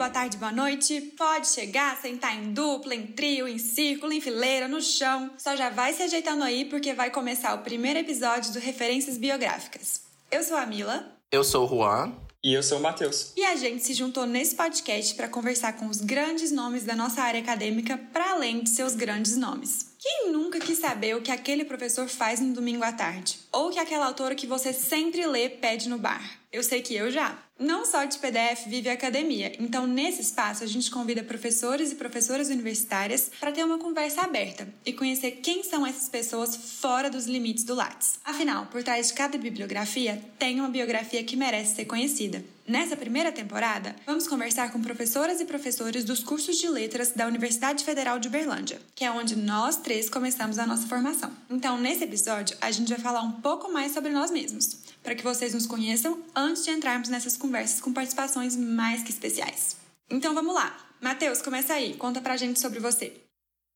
boa 0.00 0.08
tarde, 0.08 0.38
boa 0.38 0.50
noite. 0.50 0.98
Pode 1.14 1.48
chegar, 1.48 1.94
sentar 2.00 2.34
em 2.34 2.54
dupla, 2.54 2.94
em 2.94 3.08
trio, 3.08 3.46
em 3.46 3.58
círculo, 3.58 4.14
em 4.14 4.20
fileira, 4.20 4.66
no 4.66 4.80
chão. 4.80 5.30
Só 5.36 5.54
já 5.54 5.68
vai 5.68 5.92
se 5.92 6.02
ajeitando 6.02 6.42
aí 6.42 6.64
porque 6.64 6.94
vai 6.94 7.10
começar 7.10 7.52
o 7.52 7.58
primeiro 7.58 7.98
episódio 7.98 8.50
do 8.54 8.58
Referências 8.58 9.18
Biográficas. 9.18 10.00
Eu 10.30 10.42
sou 10.42 10.56
a 10.56 10.64
Mila. 10.64 11.14
Eu 11.30 11.44
sou 11.44 11.66
o 11.66 11.68
Juan. 11.68 12.14
E 12.42 12.54
eu 12.54 12.62
sou 12.62 12.78
o 12.78 12.82
Matheus. 12.82 13.34
E 13.36 13.44
a 13.44 13.54
gente 13.56 13.84
se 13.84 13.92
juntou 13.92 14.24
nesse 14.24 14.54
podcast 14.54 15.14
para 15.14 15.28
conversar 15.28 15.74
com 15.74 15.86
os 15.88 16.00
grandes 16.00 16.50
nomes 16.50 16.84
da 16.84 16.96
nossa 16.96 17.20
área 17.20 17.42
acadêmica, 17.42 17.98
para 18.10 18.30
além 18.30 18.62
de 18.62 18.70
seus 18.70 18.94
grandes 18.94 19.36
nomes. 19.36 19.94
Quem 19.98 20.32
nunca 20.32 20.58
quis 20.58 20.78
saber 20.78 21.14
o 21.14 21.20
que 21.20 21.30
aquele 21.30 21.66
professor 21.66 22.08
faz 22.08 22.40
no 22.40 22.54
domingo 22.54 22.82
à 22.82 22.90
tarde? 22.90 23.38
Ou 23.52 23.68
que 23.68 23.78
aquela 23.78 24.06
autora 24.06 24.34
que 24.34 24.46
você 24.46 24.72
sempre 24.72 25.26
lê 25.26 25.50
pede 25.50 25.90
no 25.90 25.98
bar? 25.98 26.40
Eu 26.50 26.62
sei 26.62 26.80
que 26.80 26.94
eu 26.94 27.10
já. 27.10 27.38
Não 27.60 27.84
só 27.84 28.06
de 28.06 28.16
PDF 28.16 28.64
vive 28.68 28.88
a 28.88 28.94
academia, 28.94 29.52
então 29.60 29.86
nesse 29.86 30.22
espaço 30.22 30.64
a 30.64 30.66
gente 30.66 30.90
convida 30.90 31.22
professores 31.22 31.92
e 31.92 31.94
professoras 31.94 32.48
universitárias 32.48 33.30
para 33.38 33.52
ter 33.52 33.62
uma 33.62 33.76
conversa 33.76 34.22
aberta 34.22 34.66
e 34.82 34.94
conhecer 34.94 35.32
quem 35.42 35.62
são 35.62 35.86
essas 35.86 36.08
pessoas 36.08 36.56
fora 36.56 37.10
dos 37.10 37.26
limites 37.26 37.62
do 37.64 37.74
Lattes. 37.74 38.18
Afinal, 38.24 38.64
por 38.72 38.82
trás 38.82 39.08
de 39.08 39.12
cada 39.12 39.36
bibliografia 39.36 40.24
tem 40.38 40.58
uma 40.58 40.70
biografia 40.70 41.22
que 41.22 41.36
merece 41.36 41.74
ser 41.74 41.84
conhecida. 41.84 42.42
Nessa 42.70 42.96
primeira 42.96 43.32
temporada, 43.32 43.96
vamos 44.06 44.28
conversar 44.28 44.70
com 44.70 44.80
professoras 44.80 45.40
e 45.40 45.44
professores 45.44 46.04
dos 46.04 46.22
cursos 46.22 46.56
de 46.56 46.68
letras 46.68 47.10
da 47.10 47.26
Universidade 47.26 47.84
Federal 47.84 48.20
de 48.20 48.28
Uberlândia, 48.28 48.80
que 48.94 49.04
é 49.04 49.10
onde 49.10 49.34
nós 49.34 49.76
três 49.78 50.08
começamos 50.08 50.56
a 50.56 50.64
nossa 50.64 50.86
formação. 50.86 51.32
Então, 51.50 51.76
nesse 51.76 52.04
episódio, 52.04 52.56
a 52.60 52.70
gente 52.70 52.90
vai 52.90 53.00
falar 53.00 53.22
um 53.22 53.40
pouco 53.40 53.72
mais 53.72 53.90
sobre 53.90 54.12
nós 54.12 54.30
mesmos, 54.30 54.76
para 55.02 55.16
que 55.16 55.24
vocês 55.24 55.52
nos 55.52 55.66
conheçam 55.66 56.22
antes 56.32 56.64
de 56.64 56.70
entrarmos 56.70 57.08
nessas 57.08 57.36
conversas 57.36 57.80
com 57.80 57.92
participações 57.92 58.54
mais 58.54 59.02
que 59.02 59.10
especiais. 59.10 59.76
Então 60.08 60.32
vamos 60.32 60.54
lá. 60.54 60.72
Matheus, 61.00 61.42
começa 61.42 61.74
aí. 61.74 61.94
Conta 61.94 62.20
pra 62.20 62.36
gente 62.36 62.60
sobre 62.60 62.78
você. 62.78 63.20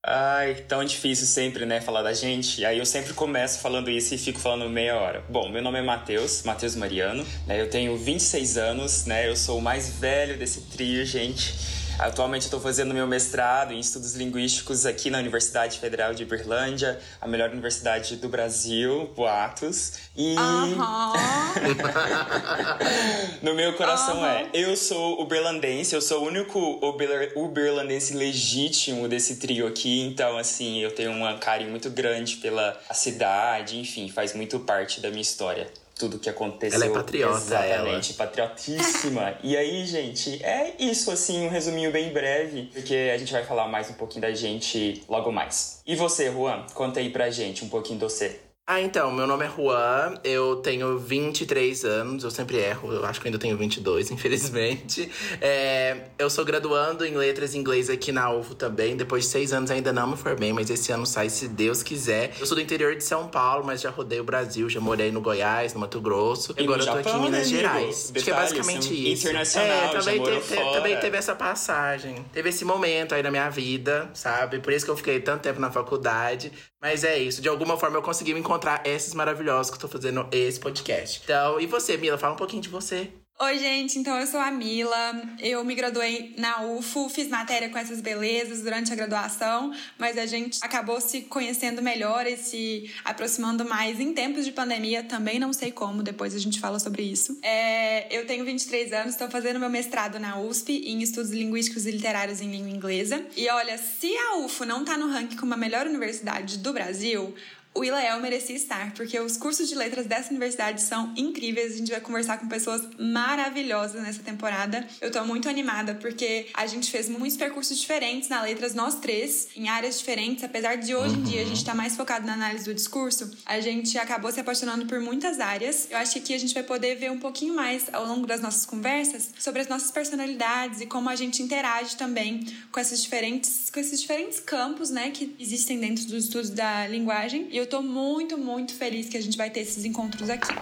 Ai, 0.06 0.56
tão 0.68 0.84
difícil 0.84 1.26
sempre, 1.26 1.64
né, 1.64 1.80
falar 1.80 2.02
da 2.02 2.12
gente. 2.12 2.62
Aí 2.62 2.78
eu 2.78 2.84
sempre 2.84 3.14
começo 3.14 3.60
falando 3.60 3.88
isso 3.88 4.14
e 4.14 4.18
fico 4.18 4.38
falando 4.38 4.68
meia 4.68 4.96
hora. 4.96 5.24
Bom, 5.30 5.48
meu 5.48 5.62
nome 5.62 5.78
é 5.78 5.82
Matheus, 5.82 6.42
Matheus 6.42 6.76
Mariano, 6.76 7.24
né? 7.46 7.58
Eu 7.58 7.70
tenho 7.70 7.96
26 7.96 8.58
anos, 8.58 9.06
né? 9.06 9.26
Eu 9.26 9.34
sou 9.34 9.58
o 9.58 9.62
mais 9.62 9.88
velho 9.88 10.36
desse 10.36 10.60
trio, 10.60 11.06
gente. 11.06 11.54
Atualmente 11.98 12.42
estou 12.42 12.60
fazendo 12.60 12.92
meu 12.92 13.06
mestrado 13.06 13.72
em 13.72 13.78
estudos 13.78 14.14
linguísticos 14.14 14.84
aqui 14.84 15.10
na 15.10 15.18
Universidade 15.18 15.78
Federal 15.78 16.12
de 16.12 16.24
Berlândia, 16.24 16.98
a 17.20 17.28
melhor 17.28 17.50
universidade 17.50 18.16
do 18.16 18.28
Brasil, 18.28 19.12
Boatos. 19.14 19.92
E 20.16 20.34
no 23.40 23.54
meu 23.54 23.74
coração 23.74 24.26
é, 24.26 24.48
eu 24.52 24.76
sou 24.76 25.22
uberlandense, 25.22 25.94
eu 25.94 26.02
sou 26.02 26.24
o 26.24 26.26
único 26.26 26.58
uber, 26.84 27.32
uberlandense 27.36 28.14
legítimo 28.14 29.08
desse 29.08 29.36
trio 29.36 29.66
aqui, 29.66 30.00
então 30.00 30.36
assim, 30.36 30.80
eu 30.80 30.90
tenho 30.90 31.12
um 31.12 31.38
carinho 31.38 31.70
muito 31.70 31.90
grande 31.90 32.36
pela 32.36 32.78
cidade, 32.92 33.78
enfim, 33.78 34.08
faz 34.08 34.34
muito 34.34 34.58
parte 34.60 35.00
da 35.00 35.10
minha 35.10 35.22
história 35.22 35.70
tudo 35.94 36.18
que 36.18 36.28
aconteceu. 36.28 36.80
Ela 36.80 36.90
é 36.90 36.94
patriota, 36.94 37.36
Exatamente, 37.36 38.14
ela. 38.16 38.18
patriotíssima. 38.18 39.38
e 39.42 39.56
aí, 39.56 39.86
gente, 39.86 40.42
é 40.44 40.74
isso, 40.78 41.10
assim, 41.10 41.46
um 41.46 41.48
resuminho 41.48 41.90
bem 41.92 42.12
breve, 42.12 42.70
porque 42.72 43.10
a 43.14 43.18
gente 43.18 43.32
vai 43.32 43.44
falar 43.44 43.68
mais 43.68 43.88
um 43.90 43.94
pouquinho 43.94 44.22
da 44.22 44.32
gente 44.32 45.04
logo 45.08 45.30
mais. 45.30 45.80
E 45.86 45.94
você, 45.94 46.30
Juan, 46.30 46.66
conta 46.74 47.00
aí 47.00 47.10
pra 47.10 47.30
gente 47.30 47.64
um 47.64 47.68
pouquinho 47.68 47.98
do 47.98 48.08
você. 48.08 48.40
Ah, 48.66 48.80
então, 48.80 49.12
meu 49.12 49.26
nome 49.26 49.44
é 49.44 49.50
Juan, 49.50 50.14
eu 50.24 50.56
tenho 50.56 50.96
23 50.98 51.84
anos, 51.84 52.24
eu 52.24 52.30
sempre 52.30 52.56
erro, 52.56 52.94
eu 52.94 53.04
acho 53.04 53.20
que 53.20 53.28
ainda 53.28 53.38
tenho 53.38 53.58
22, 53.58 54.08
infelizmente. 54.10 55.10
É, 55.38 56.04
eu 56.18 56.30
sou 56.30 56.46
graduando 56.46 57.04
em 57.04 57.14
letras 57.14 57.54
em 57.54 57.58
inglês 57.58 57.90
aqui 57.90 58.10
na 58.10 58.32
UFO 58.32 58.54
também, 58.54 58.96
depois 58.96 59.24
de 59.24 59.28
seis 59.28 59.52
anos 59.52 59.70
ainda 59.70 59.92
não 59.92 60.06
me 60.06 60.16
formei, 60.16 60.50
mas 60.54 60.70
esse 60.70 60.90
ano 60.90 61.04
sai 61.04 61.28
se 61.28 61.46
Deus 61.46 61.82
quiser. 61.82 62.32
Eu 62.40 62.46
sou 62.46 62.54
do 62.54 62.62
interior 62.62 62.96
de 62.96 63.04
São 63.04 63.28
Paulo, 63.28 63.66
mas 63.66 63.82
já 63.82 63.90
rodei 63.90 64.18
o 64.18 64.24
Brasil, 64.24 64.66
já 64.70 64.80
morei 64.80 65.12
no 65.12 65.20
Goiás, 65.20 65.74
no 65.74 65.80
Mato 65.80 66.00
Grosso, 66.00 66.54
e 66.56 66.62
agora 66.62 66.80
eu 66.80 66.86
tô 66.86 66.92
aqui 66.92 67.10
em 67.10 67.20
Minas 67.20 67.50
né, 67.50 67.58
Gerais. 67.58 68.10
Detalhe, 68.10 68.16
acho 68.16 68.24
que 68.24 68.30
é 68.30 68.34
basicamente 68.34 69.12
isso. 69.12 69.24
Internacional, 69.24 69.68
é, 69.68 69.88
também, 69.88 70.24
já 70.24 70.40
te, 70.40 70.48
te, 70.48 70.72
também 70.72 70.96
teve 71.00 71.18
essa 71.18 71.34
passagem, 71.34 72.24
teve 72.32 72.48
esse 72.48 72.64
momento 72.64 73.14
aí 73.14 73.22
na 73.22 73.30
minha 73.30 73.50
vida, 73.50 74.08
sabe? 74.14 74.58
Por 74.60 74.72
isso 74.72 74.86
que 74.86 74.90
eu 74.90 74.96
fiquei 74.96 75.20
tanto 75.20 75.42
tempo 75.42 75.60
na 75.60 75.70
faculdade. 75.70 76.50
Mas 76.84 77.02
é 77.02 77.18
isso, 77.18 77.40
de 77.40 77.48
alguma 77.48 77.78
forma 77.78 77.96
eu 77.96 78.02
consegui 78.02 78.34
me 78.34 78.40
encontrar 78.40 78.86
esses 78.86 79.14
maravilhosos 79.14 79.70
que 79.70 79.76
eu 79.78 79.80
tô 79.80 79.88
fazendo 79.88 80.28
esse 80.30 80.60
podcast. 80.60 81.22
Então, 81.24 81.58
e 81.58 81.66
você, 81.66 81.96
Mila? 81.96 82.18
Fala 82.18 82.34
um 82.34 82.36
pouquinho 82.36 82.60
de 82.60 82.68
você. 82.68 83.10
Oi, 83.40 83.58
gente, 83.58 83.98
então 83.98 84.16
eu 84.16 84.28
sou 84.28 84.38
a 84.38 84.48
Mila. 84.48 85.12
Eu 85.40 85.64
me 85.64 85.74
graduei 85.74 86.32
na 86.38 86.62
UFO, 86.62 87.08
fiz 87.08 87.26
matéria 87.26 87.68
com 87.68 87.76
essas 87.76 88.00
belezas 88.00 88.62
durante 88.62 88.92
a 88.92 88.94
graduação, 88.96 89.74
mas 89.98 90.16
a 90.16 90.24
gente 90.24 90.60
acabou 90.62 91.00
se 91.00 91.22
conhecendo 91.22 91.82
melhor 91.82 92.28
e 92.28 92.36
se 92.36 92.88
aproximando 93.04 93.64
mais 93.64 93.98
em 93.98 94.14
tempos 94.14 94.44
de 94.44 94.52
pandemia. 94.52 95.02
Também 95.02 95.40
não 95.40 95.52
sei 95.52 95.72
como, 95.72 96.00
depois 96.00 96.32
a 96.32 96.38
gente 96.38 96.60
fala 96.60 96.78
sobre 96.78 97.02
isso. 97.02 97.36
É, 97.42 98.06
eu 98.16 98.24
tenho 98.24 98.44
23 98.44 98.92
anos, 98.92 99.14
estou 99.14 99.28
fazendo 99.28 99.58
meu 99.58 99.68
mestrado 99.68 100.20
na 100.20 100.38
USP 100.38 100.72
em 100.86 101.02
Estudos 101.02 101.32
Linguísticos 101.32 101.86
e 101.86 101.90
Literários 101.90 102.40
em 102.40 102.48
Língua 102.48 102.70
Inglesa. 102.70 103.26
E 103.36 103.48
olha, 103.48 103.76
se 103.78 104.16
a 104.16 104.36
UFO 104.36 104.64
não 104.64 104.84
tá 104.84 104.96
no 104.96 105.08
ranking 105.08 105.36
como 105.36 105.54
a 105.54 105.56
melhor 105.56 105.88
universidade 105.88 106.58
do 106.58 106.72
Brasil, 106.72 107.34
o 107.74 107.82
Ilael 107.82 108.20
merecia 108.20 108.54
estar, 108.54 108.94
porque 108.94 109.18
os 109.18 109.36
cursos 109.36 109.68
de 109.68 109.74
letras 109.74 110.06
dessa 110.06 110.30
universidade 110.30 110.80
são 110.80 111.12
incríveis. 111.16 111.74
A 111.74 111.76
gente 111.78 111.90
vai 111.90 112.00
conversar 112.00 112.38
com 112.38 112.46
pessoas 112.46 112.82
maravilhosas 112.96 114.00
nessa 114.00 114.22
temporada. 114.22 114.86
Eu 115.00 115.10
tô 115.10 115.24
muito 115.24 115.48
animada 115.48 115.94
porque 115.94 116.46
a 116.54 116.66
gente 116.66 116.88
fez 116.90 117.08
muitos 117.08 117.36
percursos 117.36 117.76
diferentes 117.78 118.28
na 118.28 118.42
letras, 118.42 118.74
nós 118.74 118.94
três, 119.00 119.48
em 119.56 119.68
áreas 119.68 119.98
diferentes. 119.98 120.44
Apesar 120.44 120.76
de 120.76 120.94
hoje 120.94 121.16
em 121.16 121.22
dia 121.22 121.42
a 121.42 121.44
gente 121.44 121.56
estar 121.56 121.72
tá 121.72 121.76
mais 121.76 121.96
focado 121.96 122.24
na 122.24 122.34
análise 122.34 122.64
do 122.64 122.72
discurso, 122.72 123.36
a 123.44 123.58
gente 123.58 123.98
acabou 123.98 124.30
se 124.30 124.38
apaixonando 124.38 124.86
por 124.86 125.00
muitas 125.00 125.40
áreas. 125.40 125.88
Eu 125.90 125.98
acho 125.98 126.12
que 126.12 126.18
aqui 126.20 126.34
a 126.34 126.38
gente 126.38 126.54
vai 126.54 126.62
poder 126.62 126.94
ver 126.94 127.10
um 127.10 127.18
pouquinho 127.18 127.54
mais 127.54 127.92
ao 127.92 128.06
longo 128.06 128.24
das 128.24 128.40
nossas 128.40 128.64
conversas 128.64 129.32
sobre 129.38 129.60
as 129.60 129.66
nossas 129.66 129.90
personalidades 129.90 130.80
e 130.80 130.86
como 130.86 131.08
a 131.08 131.16
gente 131.16 131.42
interage 131.42 131.96
também 131.96 132.46
com 132.70 132.78
esses 132.78 133.02
diferentes, 133.02 133.68
com 133.68 133.80
esses 133.80 134.00
diferentes 134.00 134.38
campos, 134.38 134.90
né, 134.90 135.10
que 135.10 135.34
existem 135.40 135.80
dentro 135.80 136.04
dos 136.04 136.24
estudos 136.24 136.50
da 136.50 136.86
linguagem. 136.86 137.48
E 137.50 137.63
eu 137.63 137.63
tô 137.66 137.82
muito, 137.82 138.36
muito 138.38 138.74
feliz 138.74 139.08
que 139.08 139.16
a 139.16 139.22
gente 139.22 139.36
vai 139.36 139.50
ter 139.50 139.60
esses 139.60 139.84
encontros 139.84 140.28
aqui. 140.30 140.54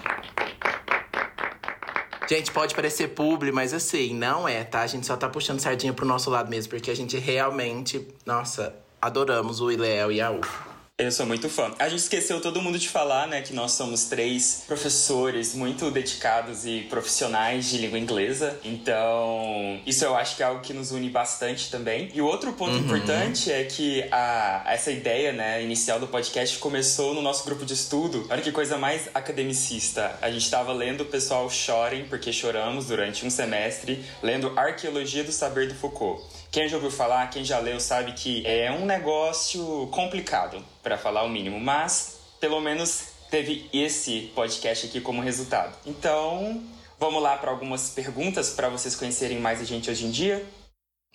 Gente, 2.29 2.51
pode 2.51 2.75
parecer 2.75 3.09
publi, 3.09 3.53
mas 3.53 3.75
assim, 3.75 4.15
não 4.15 4.49
é, 4.49 4.65
tá? 4.65 4.81
A 4.81 4.87
gente 4.87 5.07
só 5.07 5.17
tá 5.17 5.29
puxando 5.29 5.61
sardinha 5.61 5.93
pro 5.93 6.07
nosso 6.07 6.31
lado 6.31 6.49
mesmo, 6.49 6.71
porque 6.71 6.91
a 6.91 6.97
gente 6.97 7.19
realmente, 7.19 8.07
nossa, 8.25 8.75
adoramos 9.01 9.61
o 9.61 9.71
Iléo 9.71 10.11
e 10.11 10.21
a 10.21 10.31
UFO. 10.31 10.72
Eu 11.03 11.11
sou 11.11 11.27
muito 11.27 11.49
fã. 11.49 11.75
A 11.81 11.89
gente 11.89 11.99
esqueceu 11.99 12.41
todo 12.41 12.63
mundo 12.63 12.79
de 12.79 12.89
falar, 12.89 13.27
né, 13.27 13.43
que 13.43 13.53
nós 13.53 13.73
somos 13.73 14.05
três 14.05 14.63
professores 14.69 15.53
muito 15.53 15.91
dedicados 15.91 16.65
e 16.65 16.83
profissionais 16.89 17.69
de 17.69 17.79
língua 17.79 17.99
inglesa. 17.99 18.57
Então, 18.63 19.81
isso 19.85 20.05
eu 20.05 20.15
acho 20.15 20.37
que 20.37 20.45
é 20.45 20.47
algo 20.47 20.61
que 20.61 20.73
nos 20.73 20.93
une 20.93 21.11
bastante 21.11 21.73
também. 21.73 22.09
E 22.15 22.21
o 22.21 22.27
outro 22.27 22.53
ponto 22.53 22.75
uhum. 22.75 22.79
importante 22.79 23.51
é 23.51 23.65
que 23.65 24.05
a, 24.13 24.63
essa 24.69 24.93
ideia, 24.93 25.33
né, 25.33 25.61
inicial 25.61 25.99
do 25.99 26.07
podcast 26.07 26.57
começou 26.59 27.13
no 27.15 27.21
nosso 27.21 27.45
grupo 27.45 27.65
de 27.65 27.75
estudo. 27.75 28.25
Olha 28.31 28.41
que 28.41 28.53
coisa 28.53 28.79
mais 28.79 29.09
academicista. 29.13 30.17
A 30.23 30.31
gente 30.31 30.45
estava 30.45 30.73
lendo 30.73 31.01
o 31.01 31.07
pessoal 31.07 31.51
chorem 31.51 32.05
porque 32.05 32.33
choramos 32.33 32.87
durante 32.87 33.27
um 33.27 33.31
semestre, 33.31 34.05
lendo 34.23 34.57
Arqueologia 34.57 35.25
do 35.25 35.33
Saber 35.33 35.67
do 35.67 35.75
Foucault. 35.75 36.23
Quem 36.53 36.69
já 36.69 36.77
ouviu 36.77 36.91
falar, 36.91 37.31
quem 37.31 37.43
já 37.43 37.59
leu, 37.59 37.81
sabe 37.81 38.13
que 38.13 38.47
é 38.47 38.71
um 38.71 38.85
negócio 38.85 39.87
complicado, 39.87 40.63
para 40.83 40.99
falar 40.99 41.23
o 41.23 41.29
mínimo, 41.31 41.59
mas 41.59 42.21
pelo 42.39 42.61
menos 42.61 43.07
teve 43.31 43.71
esse 43.73 44.31
podcast 44.35 44.87
aqui 44.87 45.01
como 45.01 45.23
resultado. 45.23 45.75
Então, 45.87 46.63
vamos 47.01 47.23
lá 47.23 47.39
para 47.39 47.51
algumas 47.51 47.89
perguntas 47.89 48.51
para 48.51 48.69
vocês 48.69 48.95
conhecerem 48.95 49.41
mais 49.41 49.63
a 49.63 49.65
gente 49.65 49.91
hoje 49.91 50.05
em 50.05 50.11
dia? 50.11 50.47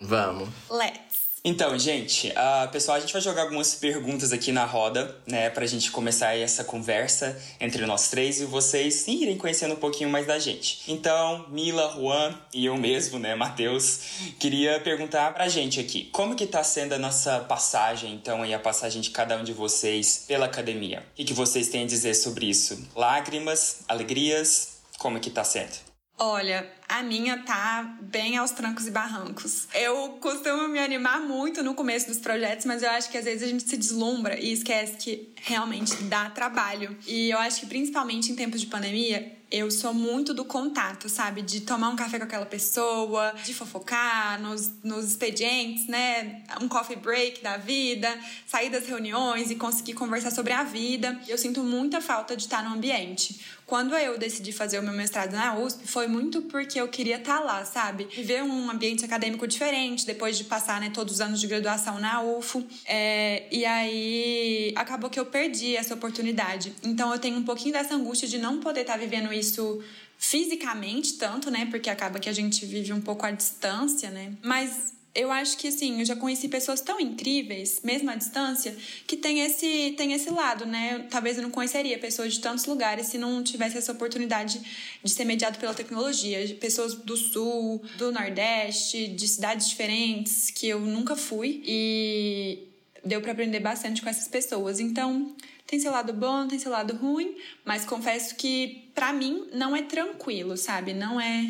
Vamos. 0.00 0.48
Let's. 0.68 1.27
Então, 1.44 1.78
gente, 1.78 2.28
uh, 2.28 2.68
pessoal, 2.70 2.96
a 2.96 3.00
gente 3.00 3.12
vai 3.12 3.22
jogar 3.22 3.42
algumas 3.42 3.74
perguntas 3.74 4.32
aqui 4.32 4.50
na 4.50 4.64
roda, 4.64 5.16
né, 5.26 5.48
pra 5.48 5.64
gente 5.66 5.90
começar 5.90 6.36
essa 6.36 6.64
conversa 6.64 7.40
entre 7.60 7.86
nós 7.86 8.10
três 8.10 8.40
e 8.40 8.44
vocês 8.44 9.06
irem 9.06 9.36
conhecendo 9.38 9.74
um 9.74 9.78
pouquinho 9.78 10.10
mais 10.10 10.26
da 10.26 10.38
gente. 10.38 10.82
Então, 10.88 11.46
Mila, 11.48 11.94
Juan 11.94 12.34
e 12.52 12.66
eu 12.66 12.76
mesmo, 12.76 13.18
né, 13.18 13.34
Matheus, 13.36 14.00
queria 14.38 14.80
perguntar 14.80 15.32
pra 15.32 15.48
gente 15.48 15.78
aqui, 15.78 16.08
como 16.12 16.34
que 16.34 16.46
tá 16.46 16.64
sendo 16.64 16.94
a 16.94 16.98
nossa 16.98 17.40
passagem, 17.40 18.14
então, 18.14 18.42
a 18.42 18.58
passagem 18.58 19.00
de 19.00 19.10
cada 19.10 19.36
um 19.36 19.44
de 19.44 19.52
vocês 19.52 20.24
pela 20.26 20.46
academia? 20.46 21.06
O 21.18 21.24
que 21.24 21.32
vocês 21.32 21.68
têm 21.68 21.84
a 21.84 21.86
dizer 21.86 22.14
sobre 22.14 22.46
isso? 22.46 22.88
Lágrimas, 22.96 23.80
alegrias, 23.88 24.78
como 24.98 25.20
que 25.20 25.30
tá 25.30 25.44
sendo? 25.44 25.87
Olha, 26.20 26.68
a 26.88 27.00
minha 27.00 27.38
tá 27.44 27.96
bem 28.00 28.36
aos 28.36 28.50
trancos 28.50 28.88
e 28.88 28.90
barrancos. 28.90 29.68
Eu 29.72 30.18
costumo 30.20 30.66
me 30.66 30.80
animar 30.80 31.20
muito 31.20 31.62
no 31.62 31.74
começo 31.74 32.08
dos 32.08 32.18
projetos, 32.18 32.66
mas 32.66 32.82
eu 32.82 32.90
acho 32.90 33.08
que 33.08 33.16
às 33.16 33.24
vezes 33.24 33.44
a 33.44 33.46
gente 33.46 33.62
se 33.62 33.76
deslumbra 33.76 34.36
e 34.36 34.52
esquece 34.52 34.96
que 34.96 35.28
realmente 35.36 35.94
dá 36.04 36.28
trabalho. 36.28 36.96
E 37.06 37.30
eu 37.30 37.38
acho 37.38 37.60
que 37.60 37.66
principalmente 37.66 38.32
em 38.32 38.34
tempos 38.34 38.60
de 38.60 38.66
pandemia, 38.66 39.38
eu 39.50 39.70
sou 39.70 39.94
muito 39.94 40.34
do 40.34 40.44
contato, 40.44 41.08
sabe? 41.08 41.40
De 41.40 41.60
tomar 41.60 41.88
um 41.88 41.96
café 41.96 42.18
com 42.18 42.24
aquela 42.24 42.44
pessoa, 42.44 43.32
de 43.44 43.54
fofocar 43.54 44.40
nos, 44.42 44.72
nos 44.82 45.06
expedientes, 45.06 45.86
né? 45.86 46.42
Um 46.60 46.68
coffee 46.68 46.96
break 46.96 47.42
da 47.42 47.56
vida, 47.56 48.12
sair 48.46 48.70
das 48.70 48.86
reuniões 48.86 49.50
e 49.50 49.54
conseguir 49.54 49.94
conversar 49.94 50.32
sobre 50.32 50.52
a 50.52 50.64
vida. 50.64 51.18
Eu 51.26 51.38
sinto 51.38 51.62
muita 51.62 52.00
falta 52.00 52.36
de 52.36 52.42
estar 52.42 52.62
no 52.62 52.74
ambiente. 52.74 53.40
Quando 53.68 53.94
eu 53.94 54.16
decidi 54.16 54.50
fazer 54.50 54.78
o 54.78 54.82
meu 54.82 54.94
mestrado 54.94 55.34
na 55.34 55.58
USP, 55.58 55.86
foi 55.86 56.06
muito 56.06 56.40
porque 56.40 56.80
eu 56.80 56.88
queria 56.88 57.16
estar 57.16 57.38
lá, 57.40 57.66
sabe? 57.66 58.08
Viver 58.10 58.42
um 58.42 58.70
ambiente 58.70 59.04
acadêmico 59.04 59.46
diferente, 59.46 60.06
depois 60.06 60.38
de 60.38 60.44
passar 60.44 60.80
né, 60.80 60.88
todos 60.88 61.16
os 61.16 61.20
anos 61.20 61.38
de 61.38 61.46
graduação 61.46 62.00
na 62.00 62.22
UFO. 62.22 62.66
É, 62.86 63.46
e 63.52 63.66
aí 63.66 64.72
acabou 64.74 65.10
que 65.10 65.20
eu 65.20 65.26
perdi 65.26 65.76
essa 65.76 65.92
oportunidade. 65.92 66.74
Então 66.82 67.12
eu 67.12 67.18
tenho 67.18 67.36
um 67.36 67.44
pouquinho 67.44 67.74
dessa 67.74 67.94
angústia 67.94 68.26
de 68.26 68.38
não 68.38 68.58
poder 68.58 68.80
estar 68.80 68.96
vivendo 68.96 69.30
isso 69.34 69.84
fisicamente 70.16 71.18
tanto, 71.18 71.50
né? 71.50 71.68
Porque 71.70 71.90
acaba 71.90 72.18
que 72.18 72.30
a 72.30 72.32
gente 72.32 72.64
vive 72.64 72.90
um 72.94 73.02
pouco 73.02 73.26
à 73.26 73.30
distância, 73.30 74.08
né? 74.08 74.32
Mas 74.42 74.94
eu 75.18 75.32
acho 75.32 75.58
que 75.58 75.66
assim, 75.66 75.98
eu 75.98 76.04
já 76.04 76.14
conheci 76.14 76.46
pessoas 76.48 76.80
tão 76.80 77.00
incríveis, 77.00 77.80
mesmo 77.82 78.08
à 78.08 78.14
distância, 78.14 78.76
que 79.04 79.16
tem 79.16 79.40
esse, 79.40 79.94
tem 79.96 80.12
esse 80.12 80.30
lado, 80.30 80.64
né? 80.64 81.06
Talvez 81.10 81.36
eu 81.36 81.42
não 81.42 81.50
conheceria 81.50 81.98
pessoas 81.98 82.34
de 82.34 82.40
tantos 82.40 82.66
lugares 82.66 83.08
se 83.08 83.18
não 83.18 83.42
tivesse 83.42 83.76
essa 83.76 83.90
oportunidade 83.90 84.60
de 85.02 85.10
ser 85.10 85.24
mediado 85.24 85.58
pela 85.58 85.74
tecnologia. 85.74 86.56
Pessoas 86.60 86.94
do 86.94 87.16
sul, 87.16 87.82
do 87.96 88.12
nordeste, 88.12 89.08
de 89.08 89.26
cidades 89.26 89.68
diferentes 89.68 90.50
que 90.50 90.68
eu 90.68 90.78
nunca 90.78 91.16
fui 91.16 91.62
e 91.66 92.60
deu 93.04 93.20
para 93.20 93.32
aprender 93.32 93.58
bastante 93.58 94.00
com 94.00 94.08
essas 94.08 94.28
pessoas. 94.28 94.78
Então, 94.78 95.34
tem 95.66 95.80
seu 95.80 95.90
lado 95.90 96.12
bom, 96.12 96.46
tem 96.46 96.60
seu 96.60 96.70
lado 96.70 96.94
ruim, 96.94 97.36
mas 97.64 97.84
confesso 97.84 98.36
que 98.36 98.88
para 98.94 99.12
mim 99.12 99.48
não 99.52 99.74
é 99.74 99.82
tranquilo, 99.82 100.56
sabe? 100.56 100.94
Não 100.94 101.20
é 101.20 101.44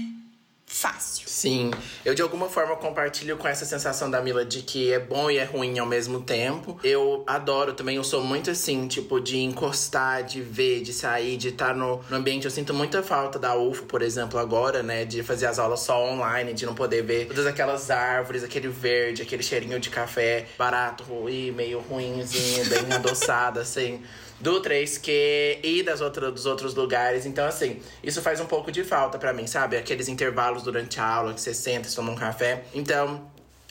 fácil. 0.68 1.26
Sim, 1.26 1.70
eu 2.04 2.14
de 2.14 2.20
alguma 2.20 2.48
forma 2.48 2.76
compartilho 2.76 3.36
com 3.36 3.48
essa 3.48 3.64
sensação 3.64 4.10
da 4.10 4.20
Mila 4.20 4.44
de 4.44 4.62
que 4.62 4.92
é 4.92 4.98
bom 4.98 5.30
e 5.30 5.38
é 5.38 5.44
ruim 5.44 5.78
ao 5.78 5.86
mesmo 5.86 6.20
tempo. 6.20 6.78
Eu 6.84 7.24
adoro 7.26 7.72
também, 7.72 7.96
eu 7.96 8.04
sou 8.04 8.22
muito 8.22 8.50
assim, 8.50 8.86
tipo, 8.86 9.18
de 9.18 9.38
encostar, 9.38 10.22
de 10.22 10.42
ver, 10.42 10.82
de 10.82 10.92
sair, 10.92 11.36
de 11.36 11.48
estar 11.48 11.74
no, 11.74 12.00
no 12.10 12.16
ambiente. 12.16 12.44
Eu 12.44 12.50
sinto 12.50 12.74
muita 12.74 13.02
falta 13.02 13.38
da 13.38 13.56
UFO, 13.56 13.86
por 13.86 14.02
exemplo, 14.02 14.38
agora, 14.38 14.82
né? 14.82 15.04
De 15.04 15.22
fazer 15.22 15.46
as 15.46 15.58
aulas 15.58 15.80
só 15.80 16.04
online, 16.04 16.52
de 16.52 16.66
não 16.66 16.74
poder 16.74 17.02
ver 17.02 17.26
todas 17.26 17.46
aquelas 17.46 17.90
árvores, 17.90 18.44
aquele 18.44 18.68
verde, 18.68 19.22
aquele 19.22 19.42
cheirinho 19.42 19.80
de 19.80 19.88
café 19.90 20.46
barato 20.58 21.04
e 21.28 21.50
meio 21.52 21.80
ruimzinho, 21.80 22.64
bem 22.68 22.92
adoçado, 22.92 23.58
assim 23.58 24.02
do 24.40 24.62
3Q 24.62 25.60
e 25.62 25.82
das 25.82 26.00
outras, 26.00 26.32
dos 26.32 26.46
outros 26.46 26.74
lugares. 26.74 27.26
Então, 27.26 27.46
assim, 27.46 27.80
isso 28.02 28.22
faz 28.22 28.40
um 28.40 28.46
pouco 28.46 28.70
de 28.70 28.84
falta 28.84 29.18
para 29.18 29.32
mim, 29.32 29.46
sabe? 29.46 29.76
Aqueles 29.76 30.08
intervalos 30.08 30.62
durante 30.62 31.00
a 31.00 31.06
aula 31.06 31.34
que 31.34 31.40
você 31.40 31.54
senta, 31.54 31.88
você 31.88 31.96
toma 31.96 32.12
um 32.12 32.16
café. 32.16 32.64
Então, 32.74 33.28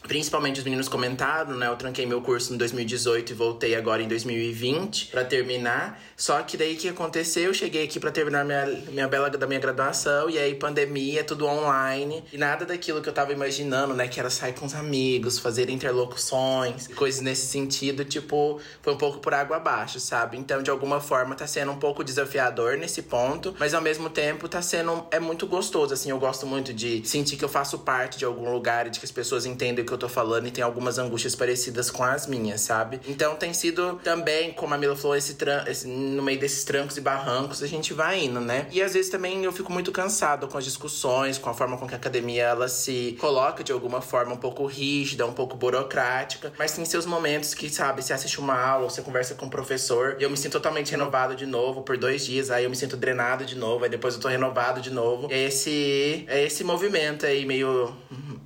Principalmente 0.07 0.59
os 0.59 0.63
meninos 0.63 0.87
comentaram, 0.87 1.55
né? 1.55 1.67
Eu 1.67 1.75
tranquei 1.75 2.05
meu 2.05 2.21
curso 2.21 2.53
em 2.53 2.57
2018 2.57 3.31
e 3.31 3.35
voltei 3.35 3.75
agora 3.75 4.01
em 4.01 4.07
2020 4.07 5.07
para 5.07 5.25
terminar. 5.25 6.01
Só 6.15 6.41
que 6.41 6.57
daí 6.57 6.75
que 6.75 6.89
aconteceu, 6.89 7.43
eu 7.43 7.53
cheguei 7.53 7.83
aqui 7.83 7.99
para 7.99 8.11
terminar 8.11 8.43
minha, 8.43 8.65
minha 8.89 9.07
bela 9.07 9.29
da 9.29 9.45
minha 9.45 9.59
graduação 9.59 10.29
e 10.29 10.37
aí 10.37 10.55
pandemia, 10.55 11.23
tudo 11.23 11.45
online. 11.45 12.23
E 12.31 12.37
nada 12.37 12.65
daquilo 12.65 13.01
que 13.01 13.09
eu 13.09 13.13
tava 13.13 13.31
imaginando, 13.31 13.93
né, 13.93 14.07
que 14.07 14.19
era 14.19 14.29
sair 14.29 14.53
com 14.53 14.65
os 14.65 14.73
amigos, 14.73 15.37
fazer 15.37 15.69
interlocuções, 15.69 16.87
coisas 16.87 17.21
nesse 17.21 17.47
sentido, 17.47 18.03
tipo, 18.05 18.59
foi 18.81 18.93
um 18.93 18.97
pouco 18.97 19.19
por 19.19 19.33
água 19.33 19.57
abaixo, 19.57 19.99
sabe? 19.99 20.37
Então, 20.37 20.63
de 20.63 20.69
alguma 20.69 20.99
forma 20.99 21.35
tá 21.35 21.45
sendo 21.45 21.71
um 21.71 21.77
pouco 21.77 22.03
desafiador 22.03 22.77
nesse 22.77 23.03
ponto, 23.03 23.55
mas 23.59 23.73
ao 23.73 23.81
mesmo 23.81 24.09
tempo 24.09 24.47
tá 24.47 24.61
sendo 24.61 25.05
é 25.11 25.19
muito 25.19 25.45
gostoso, 25.45 25.93
assim, 25.93 26.09
eu 26.09 26.19
gosto 26.19 26.45
muito 26.47 26.73
de 26.73 27.07
sentir 27.07 27.37
que 27.37 27.45
eu 27.45 27.49
faço 27.49 27.79
parte 27.79 28.17
de 28.17 28.25
algum 28.25 28.51
lugar 28.51 28.87
e 28.87 28.89
de 28.89 28.99
que 28.99 29.05
as 29.05 29.11
pessoas 29.11 29.45
entendem 29.45 29.85
que 29.85 29.91
eu 29.91 29.96
tô 29.97 30.09
falando 30.09 30.47
e 30.47 30.51
tem 30.51 30.63
algumas 30.63 30.97
angústias 30.97 31.35
parecidas 31.35 31.89
com 31.89 32.03
as 32.03 32.27
minhas, 32.27 32.61
sabe? 32.61 32.99
Então 33.07 33.35
tem 33.35 33.53
sido 33.53 33.99
também, 34.03 34.53
como 34.53 34.73
a 34.73 34.77
Mila 34.77 34.95
falou, 34.95 35.15
esse, 35.15 35.35
esse 35.67 35.87
no 35.87 36.23
meio 36.23 36.39
desses 36.39 36.63
trancos 36.63 36.97
e 36.97 37.01
barrancos 37.01 37.61
a 37.63 37.67
gente 37.67 37.93
vai 37.93 38.23
indo, 38.23 38.39
né? 38.39 38.67
E 38.71 38.81
às 38.81 38.93
vezes 38.93 39.09
também 39.09 39.43
eu 39.43 39.51
fico 39.51 39.71
muito 39.71 39.91
cansado 39.91 40.47
com 40.47 40.57
as 40.57 40.63
discussões, 40.63 41.37
com 41.37 41.49
a 41.49 41.53
forma 41.53 41.77
com 41.77 41.87
que 41.87 41.93
a 41.93 41.97
academia 41.97 42.43
ela 42.43 42.67
se 42.67 43.17
coloca 43.19 43.63
de 43.63 43.71
alguma 43.71 44.01
forma 44.01 44.33
um 44.33 44.37
pouco 44.37 44.65
rígida, 44.65 45.25
um 45.25 45.33
pouco 45.33 45.55
burocrática, 45.55 46.53
mas 46.57 46.71
tem 46.71 46.85
seus 46.85 47.05
momentos 47.05 47.53
que, 47.53 47.69
sabe, 47.69 48.03
você 48.03 48.13
assiste 48.13 48.39
uma 48.39 48.59
aula, 48.59 48.89
você 48.89 49.01
conversa 49.01 49.35
com 49.35 49.45
o 49.45 49.49
professor 49.49 50.17
e 50.19 50.23
eu 50.23 50.29
me 50.29 50.37
sinto 50.37 50.53
totalmente 50.53 50.91
renovado 50.91 51.35
de 51.35 51.45
novo 51.45 51.81
por 51.81 51.97
dois 51.97 52.25
dias, 52.25 52.51
aí 52.51 52.63
eu 52.63 52.69
me 52.69 52.75
sinto 52.75 52.97
drenado 52.97 53.45
de 53.45 53.55
novo, 53.55 53.83
aí 53.83 53.89
depois 53.89 54.15
eu 54.15 54.19
tô 54.19 54.27
renovado 54.27 54.81
de 54.81 54.89
novo. 54.89 55.27
É 55.31 55.43
esse, 55.43 56.25
é 56.27 56.43
esse 56.43 56.63
movimento 56.63 57.25
aí 57.25 57.45
meio 57.45 57.95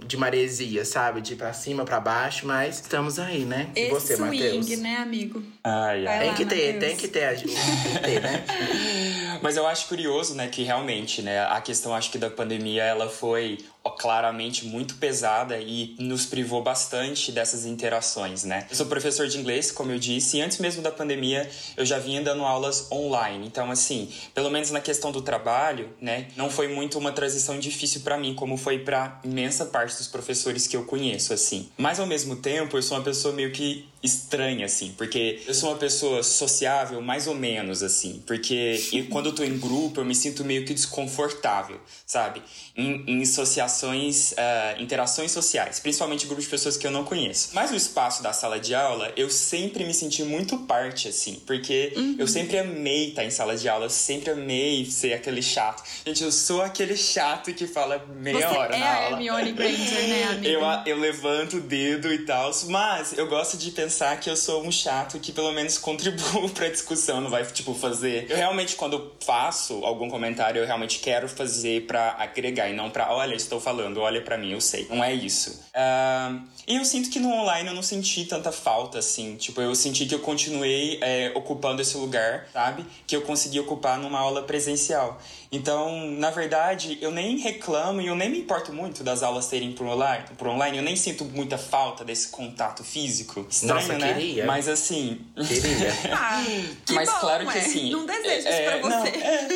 de 0.05 0.17
maresia, 0.17 0.83
sabe? 0.83 1.21
De 1.21 1.30
ir 1.33 1.37
pra 1.37 1.53
cima, 1.53 1.83
pra 1.85 1.99
baixo, 1.99 2.45
mas 2.45 2.75
estamos 2.81 3.19
aí, 3.19 3.45
né? 3.45 3.69
E 3.75 3.79
Esse 3.81 3.89
você, 3.91 4.15
swing, 4.15 4.37
Mateus? 4.43 4.79
né, 4.79 4.97
amigo? 4.97 5.43
Ai, 5.63 6.07
ai. 6.07 6.19
Tem 6.19 6.33
que 6.35 6.45
ter, 6.45 6.79
tem 6.79 6.95
que 6.95 7.07
ter, 7.07 7.37
tem 7.37 7.47
que 7.47 7.99
ter, 7.99 8.21
né? 8.21 8.43
Mas 9.41 9.57
eu 9.57 9.65
acho 9.65 9.87
curioso, 9.87 10.35
né, 10.35 10.47
que 10.47 10.61
realmente, 10.63 11.21
né, 11.23 11.43
a 11.47 11.59
questão 11.59 11.95
acho 11.95 12.11
que 12.11 12.19
da 12.19 12.29
pandemia 12.29 12.83
ela 12.83 13.09
foi 13.09 13.57
claramente 13.89 14.65
muito 14.65 14.95
pesada 14.95 15.57
e 15.57 15.95
nos 15.99 16.25
privou 16.25 16.61
bastante 16.61 17.31
dessas 17.31 17.65
interações, 17.65 18.43
né? 18.43 18.67
Eu 18.69 18.75
sou 18.75 18.85
professor 18.85 19.27
de 19.27 19.37
inglês, 19.37 19.71
como 19.71 19.91
eu 19.91 19.99
disse, 19.99 20.37
e 20.37 20.41
antes 20.41 20.59
mesmo 20.59 20.81
da 20.81 20.91
pandemia 20.91 21.49
eu 21.75 21.85
já 21.85 21.97
vinha 21.97 22.21
dando 22.21 22.43
aulas 22.43 22.91
online. 22.91 23.45
Então, 23.47 23.71
assim, 23.71 24.11
pelo 24.33 24.49
menos 24.49 24.71
na 24.71 24.79
questão 24.79 25.11
do 25.11 25.21
trabalho, 25.21 25.89
né, 25.99 26.27
não 26.35 26.49
foi 26.49 26.67
muito 26.67 26.97
uma 26.99 27.11
transição 27.11 27.59
difícil 27.59 28.01
para 28.01 28.17
mim, 28.17 28.35
como 28.35 28.57
foi 28.57 28.79
para 28.79 29.19
imensa 29.23 29.65
parte 29.65 29.97
dos 29.97 30.07
professores 30.07 30.67
que 30.67 30.77
eu 30.77 30.85
conheço, 30.85 31.33
assim. 31.33 31.69
Mas 31.77 31.99
ao 31.99 32.05
mesmo 32.05 32.35
tempo, 32.35 32.77
eu 32.77 32.83
sou 32.83 32.97
uma 32.97 33.03
pessoa 33.03 33.33
meio 33.33 33.51
que 33.51 33.90
estranha, 34.03 34.65
assim, 34.65 34.93
porque 34.97 35.41
eu 35.45 35.53
sou 35.53 35.69
uma 35.69 35.77
pessoa 35.77 36.23
sociável, 36.23 37.01
mais 37.01 37.27
ou 37.27 37.35
menos, 37.35 37.83
assim, 37.83 38.21
porque 38.25 38.81
eu, 38.91 39.05
quando 39.11 39.27
eu 39.27 39.35
tô 39.35 39.43
em 39.43 39.57
grupo 39.59 39.99
eu 39.99 40.05
me 40.05 40.15
sinto 40.15 40.43
meio 40.43 40.65
que 40.65 40.73
desconfortável, 40.73 41.79
sabe? 42.05 42.41
Em, 42.75 43.03
em 43.07 43.21
associações, 43.21 44.31
uh, 44.31 44.81
interações 44.81 45.31
sociais, 45.31 45.79
principalmente 45.79 46.25
grupos 46.25 46.45
de 46.45 46.49
pessoas 46.49 46.77
que 46.77 46.87
eu 46.87 46.91
não 46.91 47.03
conheço. 47.03 47.49
Mas 47.53 47.71
o 47.71 47.75
espaço 47.75 48.23
da 48.23 48.33
sala 48.33 48.59
de 48.59 48.73
aula, 48.73 49.11
eu 49.15 49.29
sempre 49.29 49.83
me 49.85 49.93
senti 49.93 50.23
muito 50.23 50.57
parte, 50.59 51.07
assim, 51.07 51.41
porque 51.45 51.93
uhum. 51.95 52.15
eu 52.17 52.27
sempre 52.27 52.57
amei 52.57 53.09
estar 53.09 53.23
em 53.23 53.29
sala 53.29 53.55
de 53.55 53.69
aula, 53.69 53.85
eu 53.85 53.89
sempre 53.89 54.31
amei 54.31 54.85
ser 54.85 55.13
aquele 55.13 55.43
chato. 55.43 55.83
Gente, 56.05 56.23
eu 56.23 56.31
sou 56.31 56.61
aquele 56.61 56.97
chato 56.97 57.53
que 57.53 57.67
fala 57.67 58.03
meia 58.15 58.39
Você 58.39 58.57
hora 58.57 58.75
é 58.75 58.79
na 58.79 58.85
a 58.85 58.95
aula. 58.95 59.11
Hermione 59.17 59.51
Granger, 59.51 60.07
né, 60.07 60.23
amiga? 60.31 60.49
Eu, 60.49 60.61
eu 60.85 60.97
levanto 60.97 61.57
o 61.57 61.61
dedo 61.61 62.11
e 62.11 62.19
tal, 62.25 62.51
mas 62.67 63.15
eu 63.17 63.27
gosto 63.27 63.57
de 63.57 63.69
pensar 63.69 63.90
pensar 63.91 64.17
que 64.21 64.29
eu 64.29 64.37
sou 64.37 64.63
um 64.63 64.71
chato 64.71 65.19
que 65.19 65.33
pelo 65.33 65.51
menos 65.51 65.77
contribuo 65.77 66.49
pra 66.55 66.69
discussão, 66.69 67.19
não 67.19 67.29
vai, 67.29 67.45
tipo, 67.45 67.73
fazer. 67.73 68.25
Eu 68.29 68.37
realmente, 68.37 68.77
quando 68.77 69.11
faço 69.19 69.83
algum 69.83 70.09
comentário, 70.09 70.61
eu 70.61 70.65
realmente 70.65 70.99
quero 70.99 71.27
fazer 71.27 71.85
pra 71.85 72.15
agregar 72.17 72.69
e 72.69 72.73
não 72.73 72.89
pra, 72.89 73.13
olha, 73.13 73.35
estou 73.35 73.59
falando, 73.59 73.99
olha 73.99 74.21
pra 74.21 74.37
mim, 74.37 74.53
eu 74.53 74.61
sei. 74.61 74.87
Não 74.89 75.03
é 75.03 75.13
isso. 75.13 75.59
Uh, 75.75 76.41
e 76.65 76.77
eu 76.77 76.85
sinto 76.85 77.09
que 77.09 77.19
no 77.19 77.29
online 77.33 77.67
eu 77.67 77.75
não 77.75 77.83
senti 77.83 78.23
tanta 78.23 78.49
falta, 78.49 78.99
assim. 78.99 79.35
Tipo, 79.35 79.59
eu 79.59 79.75
senti 79.75 80.05
que 80.05 80.15
eu 80.15 80.19
continuei 80.19 80.97
é, 81.01 81.33
ocupando 81.35 81.81
esse 81.81 81.97
lugar, 81.97 82.47
sabe? 82.53 82.85
Que 83.05 83.13
eu 83.13 83.23
consegui 83.23 83.59
ocupar 83.59 83.99
numa 83.99 84.19
aula 84.19 84.43
presencial. 84.43 85.19
Então, 85.51 86.07
na 86.11 86.29
verdade, 86.29 86.97
eu 87.01 87.11
nem 87.11 87.37
reclamo 87.37 87.99
e 87.99 88.07
eu 88.07 88.15
nem 88.15 88.29
me 88.29 88.39
importo 88.39 88.71
muito 88.71 89.03
das 89.03 89.21
aulas 89.21 89.43
serem 89.43 89.73
por 89.73 89.85
online, 89.85 90.23
por 90.37 90.47
online. 90.47 90.77
Eu 90.77 90.83
nem 90.83 90.95
sinto 90.95 91.25
muita 91.25 91.57
falta 91.57 92.05
desse 92.05 92.29
contato 92.29 92.85
físico. 92.85 93.45
Estranho, 93.49 93.75
Nossa, 93.75 93.97
né? 93.97 94.13
Queria. 94.13 94.45
Mas 94.45 94.69
assim. 94.69 95.25
Queria. 95.35 95.93
ah, 96.15 96.41
que 96.85 96.93
Mas 96.93 97.09
bom, 97.09 97.19
claro 97.19 97.47
que 97.47 97.57
é. 97.57 97.61
assim. 97.61 97.91
Não 97.91 98.05
desejo 98.05 98.47
é, 98.47 98.61
isso 98.61 98.63
pra 98.63 98.89
não, 98.89 99.01
você. 99.01 99.09
É. 99.17 99.47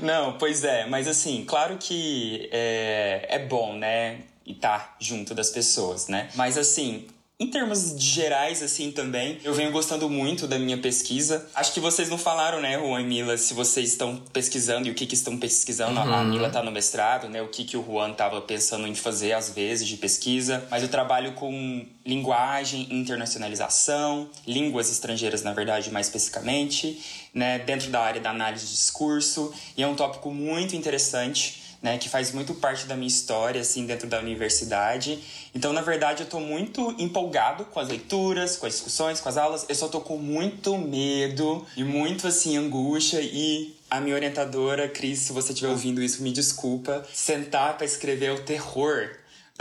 não, 0.00 0.38
pois 0.38 0.64
é. 0.64 0.86
Mas 0.86 1.06
assim, 1.06 1.44
claro 1.44 1.76
que 1.76 2.48
é, 2.50 3.26
é 3.28 3.38
bom, 3.40 3.76
né? 3.76 4.20
E 4.46 4.54
tá 4.54 4.96
junto 4.98 5.34
das 5.34 5.50
pessoas, 5.50 6.08
né? 6.08 6.30
Mas 6.34 6.56
assim, 6.56 7.08
em 7.40 7.48
termos 7.48 7.96
gerais, 7.98 8.62
assim, 8.62 8.92
também, 8.92 9.38
eu 9.42 9.52
venho 9.52 9.72
gostando 9.72 10.08
muito 10.08 10.46
da 10.46 10.58
minha 10.58 10.78
pesquisa. 10.78 11.48
Acho 11.54 11.72
que 11.72 11.80
vocês 11.80 12.08
não 12.08 12.16
falaram, 12.16 12.60
né, 12.60 12.78
Juan 12.78 13.00
e 13.00 13.04
Mila, 13.04 13.36
se 13.36 13.52
vocês 13.52 13.88
estão 13.88 14.16
pesquisando 14.32 14.86
e 14.86 14.92
o 14.92 14.94
que, 14.94 15.06
que 15.06 15.14
estão 15.14 15.36
pesquisando. 15.36 15.98
Uhum. 15.98 16.14
A 16.14 16.22
Mila 16.22 16.50
tá 16.50 16.62
no 16.62 16.70
mestrado, 16.70 17.28
né, 17.28 17.42
o 17.42 17.48
que, 17.48 17.64
que 17.64 17.76
o 17.76 17.84
Juan 17.84 18.12
tava 18.12 18.40
pensando 18.40 18.86
em 18.86 18.94
fazer, 18.94 19.32
às 19.32 19.50
vezes, 19.50 19.88
de 19.88 19.96
pesquisa. 19.96 20.64
Mas 20.70 20.84
eu 20.84 20.88
trabalho 20.88 21.32
com 21.32 21.84
linguagem, 22.06 22.86
internacionalização, 22.90 24.30
línguas 24.46 24.90
estrangeiras, 24.90 25.42
na 25.42 25.52
verdade, 25.52 25.90
mais 25.90 26.06
especificamente, 26.06 27.02
né, 27.34 27.58
dentro 27.58 27.90
da 27.90 28.00
área 28.02 28.20
da 28.20 28.30
análise 28.30 28.66
de 28.66 28.72
discurso. 28.72 29.52
E 29.76 29.82
é 29.82 29.86
um 29.86 29.96
tópico 29.96 30.30
muito 30.30 30.76
interessante 30.76 31.61
né, 31.82 31.98
que 31.98 32.08
faz 32.08 32.32
muito 32.32 32.54
parte 32.54 32.86
da 32.86 32.94
minha 32.94 33.08
história, 33.08 33.60
assim, 33.60 33.84
dentro 33.84 34.08
da 34.08 34.20
universidade. 34.20 35.18
Então, 35.54 35.72
na 35.72 35.82
verdade, 35.82 36.22
eu 36.22 36.28
tô 36.28 36.38
muito 36.38 36.94
empolgado 36.98 37.64
com 37.64 37.80
as 37.80 37.88
leituras, 37.88 38.56
com 38.56 38.66
as 38.66 38.74
discussões, 38.74 39.20
com 39.20 39.28
as 39.28 39.36
aulas. 39.36 39.66
Eu 39.68 39.74
só 39.74 39.88
tô 39.88 40.00
com 40.00 40.16
muito 40.16 40.78
medo 40.78 41.66
e 41.76 41.82
muito, 41.82 42.26
assim, 42.28 42.56
angústia 42.56 43.20
e 43.20 43.74
a 43.90 44.00
minha 44.00 44.14
orientadora, 44.14 44.88
Cris, 44.88 45.18
se 45.18 45.32
você 45.32 45.52
estiver 45.52 45.70
ouvindo 45.70 46.02
isso, 46.02 46.22
me 46.22 46.32
desculpa, 46.32 47.04
sentar 47.12 47.76
para 47.76 47.84
escrever 47.84 48.32
o 48.32 48.42
terror 48.42 49.10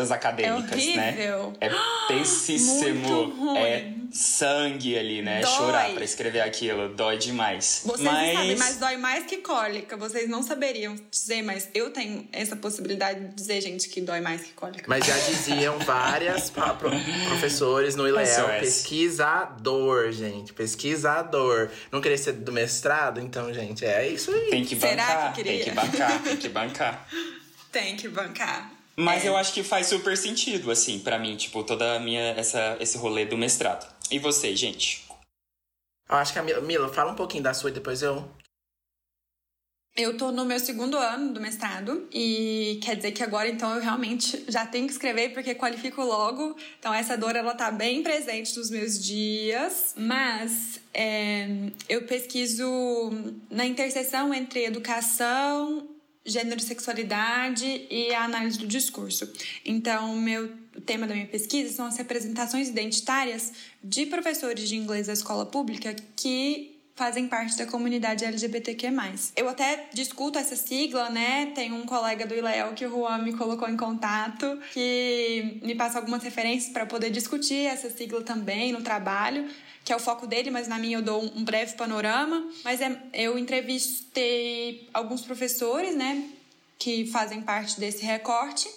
acadêmicas, 0.09 0.81
é 0.87 0.95
né? 0.95 1.15
É 1.59 1.69
péssimo. 2.07 3.25
Ruim. 3.37 3.57
É 3.59 3.93
sangue 4.13 4.97
ali, 4.97 5.21
né? 5.21 5.39
Dói. 5.41 5.51
Chorar 5.51 5.89
pra 5.93 6.03
escrever 6.03 6.41
aquilo. 6.41 6.89
Dói 6.89 7.17
demais. 7.17 7.81
Vocês 7.85 8.01
mas... 8.01 8.27
não 8.27 8.33
sabem, 8.41 8.57
mas 8.57 8.77
dói 8.77 8.97
mais 8.97 9.25
que 9.25 9.37
cólica. 9.37 9.95
Vocês 9.95 10.29
não 10.29 10.43
saberiam 10.43 10.95
dizer, 11.09 11.41
mas 11.43 11.69
eu 11.73 11.91
tenho 11.91 12.27
essa 12.33 12.55
possibilidade 12.57 13.19
de 13.27 13.35
dizer, 13.35 13.61
gente, 13.61 13.87
que 13.87 14.01
dói 14.01 14.19
mais 14.19 14.41
que 14.41 14.51
cólica. 14.53 14.83
Mas 14.87 15.05
já 15.05 15.17
diziam 15.17 15.77
várias 15.79 16.49
pro- 16.49 16.75
professores 17.29 17.95
no 17.95 18.05
Ileel, 18.07 18.25
SOS. 18.25 18.59
pesquisador, 18.59 20.11
gente. 20.11 20.53
Pesquisador. 20.53 21.69
Não 21.91 22.01
queria 22.01 22.17
ser 22.17 22.33
do 22.33 22.51
mestrado? 22.51 23.19
Então, 23.21 23.53
gente, 23.53 23.85
é 23.85 24.07
isso 24.07 24.31
aí. 24.31 24.49
Tem 24.49 24.65
que 24.65 24.75
Será 24.75 25.05
bancar, 25.05 25.33
que 25.33 25.43
tem 25.43 25.57
queria? 25.59 25.63
que 25.63 25.71
bancar, 25.71 26.23
tem 26.23 26.37
que 26.37 26.49
bancar. 26.49 27.07
Tem 27.71 27.95
que 27.95 28.07
bancar. 28.09 28.71
Mas 28.95 29.23
É. 29.23 29.29
eu 29.29 29.37
acho 29.37 29.53
que 29.53 29.63
faz 29.63 29.87
super 29.87 30.17
sentido, 30.17 30.69
assim, 30.69 30.99
pra 30.99 31.17
mim, 31.17 31.35
tipo, 31.37 31.63
toda 31.63 31.95
a 31.95 31.99
minha, 31.99 32.31
essa, 32.31 32.77
esse 32.79 32.97
rolê 32.97 33.25
do 33.25 33.37
mestrado. 33.37 33.87
E 34.11 34.19
você, 34.19 34.55
gente? 34.55 35.05
Eu 36.09 36.15
acho 36.17 36.33
que 36.33 36.39
a 36.39 36.43
Mila, 36.43 36.61
Mila, 36.61 36.93
fala 36.93 37.13
um 37.13 37.15
pouquinho 37.15 37.43
da 37.43 37.53
sua 37.53 37.69
e 37.69 37.73
depois 37.73 38.01
eu. 38.01 38.29
Eu 39.95 40.15
tô 40.17 40.31
no 40.31 40.45
meu 40.45 40.57
segundo 40.59 40.97
ano 40.97 41.33
do 41.33 41.41
mestrado 41.41 42.07
e 42.13 42.79
quer 42.81 42.95
dizer 42.95 43.11
que 43.11 43.21
agora 43.21 43.49
então 43.49 43.75
eu 43.75 43.81
realmente 43.81 44.41
já 44.47 44.65
tenho 44.65 44.85
que 44.87 44.93
escrever 44.93 45.33
porque 45.33 45.53
qualifico 45.53 46.01
logo. 46.01 46.55
Então 46.79 46.93
essa 46.93 47.17
dor 47.17 47.35
ela 47.35 47.53
tá 47.53 47.69
bem 47.69 48.01
presente 48.01 48.55
nos 48.57 48.69
meus 48.69 49.03
dias, 49.03 49.93
mas 49.97 50.79
é, 50.93 51.45
eu 51.89 52.03
pesquiso 52.03 52.65
na 53.49 53.65
interseção 53.65 54.33
entre 54.33 54.63
educação, 54.63 55.85
gênero 56.25 56.59
e 56.59 56.63
sexualidade 56.63 57.65
e 57.89 58.13
a 58.13 58.23
análise 58.23 58.57
do 58.57 58.67
discurso. 58.67 59.31
Então, 59.65 60.15
meu 60.15 60.61
o 60.75 60.79
tema 60.79 61.05
da 61.05 61.13
minha 61.13 61.27
pesquisa 61.27 61.73
são 61.73 61.85
as 61.85 61.97
representações 61.97 62.69
identitárias 62.69 63.51
de 63.83 64.05
professores 64.05 64.69
de 64.69 64.75
inglês 64.75 65.07
da 65.07 65.13
escola 65.13 65.45
pública 65.45 65.93
que 66.15 66.70
fazem 67.01 67.27
parte 67.27 67.57
da 67.57 67.65
comunidade 67.65 68.23
LGBTQ+. 68.23 68.93
Eu 69.35 69.49
até 69.49 69.87
discuto 69.91 70.37
essa 70.37 70.55
sigla, 70.55 71.09
né? 71.09 71.47
Tem 71.55 71.73
um 71.73 71.83
colega 71.83 72.27
do 72.27 72.35
Ileel 72.35 72.73
que 72.73 72.85
o 72.85 72.91
Juan 72.91 73.23
me 73.23 73.33
colocou 73.33 73.67
em 73.67 73.75
contato, 73.75 74.59
que 74.71 75.59
me 75.63 75.73
passa 75.73 75.97
algumas 75.97 76.21
referências 76.21 76.71
para 76.71 76.85
poder 76.85 77.09
discutir 77.09 77.65
essa 77.65 77.89
sigla 77.89 78.21
também 78.21 78.71
no 78.71 78.83
trabalho, 78.83 79.49
que 79.83 79.91
é 79.91 79.95
o 79.95 79.99
foco 79.99 80.27
dele, 80.27 80.51
mas 80.51 80.67
na 80.67 80.77
minha 80.77 80.99
eu 80.99 81.01
dou 81.01 81.23
um 81.23 81.43
breve 81.43 81.73
panorama. 81.73 82.47
Mas 82.63 82.79
é, 82.81 82.95
eu 83.15 83.35
entrevistei 83.35 84.87
alguns 84.93 85.23
professores, 85.23 85.95
né? 85.95 86.29
Que 86.77 87.07
fazem 87.07 87.41
parte 87.41 87.79
desse 87.79 88.05
recorte. 88.05 88.69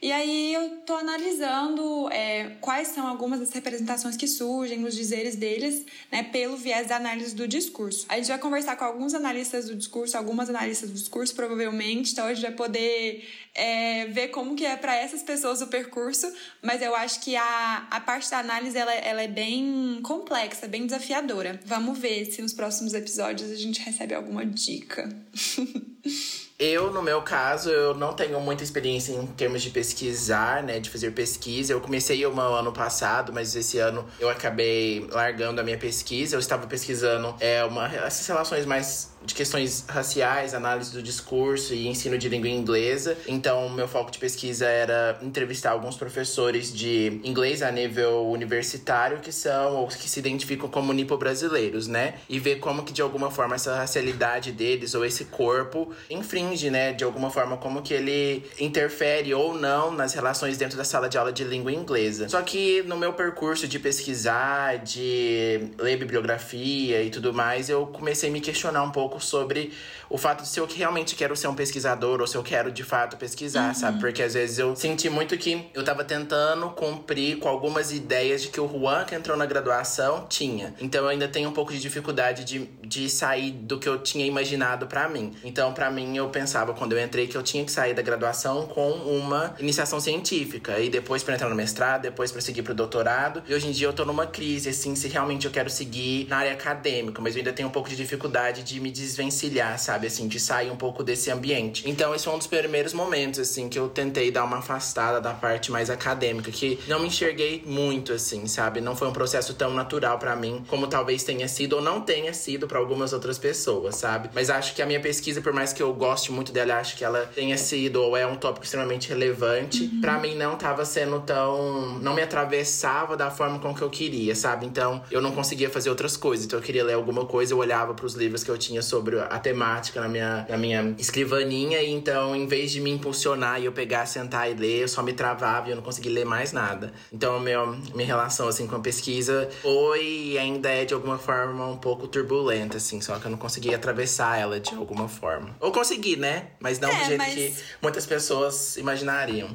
E 0.00 0.12
aí 0.12 0.54
eu 0.54 0.78
tô 0.86 0.94
analisando 0.94 2.08
é, 2.10 2.56
quais 2.60 2.88
são 2.88 3.06
algumas 3.06 3.40
das 3.40 3.50
representações 3.50 4.16
que 4.16 4.28
surgem 4.28 4.78
nos 4.78 4.94
dizeres 4.94 5.34
deles, 5.34 5.84
né, 6.10 6.22
pelo 6.22 6.56
viés 6.56 6.86
da 6.86 6.96
análise 6.96 7.34
do 7.34 7.48
discurso. 7.48 8.06
A 8.08 8.16
gente 8.16 8.28
vai 8.28 8.38
conversar 8.38 8.76
com 8.76 8.84
alguns 8.84 9.12
analistas 9.12 9.66
do 9.66 9.74
discurso, 9.74 10.16
algumas 10.16 10.48
analistas 10.48 10.88
do 10.88 10.94
discurso, 10.94 11.34
provavelmente, 11.34 12.12
então 12.12 12.26
a 12.26 12.32
gente 12.32 12.42
vai 12.42 12.52
poder 12.52 13.28
é, 13.54 14.06
ver 14.06 14.28
como 14.28 14.54
que 14.54 14.64
é 14.64 14.76
para 14.76 14.94
essas 14.94 15.22
pessoas 15.22 15.60
o 15.60 15.66
percurso, 15.66 16.32
mas 16.62 16.80
eu 16.80 16.94
acho 16.94 17.20
que 17.20 17.34
a, 17.34 17.88
a 17.90 18.00
parte 18.00 18.30
da 18.30 18.38
análise 18.38 18.78
ela, 18.78 18.94
ela 18.94 19.22
é 19.22 19.28
bem 19.28 19.98
complexa, 20.04 20.68
bem 20.68 20.86
desafiadora. 20.86 21.60
Vamos 21.64 21.98
ver 21.98 22.26
se 22.26 22.40
nos 22.40 22.52
próximos 22.52 22.94
episódios 22.94 23.50
a 23.50 23.56
gente 23.56 23.80
recebe 23.80 24.14
alguma 24.14 24.46
dica. 24.46 25.08
Eu, 26.60 26.92
no 26.92 27.00
meu 27.00 27.22
caso, 27.22 27.70
eu 27.70 27.94
não 27.94 28.12
tenho 28.12 28.40
muita 28.40 28.64
experiência 28.64 29.12
em 29.12 29.24
termos 29.28 29.62
de 29.62 29.70
pesquisar, 29.70 30.60
né? 30.60 30.80
De 30.80 30.90
fazer 30.90 31.12
pesquisa. 31.12 31.72
Eu 31.72 31.80
comecei 31.80 32.26
uma 32.26 32.42
ano 32.42 32.72
passado, 32.72 33.32
mas 33.32 33.54
esse 33.54 33.78
ano 33.78 34.04
eu 34.18 34.28
acabei 34.28 35.06
largando 35.08 35.60
a 35.60 35.64
minha 35.64 35.78
pesquisa. 35.78 36.34
Eu 36.34 36.40
estava 36.40 36.66
pesquisando 36.66 37.32
é, 37.38 37.62
uma, 37.62 37.86
essas 37.94 38.26
relações 38.26 38.66
mais 38.66 39.08
de 39.24 39.34
questões 39.34 39.84
raciais, 39.88 40.54
análise 40.54 40.92
do 40.92 41.02
discurso 41.02 41.74
e 41.74 41.88
ensino 41.88 42.16
de 42.16 42.28
língua 42.28 42.48
inglesa. 42.48 43.16
Então, 43.26 43.68
meu 43.68 43.88
foco 43.88 44.10
de 44.10 44.18
pesquisa 44.18 44.66
era 44.66 45.18
entrevistar 45.22 45.72
alguns 45.72 45.96
professores 45.96 46.72
de 46.72 47.20
inglês 47.24 47.62
a 47.62 47.70
nível 47.70 48.28
universitário 48.30 49.18
que 49.18 49.32
são 49.32 49.76
ou 49.76 49.88
que 49.88 50.08
se 50.08 50.18
identificam 50.18 50.68
como 50.68 50.92
nipo-brasileiros, 50.92 51.86
né? 51.86 52.14
E 52.28 52.38
ver 52.38 52.56
como 52.56 52.82
que 52.84 52.92
de 52.92 53.02
alguma 53.02 53.30
forma 53.30 53.56
essa 53.56 53.74
racialidade 53.74 54.52
deles 54.52 54.94
ou 54.94 55.04
esse 55.04 55.26
corpo 55.26 55.92
infringe, 56.08 56.70
né, 56.70 56.92
de 56.92 57.04
alguma 57.04 57.30
forma 57.30 57.56
como 57.56 57.82
que 57.82 57.94
ele 57.94 58.44
interfere 58.58 59.34
ou 59.34 59.54
não 59.54 59.90
nas 59.90 60.14
relações 60.14 60.56
dentro 60.56 60.76
da 60.76 60.84
sala 60.84 61.08
de 61.08 61.18
aula 61.18 61.32
de 61.32 61.44
língua 61.44 61.72
inglesa. 61.72 62.28
Só 62.28 62.40
que 62.42 62.82
no 62.82 62.96
meu 62.96 63.12
percurso 63.12 63.66
de 63.66 63.78
pesquisar, 63.78 64.78
de 64.78 65.70
ler 65.78 65.96
bibliografia 65.96 67.02
e 67.02 67.10
tudo 67.10 67.32
mais, 67.32 67.68
eu 67.68 67.86
comecei 67.86 68.30
a 68.30 68.32
me 68.32 68.40
questionar 68.40 68.82
um 68.82 68.90
pouco 68.90 69.07
sobre 69.20 69.72
o 70.10 70.16
fato 70.16 70.42
de 70.42 70.48
se 70.48 70.60
eu 70.60 70.66
realmente 70.66 71.14
quero 71.14 71.36
ser 71.36 71.48
um 71.48 71.54
pesquisador 71.54 72.20
ou 72.20 72.26
se 72.26 72.36
eu 72.36 72.42
quero 72.42 72.70
de 72.70 72.82
fato 72.82 73.16
pesquisar, 73.16 73.74
sabe? 73.74 74.00
Porque 74.00 74.22
às 74.22 74.34
vezes 74.34 74.58
eu 74.58 74.74
senti 74.74 75.08
muito 75.10 75.36
que 75.36 75.68
eu 75.74 75.84
tava 75.84 76.04
tentando 76.04 76.70
cumprir 76.70 77.38
com 77.38 77.48
algumas 77.48 77.92
ideias 77.92 78.42
de 78.42 78.48
que 78.48 78.60
o 78.60 78.68
Juan, 78.68 79.04
que 79.04 79.14
entrou 79.14 79.36
na 79.36 79.46
graduação, 79.46 80.26
tinha. 80.28 80.74
Então 80.80 81.02
eu 81.02 81.08
ainda 81.08 81.28
tenho 81.28 81.48
um 81.48 81.52
pouco 81.52 81.72
de 81.72 81.80
dificuldade 81.80 82.44
de, 82.44 82.66
de 82.82 83.08
sair 83.08 83.50
do 83.50 83.78
que 83.78 83.88
eu 83.88 83.98
tinha 83.98 84.26
imaginado 84.26 84.86
pra 84.86 85.08
mim. 85.08 85.34
Então, 85.44 85.72
pra 85.72 85.90
mim, 85.90 86.16
eu 86.16 86.28
pensava 86.28 86.72
quando 86.72 86.92
eu 86.92 87.02
entrei 87.02 87.26
que 87.26 87.36
eu 87.36 87.42
tinha 87.42 87.64
que 87.64 87.70
sair 87.70 87.94
da 87.94 88.02
graduação 88.02 88.66
com 88.66 88.90
uma 88.90 89.54
iniciação 89.58 90.00
científica. 90.00 90.78
E 90.78 90.88
depois 90.88 91.22
pra 91.22 91.34
entrar 91.34 91.48
no 91.48 91.54
mestrado, 91.54 92.02
depois 92.02 92.32
pra 92.32 92.40
seguir 92.40 92.62
pro 92.62 92.74
doutorado. 92.74 93.42
E 93.46 93.54
hoje 93.54 93.68
em 93.68 93.72
dia 93.72 93.86
eu 93.86 93.92
tô 93.92 94.04
numa 94.04 94.26
crise, 94.26 94.70
assim, 94.70 94.94
se 94.94 95.08
realmente 95.08 95.46
eu 95.46 95.50
quero 95.52 95.70
seguir 95.70 96.26
na 96.28 96.38
área 96.38 96.52
acadêmica. 96.52 97.20
Mas 97.20 97.34
eu 97.34 97.40
ainda 97.40 97.52
tenho 97.52 97.68
um 97.68 97.72
pouco 97.72 97.88
de 97.88 97.96
dificuldade 97.96 98.62
de 98.62 98.80
me 98.80 98.90
desvencilhar, 99.00 99.78
sabe? 99.78 100.06
Assim, 100.06 100.28
de 100.28 100.38
sair 100.40 100.70
um 100.70 100.76
pouco 100.76 101.02
desse 101.02 101.30
ambiente. 101.30 101.88
Então, 101.88 102.14
esse 102.14 102.24
foi 102.24 102.34
um 102.34 102.38
dos 102.38 102.46
primeiros 102.46 102.92
momentos, 102.92 103.40
assim, 103.40 103.68
que 103.68 103.78
eu 103.78 103.88
tentei 103.88 104.30
dar 104.30 104.44
uma 104.44 104.58
afastada 104.58 105.20
da 105.20 105.32
parte 105.32 105.70
mais 105.70 105.90
acadêmica. 105.90 106.50
Que 106.50 106.78
não 106.86 107.00
me 107.00 107.08
enxerguei 107.08 107.62
muito, 107.66 108.12
assim, 108.12 108.46
sabe? 108.46 108.80
Não 108.80 108.94
foi 108.96 109.08
um 109.08 109.12
processo 109.12 109.54
tão 109.54 109.72
natural 109.72 110.18
pra 110.18 110.34
mim 110.36 110.64
como 110.68 110.86
talvez 110.86 111.22
tenha 111.24 111.48
sido 111.48 111.74
ou 111.76 111.82
não 111.82 112.00
tenha 112.00 112.32
sido 112.32 112.66
pra 112.66 112.78
algumas 112.78 113.12
outras 113.12 113.38
pessoas, 113.38 113.96
sabe? 113.96 114.30
Mas 114.34 114.50
acho 114.50 114.74
que 114.74 114.82
a 114.82 114.86
minha 114.86 115.00
pesquisa, 115.00 115.40
por 115.40 115.52
mais 115.52 115.72
que 115.72 115.82
eu 115.82 115.92
goste 115.92 116.32
muito 116.32 116.52
dela, 116.52 116.76
acho 116.76 116.96
que 116.96 117.04
ela 117.04 117.26
tenha 117.34 117.56
sido 117.56 118.02
ou 118.02 118.16
é 118.16 118.26
um 118.26 118.36
tópico 118.36 118.64
extremamente 118.64 119.08
relevante, 119.08 119.88
pra 120.00 120.18
mim 120.18 120.34
não 120.34 120.56
tava 120.56 120.84
sendo 120.84 121.20
tão. 121.20 121.98
não 122.00 122.14
me 122.14 122.22
atravessava 122.22 123.16
da 123.16 123.30
forma 123.30 123.58
com 123.58 123.74
que 123.74 123.82
eu 123.82 123.90
queria, 123.90 124.34
sabe? 124.34 124.66
Então 124.66 125.02
eu 125.10 125.20
não 125.20 125.32
conseguia 125.32 125.70
fazer 125.70 125.90
outras 125.90 126.16
coisas. 126.16 126.46
Então 126.46 126.58
eu 126.58 126.62
queria 126.62 126.84
ler 126.84 126.94
alguma 126.94 127.24
coisa, 127.24 127.52
eu 127.52 127.58
olhava 127.58 127.94
pros 127.94 128.14
livros 128.14 128.42
que 128.44 128.50
eu 128.50 128.58
tinha 128.58 128.82
sobre 128.88 129.18
a 129.20 129.38
temática 129.38 130.00
na 130.00 130.08
minha, 130.08 130.46
na 130.48 130.56
minha 130.56 130.94
escrivaninha, 130.98 131.80
e 131.82 131.90
então 131.90 132.34
em 132.34 132.46
vez 132.46 132.70
de 132.70 132.80
me 132.80 132.90
impulsionar 132.90 133.60
e 133.60 133.64
eu 133.66 133.72
pegar, 133.72 134.06
sentar 134.06 134.50
e 134.50 134.54
ler, 134.54 134.82
eu 134.82 134.88
só 134.88 135.02
me 135.02 135.12
travava 135.12 135.68
e 135.68 135.70
eu 135.70 135.76
não 135.76 135.82
conseguia 135.82 136.12
ler 136.12 136.24
mais 136.24 136.52
nada. 136.52 136.92
Então 137.12 137.38
meu, 137.40 137.76
minha 137.94 138.06
relação 138.06 138.48
assim 138.48 138.66
com 138.66 138.76
a 138.76 138.80
pesquisa 138.80 139.48
foi 139.62 140.04
e 140.04 140.38
ainda 140.38 140.68
é 140.70 140.84
de 140.84 140.94
alguma 140.94 141.18
forma 141.18 141.66
um 141.66 141.76
pouco 141.76 142.06
turbulenta, 142.08 142.76
assim, 142.78 143.00
só 143.00 143.18
que 143.18 143.26
eu 143.26 143.30
não 143.30 143.38
conseguia 143.38 143.76
atravessar 143.76 144.38
ela 144.38 144.58
de 144.60 144.74
alguma 144.74 145.08
forma. 145.08 145.54
Ou 145.60 145.70
consegui, 145.72 146.16
né? 146.16 146.48
Mas 146.60 146.78
não 146.78 146.88
É, 146.88 146.98
do 146.98 147.04
jeito 147.04 147.18
mas- 147.18 147.34
que 147.34 147.54
muitas 147.82 148.06
pessoas 148.06 148.76
imaginariam. 148.76 149.48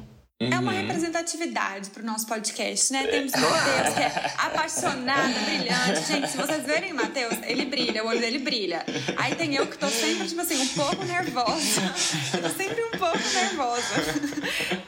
É 0.52 0.58
uma 0.58 0.72
Uhum. 0.72 0.78
representatividade 0.78 1.90
pro 1.90 2.04
nosso 2.04 2.26
podcast, 2.26 2.92
né? 2.92 3.06
Temos 3.06 3.32
o 3.34 3.40
Matheus, 3.40 3.94
que 3.94 4.00
é 4.00 4.32
apaixonado, 4.38 5.34
brilhante. 5.44 6.06
Gente, 6.06 6.28
se 6.30 6.36
vocês 6.36 6.64
verem 6.64 6.92
o 6.92 6.96
Matheus, 6.96 7.34
ele 7.44 7.64
brilha, 7.66 8.04
o 8.04 8.08
olho 8.08 8.20
dele 8.20 8.38
brilha. 8.38 8.84
Aí 9.16 9.34
tem 9.34 9.54
eu 9.54 9.66
que 9.66 9.78
tô 9.78 9.88
sempre, 9.88 10.26
tipo 10.28 10.40
assim, 10.40 10.60
um 10.60 10.68
pouco 10.68 11.04
nervosa. 11.04 11.80
tô 12.42 12.48
sempre 12.56 12.82
um 12.84 12.98
pouco 12.98 13.18
nervosa. 13.34 13.94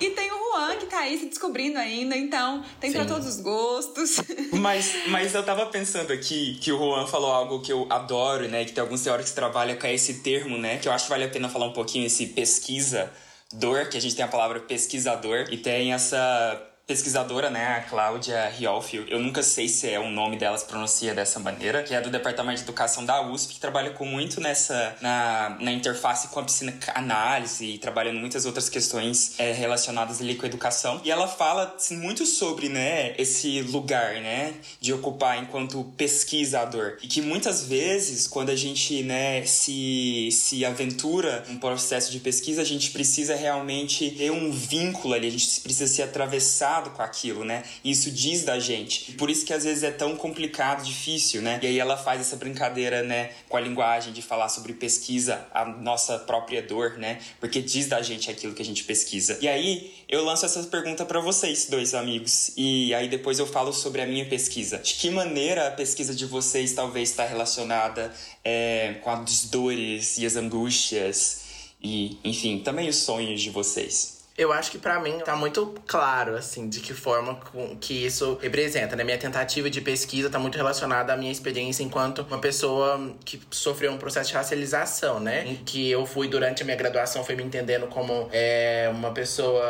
E 0.00 0.10
tem 0.10 0.30
o 0.32 0.36
Juan, 0.36 0.76
que 0.76 0.86
tá 0.86 1.00
aí 1.00 1.18
se 1.18 1.26
descobrindo 1.26 1.78
ainda, 1.78 2.16
então 2.16 2.64
tem 2.80 2.92
pra 2.92 3.02
Sim. 3.02 3.08
todos 3.08 3.26
os 3.26 3.40
gostos. 3.40 4.16
Mas, 4.52 4.94
mas 5.08 5.34
eu 5.34 5.42
tava 5.42 5.66
pensando 5.66 6.12
aqui 6.12 6.58
que 6.60 6.72
o 6.72 6.78
Juan 6.78 7.06
falou 7.06 7.30
algo 7.32 7.60
que 7.60 7.72
eu 7.72 7.86
adoro, 7.90 8.48
né? 8.48 8.64
Que 8.64 8.72
tem 8.72 8.80
alguns 8.82 9.02
teóricos 9.02 9.30
que 9.30 9.36
trabalham 9.36 9.76
com 9.78 9.86
esse 9.86 10.14
termo, 10.20 10.56
né? 10.58 10.78
Que 10.78 10.88
eu 10.88 10.92
acho 10.92 11.04
que 11.04 11.10
vale 11.10 11.24
a 11.24 11.28
pena 11.28 11.48
falar 11.48 11.66
um 11.66 11.72
pouquinho, 11.72 12.06
esse 12.06 12.26
pesquisa 12.28 13.12
dor, 13.56 13.88
que 13.88 13.96
a 13.96 14.00
gente 14.00 14.14
tem 14.14 14.24
a 14.24 14.28
palavra 14.28 14.60
pesquisador, 14.60 15.46
e 15.50 15.56
tem 15.56 15.92
essa 15.92 16.62
pesquisadora, 16.86 17.50
né, 17.50 17.66
a 17.78 17.80
Cláudia 17.80 18.48
Riolfi, 18.48 19.04
eu 19.08 19.18
nunca 19.18 19.42
sei 19.42 19.68
se 19.68 19.90
é 19.90 19.98
o 19.98 20.08
nome 20.08 20.36
dela, 20.36 20.56
se 20.56 20.64
pronuncia 20.64 21.12
dessa 21.12 21.40
maneira, 21.40 21.82
que 21.82 21.92
é 21.92 22.00
do 22.00 22.10
Departamento 22.10 22.58
de 22.58 22.62
Educação 22.62 23.04
da 23.04 23.20
USP, 23.28 23.54
que 23.54 23.60
trabalha 23.60 23.90
com 23.90 24.04
muito 24.04 24.40
nessa, 24.40 24.96
na, 25.00 25.56
na 25.60 25.72
interface 25.72 26.28
com 26.28 26.38
a 26.38 26.44
piscina 26.44 26.72
análise 26.94 27.64
e 27.66 27.78
trabalhando 27.78 28.20
muitas 28.20 28.46
outras 28.46 28.68
questões 28.68 29.34
é, 29.36 29.50
relacionadas 29.52 30.20
ali 30.20 30.36
com 30.36 30.44
a 30.44 30.48
educação. 30.48 31.00
E 31.02 31.10
ela 31.10 31.26
fala 31.26 31.74
assim, 31.76 31.96
muito 31.96 32.24
sobre, 32.24 32.68
né, 32.68 33.16
esse 33.18 33.62
lugar, 33.62 34.14
né, 34.20 34.54
de 34.80 34.92
ocupar 34.92 35.42
enquanto 35.42 35.82
pesquisador. 35.96 36.98
E 37.02 37.08
que 37.08 37.20
muitas 37.20 37.64
vezes, 37.64 38.28
quando 38.28 38.50
a 38.50 38.56
gente, 38.56 39.02
né, 39.02 39.44
se, 39.44 40.28
se 40.30 40.64
aventura 40.64 41.44
um 41.48 41.58
processo 41.58 42.12
de 42.12 42.20
pesquisa, 42.20 42.62
a 42.62 42.64
gente 42.64 42.92
precisa 42.92 43.34
realmente 43.34 44.12
ter 44.12 44.30
um 44.30 44.52
vínculo 44.52 45.14
ali, 45.14 45.26
a 45.26 45.32
gente 45.32 45.60
precisa 45.62 45.92
se 45.92 46.00
atravessar 46.00 46.75
com 46.90 47.02
aquilo, 47.02 47.44
né? 47.44 47.62
Isso 47.84 48.10
diz 48.10 48.44
da 48.44 48.58
gente. 48.58 49.12
Por 49.12 49.30
isso 49.30 49.44
que 49.44 49.52
às 49.52 49.64
vezes 49.64 49.82
é 49.82 49.90
tão 49.90 50.16
complicado, 50.16 50.84
difícil, 50.84 51.42
né? 51.42 51.58
E 51.62 51.66
aí 51.66 51.78
ela 51.78 51.96
faz 51.96 52.20
essa 52.20 52.36
brincadeira, 52.36 53.02
né, 53.02 53.30
com 53.48 53.56
a 53.56 53.60
linguagem 53.60 54.12
de 54.12 54.22
falar 54.22 54.48
sobre 54.48 54.72
pesquisa, 54.72 55.46
a 55.52 55.64
nossa 55.64 56.18
própria 56.18 56.62
dor, 56.62 56.98
né? 56.98 57.18
Porque 57.40 57.60
diz 57.60 57.86
da 57.86 58.02
gente 58.02 58.30
aquilo 58.30 58.54
que 58.54 58.62
a 58.62 58.64
gente 58.64 58.84
pesquisa. 58.84 59.38
E 59.40 59.48
aí 59.48 59.94
eu 60.08 60.24
lanço 60.24 60.46
essa 60.46 60.62
pergunta 60.64 61.04
para 61.04 61.20
vocês, 61.20 61.66
dois 61.68 61.94
amigos, 61.94 62.52
e 62.56 62.94
aí 62.94 63.08
depois 63.08 63.38
eu 63.38 63.46
falo 63.46 63.72
sobre 63.72 64.02
a 64.02 64.06
minha 64.06 64.24
pesquisa. 64.26 64.78
De 64.78 64.94
que 64.94 65.10
maneira 65.10 65.68
a 65.68 65.70
pesquisa 65.70 66.14
de 66.14 66.26
vocês 66.26 66.72
talvez 66.72 67.10
está 67.10 67.26
relacionada 67.26 68.12
é, 68.44 68.96
com 69.02 69.10
as 69.10 69.44
dores 69.46 70.18
e 70.18 70.26
as 70.26 70.36
angústias 70.36 71.40
e, 71.82 72.18
enfim, 72.24 72.58
também 72.60 72.88
os 72.88 72.96
sonhos 72.96 73.40
de 73.40 73.50
vocês? 73.50 74.15
Eu 74.38 74.52
acho 74.52 74.70
que 74.70 74.78
para 74.78 75.00
mim 75.00 75.18
tá 75.24 75.34
muito 75.34 75.74
claro, 75.86 76.36
assim, 76.36 76.68
de 76.68 76.80
que 76.80 76.92
forma 76.92 77.40
que 77.80 78.04
isso 78.04 78.38
representa, 78.40 78.94
né? 78.94 79.02
Minha 79.02 79.16
tentativa 79.16 79.70
de 79.70 79.80
pesquisa 79.80 80.28
tá 80.28 80.38
muito 80.38 80.56
relacionada 80.56 81.14
à 81.14 81.16
minha 81.16 81.32
experiência 81.32 81.82
enquanto 81.82 82.20
uma 82.20 82.38
pessoa 82.38 83.14
que 83.24 83.40
sofreu 83.50 83.92
um 83.92 83.96
processo 83.96 84.28
de 84.28 84.34
racialização, 84.34 85.18
né? 85.18 85.46
Em 85.46 85.56
que 85.56 85.90
eu 85.90 86.04
fui, 86.04 86.28
durante 86.28 86.62
a 86.62 86.66
minha 86.66 86.76
graduação, 86.76 87.24
fui 87.24 87.34
me 87.34 87.42
entendendo 87.42 87.86
como 87.86 88.28
é, 88.30 88.90
uma 88.92 89.10
pessoa 89.10 89.64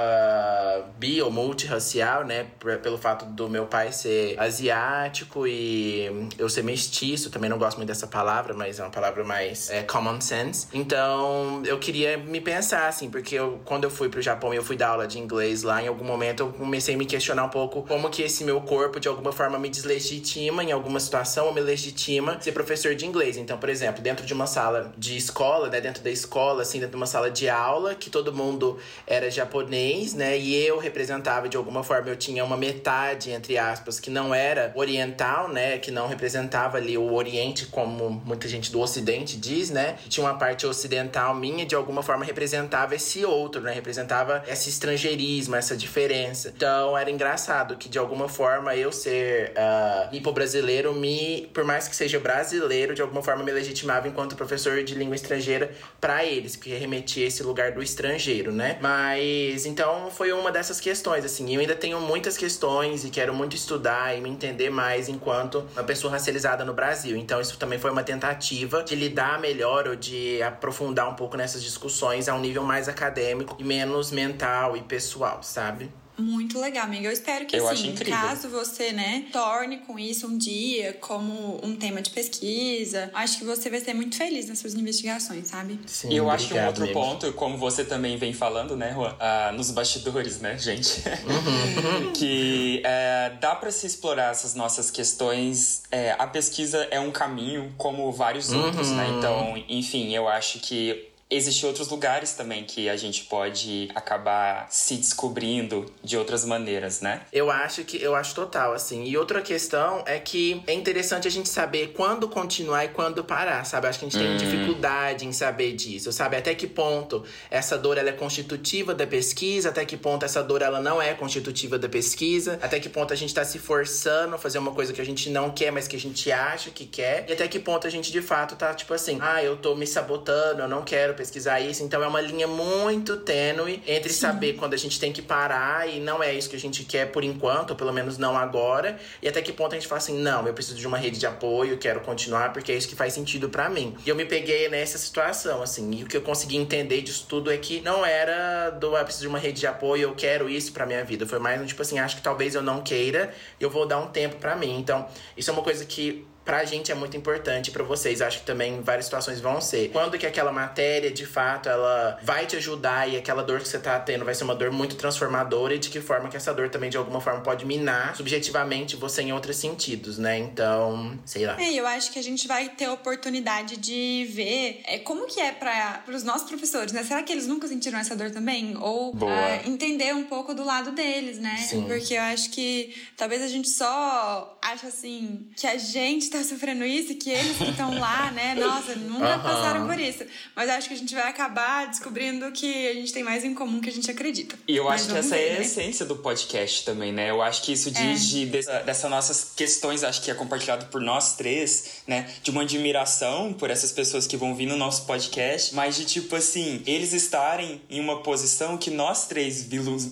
bi 0.99 1.23
ou 1.23 1.31
multirracial, 1.31 2.25
né? 2.25 2.47
Pelo 2.83 2.99
fato 2.99 3.25
do 3.25 3.49
meu 3.49 3.67
pai 3.67 3.93
ser 3.93 4.37
asiático 4.37 5.47
e 5.47 6.29
eu 6.39 6.49
ser 6.49 6.65
mestiço. 6.65 7.31
Também 7.31 7.49
não 7.49 7.59
gosto 7.59 7.77
muito 7.77 7.89
dessa 7.89 8.09
palavra, 8.09 8.53
mas 8.53 8.81
é 8.81 8.83
uma 8.83 8.91
palavra 8.91 9.23
mais 9.23 9.71
é, 9.71 9.85
common 9.85 10.21
sense. 10.21 10.67
Então, 10.73 11.63
eu 11.65 11.79
queria 11.79 12.17
me 12.17 12.41
pensar, 12.41 12.89
assim, 12.89 13.09
porque 13.09 13.37
eu, 13.37 13.61
quando 13.65 13.85
eu 13.85 13.91
fui 13.91 14.09
pro 14.09 14.21
Japão 14.21 14.56
eu 14.57 14.65
fui 14.65 14.77
dar 14.77 14.89
aula 14.89 15.07
de 15.07 15.19
inglês 15.19 15.63
lá, 15.63 15.83
em 15.83 15.89
algum 15.89 16.05
momento 16.05 16.43
eu 16.43 16.53
comecei 16.53 16.95
a 16.95 16.99
me 16.99 17.07
questionar 17.07 17.45
um 17.45 17.49
pouco 17.49 17.83
como 17.83 18.11
que 18.11 18.23
esse 18.23 18.45
meu 18.45 18.61
corpo, 18.61 18.99
de 18.99 19.09
alguma 19.09 19.33
forma, 19.33 19.59
me 19.59 19.69
deslegitima 19.69 20.65
em 20.65 20.73
alguma 20.73 20.99
situação 20.99 21.47
ou 21.47 21.55
me 21.55 21.61
legitima 21.61 22.41
ser 22.41 22.53
professor 22.53 22.95
de 22.95 23.07
inglês. 23.07 23.37
Então, 23.37 23.59
por 23.59 23.69
exemplo, 23.69 24.03
dentro 24.03 24.25
de 24.25 24.33
uma 24.33 24.47
sala 24.47 24.93
de 24.97 25.17
escola, 25.17 25.69
né, 25.69 25.81
dentro 25.81 26.03
da 26.03 26.11
escola, 26.11 26.63
assim, 26.63 26.79
dentro 26.79 26.93
de 26.93 26.97
uma 26.97 27.07
sala 27.07 27.31
de 27.31 27.49
aula, 27.49 27.95
que 27.95 28.11
todo 28.11 28.33
mundo 28.33 28.79
era 29.07 29.31
japonês, 29.31 30.15
né, 30.15 30.39
e 30.39 30.55
eu 30.55 30.79
representava 30.79 31.49
de 31.49 31.57
alguma 31.57 31.83
forma, 31.83 32.09
eu 32.09 32.17
tinha 32.17 32.45
uma 32.45 32.57
metade, 32.57 33.31
entre 33.31 33.59
aspas, 33.59 34.01
que 34.01 34.11
não 34.11 34.35
era 34.35 34.73
oriental, 34.75 35.49
né, 35.49 35.79
que 35.79 35.91
não 35.91 36.07
representava 36.07 36.79
ali 36.79 36.97
o 36.97 37.13
Oriente, 37.15 37.67
como 37.67 38.11
muita 38.11 38.49
gente 38.49 38.71
do 38.71 38.81
Ocidente 38.81 39.37
diz, 39.37 39.71
né, 39.71 39.97
tinha 40.09 40.25
uma 40.25 40.39
parte 40.39 40.67
ocidental 40.67 41.35
minha, 41.35 41.65
de 41.65 41.75
alguma 41.75 42.03
forma 42.03 42.25
representava 42.25 42.95
esse 42.95 43.25
outro, 43.25 43.61
né, 43.61 43.73
representava 43.73 44.43
esse 44.49 44.69
estrangeirismo, 44.69 45.57
essa 45.57 45.77
diferença. 45.77 46.53
Então 46.57 46.97
era 46.97 47.11
engraçado 47.11 47.77
que 47.77 47.89
de 47.89 47.99
alguma 47.99 48.29
forma 48.29 48.75
eu 48.75 48.93
ser 48.93 49.53
uh, 49.53 50.15
hipo-brasileiro 50.15 50.95
me, 50.95 51.49
por 51.53 51.65
mais 51.65 51.89
que 51.89 51.97
seja 51.97 52.19
brasileiro, 52.19 52.95
de 52.95 53.03
alguma 53.03 53.23
forma 53.23 53.43
me 53.43 53.53
legitimava 53.53 54.09
enquanto 54.09 54.37
professor 54.37 54.83
de 54.83 54.95
língua 54.95 55.15
estrangeira 55.15 55.71
para 56.01 56.25
eles, 56.25 56.57
porque 56.57 56.75
remetia 56.75 57.27
esse 57.27 57.43
lugar 57.43 57.73
do 57.73 57.83
estrangeiro, 57.83 58.53
né? 58.53 58.79
Mas 58.81 59.67
então 59.67 60.11
foi 60.11 60.33
uma 60.33 60.51
dessas 60.53 60.81
questões, 60.81 61.25
assim. 61.25 61.55
Eu 61.55 61.61
ainda 61.61 61.75
tenho 61.75 62.01
muitas 62.01 62.37
questões 62.37 63.05
e 63.05 63.11
quero 63.11 63.35
muito 63.35 63.57
estudar 63.57 64.17
e 64.17 64.21
me 64.21 64.31
entender 64.31 64.71
mais 64.71 65.09
enquanto 65.09 65.67
uma 65.75 65.85
pessoa 65.85 66.13
racializada 66.13 66.65
no 66.65 66.73
Brasil. 66.73 67.17
Então 67.17 67.41
isso 67.41 67.59
também 67.59 67.79
foi 67.79 67.91
uma 67.91 68.03
tentativa 68.03 68.83
de 68.83 68.95
lidar 68.95 69.41
melhor 69.41 69.89
ou 69.89 69.97
de 69.97 70.43
aprofundar 70.43 71.09
um 71.09 71.15
pouco 71.15 71.37
nessas 71.37 71.63
discussões 71.63 72.29
a 72.29 72.35
um 72.35 72.41
nível 72.41 72.63
mais 72.63 72.89
acadêmico 72.89 73.57
e 73.59 73.65
menos 73.65 74.11
mental 74.11 74.36
mental 74.37 74.77
e 74.77 74.83
pessoal, 74.83 75.43
sabe? 75.43 75.91
Muito 76.19 76.59
legal, 76.59 76.85
amiga. 76.85 77.09
Eu 77.09 77.13
espero 77.13 77.45
que 77.45 77.55
eu 77.55 77.69
assim, 77.69 77.95
caso 77.95 78.49
você, 78.49 78.91
né, 78.91 79.27
torne 79.31 79.79
com 79.79 79.99
isso 79.99 80.27
um 80.27 80.39
dia 80.39 80.95
como 80.95 81.61
um 81.63 81.77
tema 81.77 82.01
de 82.01 82.09
pesquisa, 82.09 83.11
acho 83.13 83.39
que 83.39 83.45
você 83.45 83.69
vai 83.69 83.81
ser 83.81 83.93
muito 83.93 84.17
feliz 84.17 84.49
nas 84.49 84.59
suas 84.59 84.73
investigações, 84.73 85.49
sabe? 85.49 85.79
Sim, 85.85 86.11
e 86.11 86.17
eu 86.17 86.31
acho 86.31 86.49
que 86.49 86.55
um 86.55 86.67
outro 86.67 86.91
ponto, 86.91 87.31
como 87.35 87.59
você 87.59 87.85
também 87.85 88.17
vem 88.17 88.33
falando, 88.33 88.75
né, 88.75 88.95
Juan, 88.95 89.15
ah, 89.21 89.53
nos 89.55 89.71
bastidores, 89.71 90.41
né, 90.41 90.57
gente, 90.57 91.03
uhum. 91.07 92.13
que 92.17 92.81
é, 92.83 93.37
dá 93.39 93.55
para 93.55 93.71
se 93.71 93.87
explorar 93.87 94.31
essas 94.31 94.55
nossas 94.55 94.91
questões. 94.91 95.83
É, 95.91 96.17
a 96.19 96.27
pesquisa 96.27 96.89
é 96.91 96.99
um 96.99 97.11
caminho, 97.11 97.75
como 97.77 98.11
vários 98.11 98.49
uhum. 98.53 98.65
outros, 98.65 98.91
né? 98.91 99.07
Uhum. 99.07 99.19
Então, 99.19 99.65
enfim, 99.69 100.15
eu 100.15 100.27
acho 100.27 100.61
que 100.61 101.15
Existem 101.29 101.69
outros 101.69 101.89
lugares 101.89 102.35
também 102.35 102.63
que 102.63 102.89
a 102.89 102.97
gente 102.97 103.25
pode 103.25 103.89
acabar 103.97 104.69
se 104.71 104.97
descobrindo 104.97 105.93
de 106.03 106.17
outras 106.17 106.45
maneiras, 106.45 107.01
né? 107.01 107.23
Eu 107.33 107.51
acho 107.51 107.83
que 107.83 108.01
eu 108.01 108.15
acho 108.15 108.33
total 108.33 108.73
assim. 108.73 109.05
E 109.05 109.19
outra 109.19 109.43
questão 109.43 110.05
é 110.07 110.21
que 110.21 110.63
é 110.69 110.73
interessante 110.73 111.27
a 111.27 111.31
gente 111.31 111.49
saber 111.49 111.89
quando 111.97 112.29
continuar 112.29 112.85
e 112.85 112.89
quando 112.89 113.25
parar, 113.25 113.65
sabe? 113.65 113.89
Acho 113.89 113.99
que 113.99 114.05
a 114.05 114.09
gente 114.09 114.23
tem 114.23 114.35
hum. 114.35 114.37
dificuldade 114.37 115.27
em 115.27 115.33
saber 115.33 115.73
disso, 115.73 116.13
sabe? 116.13 116.37
Até 116.37 116.55
que 116.55 116.69
ponto 116.69 117.25
essa 117.51 117.77
dor 117.77 117.99
ela 117.99 118.11
é 118.11 118.13
constitutiva 118.13 118.95
da 118.95 119.07
pesquisa, 119.07 119.71
até 119.71 119.85
que 119.85 119.97
ponto 119.97 120.25
essa 120.25 120.45
dor 120.45 120.63
ela 120.63 120.81
não 120.81 121.03
é 121.03 121.13
constitutiva 121.13 121.77
da 121.77 121.89
pesquisa, 121.89 122.57
até 122.63 122.79
que 122.79 122.89
ponto 122.89 123.13
a 123.13 123.17
gente 123.17 123.35
tá 123.35 123.45
se 123.45 123.59
forçando 123.59 124.37
a 124.37 124.39
fazer 124.39 124.59
uma 124.59 124.71
coisa 124.71 124.93
que 124.93 125.01
a 125.01 125.05
gente 125.05 125.29
não 125.29 125.51
quer, 125.51 125.73
mas 125.73 125.89
que 125.89 125.97
a 125.97 126.01
gente 126.01 126.31
acha 126.31 126.71
que 126.71 126.87
quer, 126.87 127.27
e 127.29 127.33
até 127.33 127.49
que 127.49 127.59
ponto 127.59 127.85
a 127.85 127.91
gente 127.91 128.13
de 128.13 128.23
fato 128.23 128.55
tá 128.55 128.73
tipo 128.73 128.95
assim, 128.95 129.19
ah, 129.21 129.43
eu 129.43 129.57
tô 129.57 129.75
me 129.75 129.89
sabotando, 129.89 130.63
eu 130.63 130.69
não 130.69 130.85
quero 130.85 131.16
pesquisar 131.17 131.61
isso. 131.61 131.83
Então 131.83 132.03
é 132.03 132.07
uma 132.07 132.21
linha 132.21 132.47
muito 132.47 133.17
tênue 133.19 133.83
entre 133.87 134.13
Sim. 134.13 134.21
saber 134.21 134.53
quando 134.55 134.75
a 134.75 134.77
gente 134.77 135.01
tem 135.01 135.13
que 135.13 135.23
parar 135.23 135.89
e 135.89 136.01
não 136.01 136.23
é 136.23 136.33
isso 136.33 136.49
que 136.49 136.57
a 136.57 136.59
gente 136.59 136.85
quer 136.85 137.11
por 137.11 137.25
enquanto, 137.25 137.71
ou 137.71 137.77
pelo 137.77 137.93
menos 137.93 138.19
não 138.19 138.37
agora, 138.37 138.99
e 139.23 139.29
até 139.29 139.41
que 139.43 139.53
ponto 139.53 139.73
a 139.73 139.79
gente 139.79 139.89
fala 139.89 139.99
assim: 139.99 140.19
não, 140.19 140.47
eu 140.47 140.55
preciso 140.55 140.77
de 140.77 140.87
uma 140.87 140.99
rede 140.99 141.19
de 141.19 141.27
apoio, 141.27 141.79
quero 141.79 142.01
continuar 142.01 142.53
porque 142.53 142.73
é 142.73 142.77
isso 142.77 142.89
que 142.89 142.95
faz 142.95 143.13
sentido 143.13 143.49
para 143.49 143.69
mim. 143.69 143.97
E 144.05 144.09
eu 144.09 144.15
me 144.15 144.25
peguei 144.25 144.69
nessa 144.69 144.99
situação, 144.99 145.63
assim, 145.63 145.91
e 145.93 146.05
o 146.05 146.07
que 146.07 146.17
eu 146.17 146.23
consegui 146.23 146.57
entender 146.57 147.01
disso 147.03 147.27
tudo 147.29 147.51
é 147.51 147.57
que 147.57 147.81
não 147.81 148.05
era 148.05 148.71
do 148.71 148.97
eu 148.97 149.05
preciso 149.05 149.23
de 149.23 149.29
uma 149.29 149.39
rede 149.39 149.61
de 149.61 149.67
apoio, 149.67 150.03
eu 150.03 150.15
quero 150.15 150.49
isso 150.49 150.73
pra 150.73 150.87
minha 150.87 151.05
vida. 151.05 151.27
Foi 151.27 151.39
mais 151.39 151.61
um 151.61 151.67
tipo 151.67 151.83
assim: 151.83 151.99
acho 151.99 152.17
que 152.17 152.23
talvez 152.23 152.55
eu 152.55 152.63
não 152.63 152.83
queira, 152.83 153.33
eu 153.61 153.71
vou 153.71 153.87
dar 153.87 153.99
um 153.99 154.09
tempo 154.09 154.37
para 154.37 154.55
mim. 154.57 154.79
Então, 154.79 155.07
isso 155.37 155.51
é 155.51 155.53
uma 155.53 155.63
coisa 155.63 155.85
que 155.85 156.27
pra 156.47 156.65
gente 156.65 156.93
é 156.93 156.95
muito 156.95 157.17
importante, 157.17 157.73
para 157.73 157.83
vocês 157.83 158.23
acho 158.23 158.39
que 158.39 158.47
também 158.47 158.77
em 158.77 158.81
várias 158.81 159.07
situações 159.07 159.41
vão 159.41 159.61
ser. 159.61 159.91
Quando 159.91 160.17
que 160.17 160.25
aquela 160.25 160.53
matéria, 160.53 161.11
de 161.11 161.27
fato, 161.27 161.69
ela 161.69 162.19
vai 162.23 162.47
te 162.47 162.57
ajudar 162.57 163.09
e 163.11 163.17
aquela 163.17 163.43
dor 163.43 163.61
que 163.61 163.69
você 163.69 163.81
tá 163.81 163.99
tendo 163.99 164.25
vai 164.25 164.33
ser 164.33 164.45
uma 164.45 164.55
dor 164.55 164.71
muito 164.71 164.95
transformadora 164.95 165.75
e 165.75 165.79
de 165.79 165.91
que 165.91 166.01
forma 166.01 166.29
que 166.29 166.37
essa 166.37 166.55
dor 166.55 166.71
também 166.71 166.89
de 166.89 166.97
alguma 166.97 167.21
forma 167.21 167.41
pode 167.41 167.67
minar 167.67 168.15
subjetivamente 168.17 168.95
você 168.95 169.23
em 169.23 169.33
outros 169.33 169.57
sentidos, 169.57 170.19
né? 170.19 170.39
Então, 170.39 171.19
sei 171.25 171.47
lá. 171.47 171.61
É, 171.61 171.73
eu 171.73 171.87
acho 171.87 172.13
que 172.13 172.19
a 172.19 172.23
gente 172.23 172.47
vai 172.47 172.69
ter 172.69 172.85
a 172.85 172.93
oportunidade 172.93 173.77
de 173.77 174.29
ver 174.31 174.83
é, 174.85 174.99
como 175.01 175.27
que 175.27 175.41
é 175.41 175.51
para 175.51 176.05
os 176.09 176.23
nossos 176.23 176.49
professores, 176.49 176.93
né? 176.93 177.03
Será 177.03 177.25
que 177.25 177.33
eles 177.33 177.49
nunca 177.49 177.67
sentiram 177.67 177.99
essa 177.99 178.15
dor 178.15 178.31
também? 178.31 178.77
Ou 178.79 179.13
uh, 179.17 179.19
entender 179.67 180.15
um 180.15 180.25
pouco 180.25 180.55
do 180.55 180.65
lado 180.65 180.93
deles, 180.93 181.39
né? 181.39 181.57
Sim. 181.57 181.85
Porque 181.89 182.15
eu 182.15 182.23
acho 182.23 182.51
que 182.51 182.95
talvez 183.17 183.43
a 183.43 183.49
gente 183.49 183.69
só 183.69 184.57
acha 184.63 184.87
assim 184.87 185.49
que 185.57 185.67
a 185.67 185.77
gente 185.77 186.36
tá 186.37 186.45
sofrendo 186.45 186.85
isso 186.85 187.15
que 187.15 187.31
eles 187.31 187.57
que 187.57 187.71
estão 187.71 187.99
lá, 187.99 188.31
né? 188.31 188.55
Nossa, 188.55 188.95
nunca 188.97 189.39
passaram 189.39 189.87
por 189.87 189.99
isso. 189.99 190.25
Mas 190.55 190.69
acho 190.71 190.89
que 190.89 190.95
a 190.95 190.97
gente 190.97 191.15
vai 191.15 191.29
acabar 191.29 191.87
descobrindo 191.87 192.51
que 192.53 192.89
a 192.89 192.95
gente 192.95 193.13
tem 193.13 193.23
mais 193.23 193.45
em 193.45 193.55
comum 193.55 193.81
que 193.81 193.89
a 193.89 193.93
gente 193.93 194.11
acredita. 194.11 194.57
E 194.67 194.77
eu 194.77 194.85
Mas 194.85 195.03
acho 195.03 195.13
que 195.13 195.19
essa 195.19 195.37
ver, 195.37 195.49
é 195.49 195.51
a 195.51 195.59
né? 195.59 195.61
essência 195.63 196.07
do 196.07 196.17
podcast 196.17 196.85
também, 196.85 197.13
né? 197.13 197.31
Eu 197.31 197.43
acho 197.43 197.63
que 197.63 197.73
isso 197.73 197.91
diz 197.91 198.23
é. 198.23 198.27
de, 198.27 198.47
dessa, 198.47 198.79
dessas 198.81 199.11
nossas 199.11 199.53
questões, 199.57 200.05
acho 200.05 200.23
que 200.23 200.31
é 200.31 200.35
compartilhado 200.35 200.87
por 200.87 201.01
nós 201.01 201.37
três, 201.37 202.03
né? 202.07 202.31
De 202.43 202.51
uma 202.51 202.63
admiração 202.63 203.53
por 203.53 203.71
essas 203.71 203.93
pessoas 203.93 204.27
que 204.27 204.37
vão 204.37 204.55
vir 204.55 204.67
no 204.67 204.77
nosso 204.77 205.07
podcast, 205.07 205.75
mas 205.75 205.97
de 205.97 206.05
tipo 206.05 206.37
assim, 206.37 206.83
eles 206.87 207.13
estarem 207.13 207.81
em 207.89 208.01
uma 208.01 208.23
posição 208.23 208.77
que 208.77 208.91
nós 208.91 209.27
três 209.27 209.67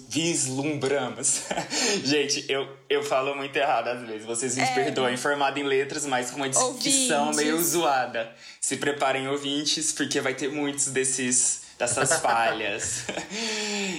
vislumbramos. 0.08 1.42
gente, 2.04 2.44
eu, 2.48 2.68
eu 2.88 3.02
falo 3.02 3.34
muito 3.34 3.56
errado 3.56 3.88
às 3.88 4.06
vezes, 4.06 4.24
vocês 4.24 4.56
me 4.56 4.62
é. 4.62 4.74
perdoem, 4.74 5.16
formado 5.16 5.58
em 5.58 5.62
letras, 5.62 6.04
mas 6.14 6.31
com 6.31 6.37
uma 6.37 6.48
dicção 6.48 7.33
meio 7.35 7.61
zoada. 7.61 8.33
Se 8.61 8.77
preparem, 8.77 9.27
ouvintes, 9.27 9.90
porque 9.90 10.20
vai 10.20 10.33
ter 10.33 10.48
muitos 10.48 10.87
desses 10.87 11.62
dessas 11.77 12.18
falhas. 12.22 13.03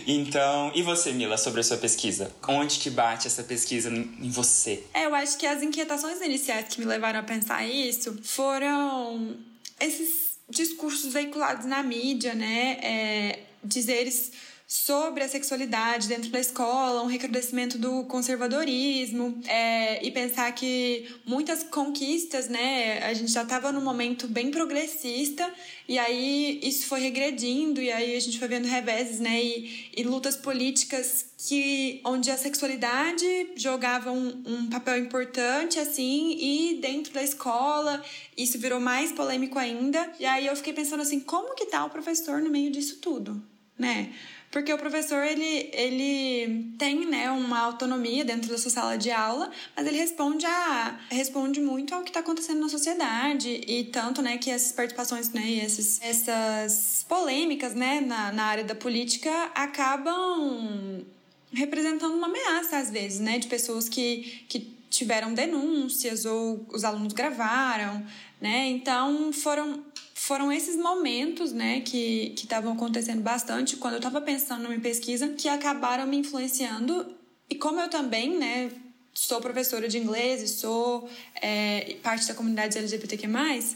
então, 0.08 0.72
e 0.74 0.82
você, 0.82 1.12
Mila, 1.12 1.38
sobre 1.38 1.60
a 1.60 1.64
sua 1.64 1.76
pesquisa? 1.76 2.32
Onde 2.48 2.80
que 2.80 2.90
bate 2.90 3.28
essa 3.28 3.44
pesquisa 3.44 3.90
em 3.90 4.30
você? 4.30 4.82
É, 4.94 5.06
eu 5.06 5.14
acho 5.14 5.38
que 5.38 5.46
as 5.46 5.62
inquietações 5.62 6.22
iniciais 6.22 6.68
que 6.70 6.80
me 6.80 6.86
levaram 6.86 7.20
a 7.20 7.24
pensar 7.24 7.68
isso 7.68 8.18
foram 8.24 9.36
esses 9.78 10.38
discursos 10.50 11.12
veiculados 11.12 11.66
na 11.66 11.84
mídia, 11.84 12.34
né? 12.34 12.78
É, 12.82 13.40
dizeres 13.62 14.32
sobre 14.68 15.24
a 15.24 15.28
sexualidade 15.28 16.08
dentro 16.08 16.32
da 16.32 16.40
escola, 16.40 17.04
um 17.04 17.06
recrudescimento 17.06 17.78
do 17.78 18.04
conservadorismo 18.06 19.40
é, 19.48 20.04
e 20.04 20.10
pensar 20.10 20.52
que 20.54 21.08
muitas 21.24 21.62
conquistas, 21.64 22.50
né, 22.50 23.04
a 23.04 23.14
gente 23.14 23.32
já 23.32 23.44
estava 23.44 23.72
num 23.72 23.82
momento 23.82 24.28
bem 24.28 24.50
progressista 24.50 25.54
e 25.88 26.00
aí 26.00 26.60
isso 26.64 26.88
foi 26.88 27.00
regredindo 27.00 27.80
e 27.80 27.92
aí 27.92 28.16
a 28.16 28.20
gente 28.20 28.40
foi 28.40 28.48
vendo 28.48 28.66
reveses, 28.68 29.20
né, 29.20 29.40
e, 29.44 29.92
e 29.96 30.04
lutas 30.04 30.36
políticas 30.36 31.28
que 31.38 32.02
onde 32.04 32.32
a 32.32 32.38
sexualidade 32.38 33.52
jogava 33.56 34.12
um, 34.12 34.44
um 34.48 34.68
papel 34.68 34.98
importante 34.98 35.78
assim 35.78 36.38
e 36.40 36.80
dentro 36.82 37.14
da 37.14 37.22
escola 37.22 38.04
isso 38.36 38.58
virou 38.58 38.80
mais 38.80 39.12
polêmico 39.12 39.60
ainda 39.60 40.12
e 40.20 40.26
aí 40.26 40.48
eu 40.48 40.56
fiquei 40.56 40.74
pensando 40.74 41.02
assim 41.02 41.20
como 41.20 41.54
que 41.54 41.68
tá 41.68 41.86
o 41.86 41.90
professor 41.90 42.42
no 42.42 42.50
meio 42.50 42.72
disso 42.72 42.98
tudo, 43.00 43.44
né? 43.78 44.12
Porque 44.56 44.72
o 44.72 44.78
professor 44.78 45.22
ele, 45.22 45.70
ele 45.74 46.72
tem 46.78 47.06
né, 47.06 47.30
uma 47.30 47.60
autonomia 47.60 48.24
dentro 48.24 48.50
da 48.50 48.58
sua 48.58 48.72
sala 48.72 48.98
de 48.98 49.12
aula, 49.12 49.52
mas 49.76 49.86
ele 49.86 49.98
responde 49.98 50.46
a 50.46 50.98
responde 51.12 51.60
muito 51.60 51.94
ao 51.94 52.04
que 52.04 52.10
está 52.10 52.22
acontecendo 52.22 52.62
na 52.62 52.70
sociedade 52.70 53.50
e 53.50 53.84
tanto 53.84 54.22
né 54.22 54.38
que 54.38 54.50
essas 54.50 54.72
participações 54.72 55.30
né 55.34 55.46
e 55.46 55.60
esses, 55.60 56.00
essas 56.02 57.06
polêmicas 57.06 57.76
né 57.76 58.00
na, 58.00 58.32
na 58.32 58.46
área 58.46 58.64
da 58.64 58.74
política 58.74 59.30
acabam 59.54 61.06
representando 61.52 62.14
uma 62.14 62.28
ameaça 62.28 62.78
às 62.78 62.90
vezes 62.90 63.20
né 63.20 63.38
de 63.38 63.48
pessoas 63.48 63.90
que, 63.90 64.46
que 64.48 64.74
tiveram 64.90 65.34
denúncias 65.34 66.24
ou 66.24 66.66
os 66.70 66.86
alunos 66.86 67.12
gravaram 67.12 68.06
né. 68.40 68.68
Então 68.68 69.34
foram 69.34 69.84
foram 70.16 70.50
esses 70.50 70.78
momentos, 70.78 71.52
né, 71.52 71.82
que 71.82 72.34
estavam 72.36 72.72
acontecendo 72.72 73.22
bastante 73.22 73.76
quando 73.76 73.96
eu 73.96 74.00
estava 74.00 74.22
pensando 74.22 74.64
numa 74.64 74.80
pesquisa 74.80 75.28
que 75.28 75.50
acabaram 75.50 76.08
me 76.08 76.18
influenciando. 76.18 77.06
E 77.50 77.56
como 77.56 77.82
eu 77.82 77.90
também, 77.90 78.36
né, 78.36 78.72
sou 79.14 79.42
professora 79.42 79.90
de 79.90 79.98
inglês 79.98 80.42
e 80.42 80.48
sou 80.48 81.10
é, 81.42 81.98
parte 82.02 82.28
da 82.28 82.34
comunidade 82.34 82.78
LGBTQ+, 82.78 83.28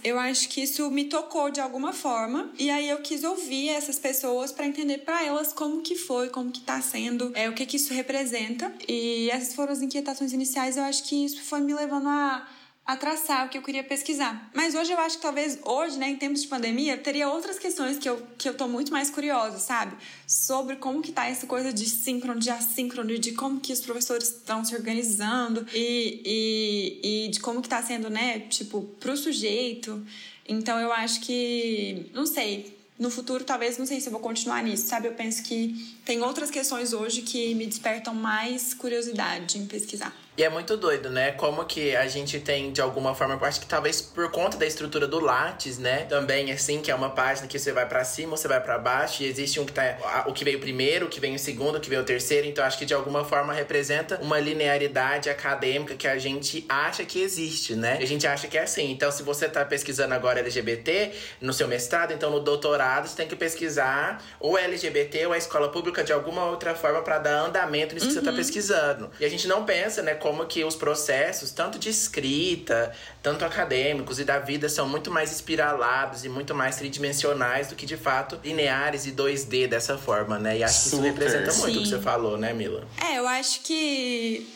eu 0.02 0.18
acho 0.18 0.48
que 0.48 0.62
isso 0.62 0.90
me 0.90 1.06
tocou 1.06 1.52
de 1.52 1.60
alguma 1.60 1.92
forma. 1.92 2.50
E 2.58 2.70
aí 2.70 2.90
eu 2.90 3.02
quis 3.02 3.26
ouvir 3.26 3.70
essas 3.70 4.00
pessoas 4.00 4.52
para 4.52 4.66
entender 4.66 5.00
para 5.00 5.24
elas 5.24 5.52
como 5.52 5.82
que 5.82 5.96
foi, 5.96 6.30
como 6.30 6.52
que 6.52 6.62
tá 6.62 6.82
sendo, 6.82 7.32
é, 7.36 7.50
o 7.50 7.54
que 7.54 7.66
que 7.66 7.76
isso 7.76 7.94
representa. 7.94 8.74
E 8.88 9.30
essas 9.30 9.54
foram 9.54 9.74
as 9.74 9.82
inquietações 9.82 10.32
iniciais. 10.32 10.78
Eu 10.78 10.84
acho 10.84 11.04
que 11.04 11.26
isso 11.26 11.44
foi 11.44 11.60
me 11.60 11.74
levando 11.74 12.08
a 12.08 12.48
a 12.90 12.96
traçar 12.96 13.46
o 13.46 13.50
que 13.50 13.56
eu 13.56 13.62
queria 13.62 13.84
pesquisar. 13.84 14.50
Mas 14.52 14.74
hoje 14.74 14.92
eu 14.92 14.98
acho 14.98 15.18
que 15.18 15.22
talvez 15.22 15.60
hoje, 15.64 15.96
né, 16.00 16.10
em 16.10 16.16
tempos 16.16 16.42
de 16.42 16.48
pandemia, 16.48 16.98
teria 16.98 17.30
outras 17.30 17.60
questões 17.60 18.00
que 18.00 18.10
eu, 18.10 18.20
que 18.36 18.50
eu 18.50 18.54
tô 18.56 18.68
muito 18.68 18.92
mais 18.92 19.12
curiosa, 19.12 19.60
sabe? 19.60 19.96
Sobre 20.26 20.76
como 20.76 21.00
que 21.00 21.12
tá 21.12 21.28
essa 21.28 21.46
coisa 21.46 21.72
de 21.72 21.88
síncrono, 21.88 22.40
de 22.40 22.50
assíncrono, 22.50 23.16
de 23.20 23.34
como 23.34 23.60
que 23.60 23.72
os 23.72 23.80
professores 23.80 24.30
estão 24.30 24.66
se 24.66 24.74
organizando 24.74 25.68
e, 25.72 27.00
e, 27.04 27.26
e 27.26 27.28
de 27.28 27.40
como 27.40 27.62
que 27.62 27.70
tá 27.70 27.80
sendo, 27.84 28.10
né, 28.10 28.40
tipo, 28.40 28.82
pro 29.00 29.16
sujeito. 29.16 30.04
Então 30.48 30.80
eu 30.80 30.92
acho 30.92 31.22
que, 31.22 32.10
não 32.12 32.26
sei, 32.26 32.76
no 32.98 33.12
futuro 33.12 33.44
talvez 33.44 33.78
não 33.78 33.86
sei 33.86 34.02
se 34.02 34.08
eu 34.08 34.12
vou 34.12 34.20
continuar 34.20 34.64
nisso, 34.64 34.88
sabe? 34.88 35.08
Eu 35.08 35.14
penso 35.14 35.44
que 35.44 35.96
tem 36.04 36.24
outras 36.24 36.50
questões 36.50 36.92
hoje 36.92 37.22
que 37.22 37.54
me 37.54 37.68
despertam 37.68 38.16
mais 38.16 38.74
curiosidade 38.74 39.60
em 39.60 39.68
pesquisar. 39.68 40.12
E 40.40 40.44
é 40.46 40.48
muito 40.48 40.78
doido, 40.78 41.10
né? 41.10 41.34
Como 41.34 41.66
que 41.66 41.94
a 41.98 42.08
gente 42.08 42.40
tem, 42.40 42.72
de 42.72 42.80
alguma 42.80 43.14
forma, 43.14 43.34
eu 43.34 43.46
acho 43.46 43.60
que 43.60 43.66
talvez 43.66 44.02
por 44.02 44.32
conta 44.32 44.56
da 44.56 44.66
estrutura 44.66 45.06
do 45.06 45.20
Lattes, 45.20 45.78
né? 45.78 46.06
Também, 46.06 46.50
assim, 46.50 46.82
que 46.82 46.90
é 46.90 46.96
uma 46.96 47.10
página 47.10 47.46
que 47.46 47.60
você 47.60 47.74
vai 47.74 47.86
para 47.86 48.06
cima, 48.06 48.38
você 48.38 48.48
vai 48.48 48.62
para 48.62 48.78
baixo, 48.78 49.22
e 49.22 49.26
existe 49.26 49.60
um 49.60 49.66
que 49.66 49.74
tá. 49.74 50.24
O 50.28 50.32
que 50.32 50.46
veio 50.46 50.58
primeiro, 50.62 51.08
o 51.08 51.10
que 51.10 51.20
vem 51.20 51.36
o 51.36 51.40
segundo, 51.40 51.76
o 51.76 51.82
que 51.82 51.90
veio 51.90 52.04
o 52.04 52.06
terceiro. 52.06 52.48
Então, 52.48 52.64
acho 52.64 52.78
que 52.78 52.86
de 52.86 52.94
alguma 52.94 53.26
forma 53.26 53.52
representa 53.52 54.18
uma 54.22 54.40
linearidade 54.40 55.30
acadêmica 55.30 55.94
que 55.96 56.08
a 56.08 56.18
gente 56.18 56.66
acha 56.70 57.04
que 57.04 57.22
existe, 57.22 57.76
né? 57.76 57.98
A 58.02 58.06
gente 58.06 58.26
acha 58.26 58.48
que 58.48 58.58
é 58.58 58.64
assim. 58.64 58.92
Então, 58.92 59.12
se 59.12 59.22
você 59.22 59.50
tá 59.50 59.66
pesquisando 59.66 60.14
agora 60.14 60.40
LGBT 60.40 61.12
no 61.42 61.52
seu 61.52 61.68
mestrado, 61.68 62.14
então 62.14 62.32
no 62.32 62.40
doutorado 62.40 63.10
você 63.10 63.18
tem 63.18 63.28
que 63.28 63.36
pesquisar 63.36 64.24
ou 64.40 64.58
LGBT 64.58 65.26
ou 65.26 65.34
a 65.34 65.38
escola 65.38 65.68
pública 65.68 66.02
de 66.02 66.14
alguma 66.14 66.46
outra 66.46 66.74
forma 66.76 67.02
para 67.02 67.18
dar 67.18 67.40
andamento 67.42 67.94
nisso 67.94 68.06
uhum. 68.08 68.14
que 68.14 68.20
você 68.20 68.26
tá 68.26 68.32
uhum. 68.32 68.38
pesquisando. 68.38 69.12
E 69.20 69.26
a 69.26 69.30
gente 69.30 69.46
não 69.46 69.66
pensa, 69.66 70.02
né? 70.02 70.16
Como 70.30 70.46
que 70.46 70.64
os 70.64 70.76
processos, 70.76 71.50
tanto 71.50 71.80
de 71.80 71.90
escrita, 71.90 72.96
tanto 73.24 73.44
acadêmicos 73.44 74.20
e 74.20 74.24
da 74.24 74.38
vida, 74.38 74.70
são 74.70 74.88
muito 74.88 75.10
mais 75.10 75.32
espiralados 75.32 76.24
e 76.24 76.30
muito 76.30 76.54
mais 76.54 76.76
tridimensionais 76.76 77.70
do 77.70 77.76
que, 77.76 77.84
de 77.84 77.98
fato, 77.98 78.40
lineares 78.44 79.08
e 79.08 79.12
2D 79.12 79.68
dessa 79.68 79.98
forma, 79.98 80.38
né? 80.38 80.60
E 80.60 80.64
acho 80.64 80.84
que 80.84 80.90
Super. 80.90 80.96
isso 80.98 81.14
representa 81.14 81.54
muito 81.54 81.74
Sim. 81.74 81.80
o 81.80 81.82
que 81.82 81.90
você 81.90 82.00
falou, 82.00 82.38
né, 82.38 82.54
Mila? 82.54 82.88
É, 83.04 83.18
eu 83.18 83.28
acho 83.28 83.62
que 83.62 84.48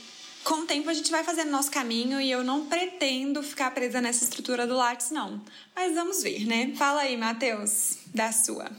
com 0.44 0.62
o 0.62 0.66
tempo 0.68 0.92
a 0.92 0.94
gente 0.94 1.10
vai 1.10 1.24
fazendo 1.24 1.50
nosso 1.50 1.72
caminho 1.72 2.22
e 2.22 2.30
eu 2.30 2.44
não 2.44 2.68
pretendo 2.68 3.42
ficar 3.42 3.72
presa 3.72 4.00
nessa 4.00 4.24
estrutura 4.24 4.68
do 4.68 4.76
Lattes, 4.76 5.10
não. 5.10 5.42
Mas 5.76 5.96
vamos 5.96 6.22
ver, 6.22 6.46
né? 6.46 6.72
Fala 6.78 7.02
aí, 7.02 7.18
Matheus, 7.18 7.98
da 8.14 8.32
sua. 8.32 8.70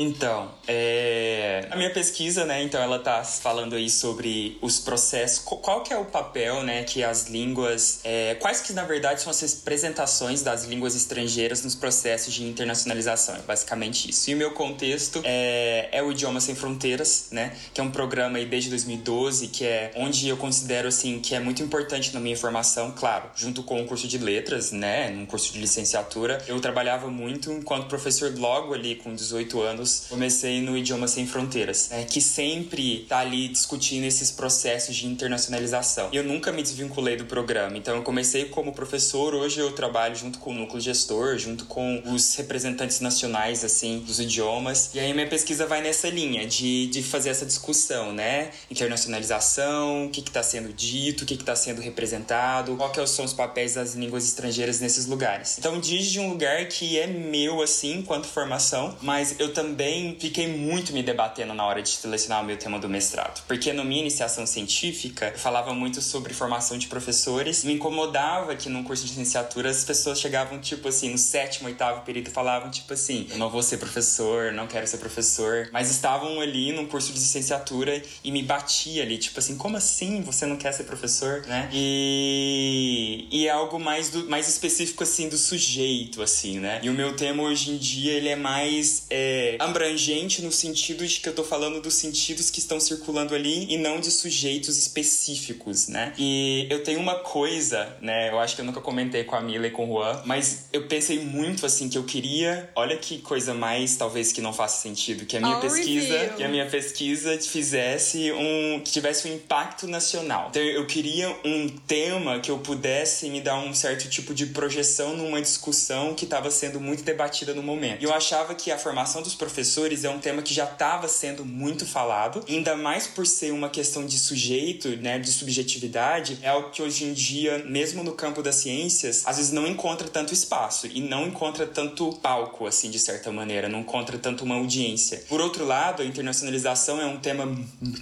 Então, 0.00 0.48
é... 0.68 1.66
a 1.72 1.76
minha 1.76 1.92
pesquisa, 1.92 2.44
né, 2.44 2.62
então 2.62 2.80
ela 2.80 3.00
tá 3.00 3.24
falando 3.24 3.74
aí 3.74 3.90
sobre 3.90 4.56
os 4.62 4.78
processos, 4.78 5.40
qual 5.40 5.82
que 5.82 5.92
é 5.92 5.98
o 5.98 6.04
papel, 6.04 6.62
né, 6.62 6.84
que 6.84 7.02
as 7.02 7.26
línguas, 7.26 7.98
é... 8.04 8.36
quais 8.36 8.60
que 8.60 8.72
na 8.72 8.84
verdade 8.84 9.20
são 9.20 9.30
as 9.30 9.40
representações 9.40 10.40
das 10.40 10.66
línguas 10.66 10.94
estrangeiras 10.94 11.64
nos 11.64 11.74
processos 11.74 12.32
de 12.32 12.44
internacionalização, 12.44 13.34
é 13.34 13.40
basicamente 13.40 14.08
isso. 14.08 14.30
E 14.30 14.34
o 14.34 14.36
meu 14.36 14.52
contexto 14.52 15.20
é, 15.24 15.88
é 15.90 16.00
o 16.00 16.12
Idioma 16.12 16.40
Sem 16.40 16.54
Fronteiras, 16.54 17.26
né, 17.32 17.56
que 17.74 17.80
é 17.80 17.84
um 17.84 17.90
programa 17.90 18.38
aí 18.38 18.46
desde 18.46 18.70
2012, 18.70 19.48
que 19.48 19.66
é 19.66 19.90
onde 19.96 20.28
eu 20.28 20.36
considero, 20.36 20.86
assim, 20.86 21.18
que 21.18 21.34
é 21.34 21.40
muito 21.40 21.60
importante 21.60 22.14
na 22.14 22.20
minha 22.20 22.36
formação, 22.36 22.94
claro, 22.96 23.30
junto 23.34 23.64
com 23.64 23.82
o 23.82 23.84
curso 23.84 24.06
de 24.06 24.18
letras, 24.18 24.70
né, 24.70 25.10
num 25.10 25.26
curso 25.26 25.52
de 25.52 25.58
licenciatura, 25.58 26.40
eu 26.46 26.60
trabalhava 26.60 27.10
muito 27.10 27.50
enquanto 27.50 27.88
professor 27.88 28.32
logo 28.38 28.72
ali 28.72 28.94
com 28.94 29.12
18 29.12 29.60
anos, 29.60 29.87
anos, 29.88 30.02
comecei 30.08 30.60
no 30.60 30.76
Idioma 30.76 31.08
Sem 31.08 31.26
Fronteiras, 31.26 31.88
né, 31.90 32.04
que 32.04 32.20
sempre 32.20 33.06
tá 33.08 33.20
ali 33.20 33.48
discutindo 33.48 34.04
esses 34.04 34.30
processos 34.30 34.94
de 34.94 35.06
internacionalização. 35.06 36.10
E 36.12 36.16
eu 36.16 36.24
nunca 36.24 36.52
me 36.52 36.62
desvinculei 36.62 37.16
do 37.16 37.24
programa, 37.24 37.76
então 37.76 37.96
eu 37.96 38.02
comecei 38.02 38.44
como 38.46 38.72
professor, 38.72 39.34
hoje 39.34 39.60
eu 39.60 39.72
trabalho 39.72 40.14
junto 40.14 40.38
com 40.38 40.50
o 40.50 40.54
núcleo 40.54 40.80
gestor, 40.80 41.38
junto 41.38 41.64
com 41.64 42.02
os 42.06 42.34
representantes 42.36 43.00
nacionais, 43.00 43.64
assim, 43.64 44.00
dos 44.00 44.20
idiomas. 44.20 44.90
E 44.94 45.00
aí 45.00 45.12
minha 45.14 45.26
pesquisa 45.26 45.66
vai 45.66 45.80
nessa 45.80 46.08
linha 46.08 46.46
de, 46.46 46.86
de 46.88 47.02
fazer 47.02 47.30
essa 47.30 47.46
discussão, 47.46 48.12
né? 48.12 48.50
Internacionalização, 48.70 50.06
o 50.06 50.10
que 50.10 50.20
está 50.20 50.42
sendo 50.42 50.72
dito, 50.72 51.22
o 51.22 51.26
que 51.26 51.34
está 51.34 51.56
sendo 51.56 51.80
representado, 51.80 52.76
qual 52.76 52.90
que 52.90 53.04
são 53.06 53.24
os 53.24 53.32
papéis 53.32 53.74
das 53.74 53.94
línguas 53.94 54.24
estrangeiras 54.24 54.80
nesses 54.80 55.06
lugares. 55.06 55.56
Então 55.58 55.80
diz 55.80 56.06
de 56.06 56.20
um 56.20 56.28
lugar 56.28 56.66
que 56.66 56.98
é 56.98 57.06
meu, 57.06 57.62
assim, 57.62 57.98
enquanto 57.98 58.26
formação, 58.26 58.96
mas 59.00 59.36
eu 59.38 59.52
também 59.52 59.77
também 59.78 60.16
fiquei 60.18 60.48
muito 60.48 60.92
me 60.92 61.04
debatendo 61.04 61.54
na 61.54 61.64
hora 61.64 61.80
de 61.80 61.88
selecionar 61.88 62.42
o 62.42 62.44
meu 62.44 62.56
tema 62.56 62.80
do 62.80 62.88
mestrado. 62.88 63.44
Porque 63.46 63.72
na 63.72 63.84
minha 63.84 64.00
iniciação 64.00 64.44
científica, 64.44 65.30
eu 65.32 65.38
falava 65.38 65.72
muito 65.72 66.02
sobre 66.02 66.34
formação 66.34 66.76
de 66.76 66.88
professores. 66.88 67.62
Me 67.62 67.74
incomodava 67.74 68.56
que 68.56 68.68
num 68.68 68.82
curso 68.82 69.04
de 69.04 69.10
licenciatura 69.10 69.70
as 69.70 69.84
pessoas 69.84 70.18
chegavam, 70.18 70.58
tipo 70.58 70.88
assim, 70.88 71.10
no 71.10 71.18
sétimo, 71.18 71.68
oitavo 71.68 72.00
período 72.04 72.28
falavam, 72.30 72.68
tipo 72.72 72.92
assim, 72.92 73.28
eu 73.30 73.38
não 73.38 73.48
vou 73.48 73.62
ser 73.62 73.76
professor, 73.76 74.52
não 74.52 74.66
quero 74.66 74.84
ser 74.84 74.98
professor. 74.98 75.68
Mas 75.72 75.92
estavam 75.92 76.40
ali 76.40 76.72
num 76.72 76.86
curso 76.86 77.12
de 77.12 77.20
licenciatura 77.20 78.02
e 78.24 78.32
me 78.32 78.42
batia 78.42 79.04
ali, 79.04 79.16
tipo 79.16 79.38
assim, 79.38 79.56
como 79.56 79.76
assim 79.76 80.22
você 80.22 80.44
não 80.44 80.56
quer 80.56 80.72
ser 80.72 80.84
professor, 80.84 81.42
né? 81.46 81.68
E, 81.72 83.28
e 83.30 83.46
é 83.46 83.50
algo 83.50 83.78
mais, 83.78 84.10
do, 84.10 84.28
mais 84.28 84.48
específico, 84.48 85.04
assim, 85.04 85.28
do 85.28 85.36
sujeito, 85.36 86.20
assim, 86.20 86.58
né? 86.58 86.80
E 86.82 86.90
o 86.90 86.92
meu 86.92 87.14
tema 87.14 87.44
hoje 87.44 87.70
em 87.70 87.76
dia, 87.76 88.14
ele 88.14 88.28
é 88.28 88.36
mais 88.36 89.06
é, 89.08 89.56
abrangente 89.58 90.42
no 90.42 90.52
sentido 90.52 91.06
de 91.06 91.20
que 91.20 91.28
eu 91.28 91.34
tô 91.34 91.44
falando 91.44 91.80
dos 91.80 91.94
sentidos 91.94 92.50
que 92.50 92.58
estão 92.58 92.78
circulando 92.80 93.34
ali 93.34 93.66
e 93.72 93.76
não 93.76 94.00
de 94.00 94.10
sujeitos 94.10 94.78
específicos, 94.78 95.88
né? 95.88 96.12
E 96.18 96.66
eu 96.70 96.82
tenho 96.82 97.00
uma 97.00 97.16
coisa, 97.16 97.96
né? 98.00 98.30
Eu 98.30 98.38
acho 98.38 98.54
que 98.54 98.60
eu 98.60 98.64
nunca 98.64 98.80
comentei 98.80 99.24
com 99.24 99.36
a 99.36 99.40
Mila 99.40 99.66
e 99.66 99.70
com 99.70 99.90
o 99.90 99.98
Juan, 99.98 100.22
mas 100.24 100.66
eu 100.72 100.86
pensei 100.86 101.20
muito 101.20 101.66
assim 101.66 101.88
que 101.88 101.98
eu 101.98 102.04
queria, 102.04 102.70
olha 102.74 102.96
que 102.96 103.18
coisa 103.18 103.54
mais 103.54 103.96
talvez 103.96 104.32
que 104.32 104.40
não 104.40 104.52
faça 104.52 104.80
sentido, 104.80 105.26
que 105.26 105.36
a 105.36 105.40
minha 105.40 105.56
pesquisa, 105.56 106.18
review. 106.18 106.36
que 106.36 106.44
a 106.44 106.48
minha 106.48 106.66
pesquisa 106.66 107.38
fizesse 107.40 108.32
um 108.32 108.80
que 108.80 108.90
tivesse 108.90 109.28
um 109.28 109.34
impacto 109.34 109.86
nacional. 109.86 110.48
Então 110.50 110.62
eu 110.62 110.86
queria 110.86 111.28
um 111.44 111.68
tema 111.68 112.40
que 112.40 112.50
eu 112.50 112.58
pudesse 112.58 113.28
me 113.28 113.40
dar 113.40 113.58
um 113.58 113.74
certo 113.74 114.08
tipo 114.08 114.34
de 114.34 114.46
projeção 114.46 115.16
numa 115.16 115.40
discussão 115.40 116.14
que 116.14 116.24
estava 116.24 116.50
sendo 116.50 116.80
muito 116.80 117.02
debatida 117.02 117.54
no 117.54 117.62
momento. 117.62 118.02
E 118.02 118.04
eu 118.04 118.12
achava 118.12 118.54
que 118.54 118.70
a 118.70 118.78
formação 118.78 119.22
dos 119.22 119.34
professores 119.34 119.47
professores 119.48 120.04
é 120.04 120.10
um 120.10 120.18
tema 120.18 120.42
que 120.42 120.52
já 120.52 120.64
estava 120.64 121.08
sendo 121.08 121.42
muito 121.42 121.86
falado, 121.86 122.44
ainda 122.46 122.76
mais 122.76 123.06
por 123.06 123.26
ser 123.26 123.50
uma 123.50 123.70
questão 123.70 124.04
de 124.04 124.18
sujeito, 124.18 124.90
né, 124.98 125.18
de 125.18 125.32
subjetividade, 125.32 126.38
é 126.42 126.48
algo 126.48 126.70
que 126.70 126.82
hoje 126.82 127.04
em 127.04 127.14
dia, 127.14 127.64
mesmo 127.64 128.04
no 128.04 128.12
campo 128.12 128.42
das 128.42 128.56
ciências, 128.56 129.22
às 129.26 129.36
vezes 129.38 129.50
não 129.50 129.66
encontra 129.66 130.06
tanto 130.06 130.34
espaço 130.34 130.86
e 130.86 131.00
não 131.00 131.26
encontra 131.26 131.66
tanto 131.66 132.12
palco, 132.22 132.66
assim, 132.66 132.90
de 132.90 132.98
certa 132.98 133.32
maneira, 133.32 133.70
não 133.70 133.80
encontra 133.80 134.18
tanto 134.18 134.44
uma 134.44 134.56
audiência. 134.56 135.24
Por 135.28 135.40
outro 135.40 135.64
lado, 135.64 136.02
a 136.02 136.04
internacionalização 136.04 137.00
é 137.00 137.06
um 137.06 137.18
tema 137.18 137.46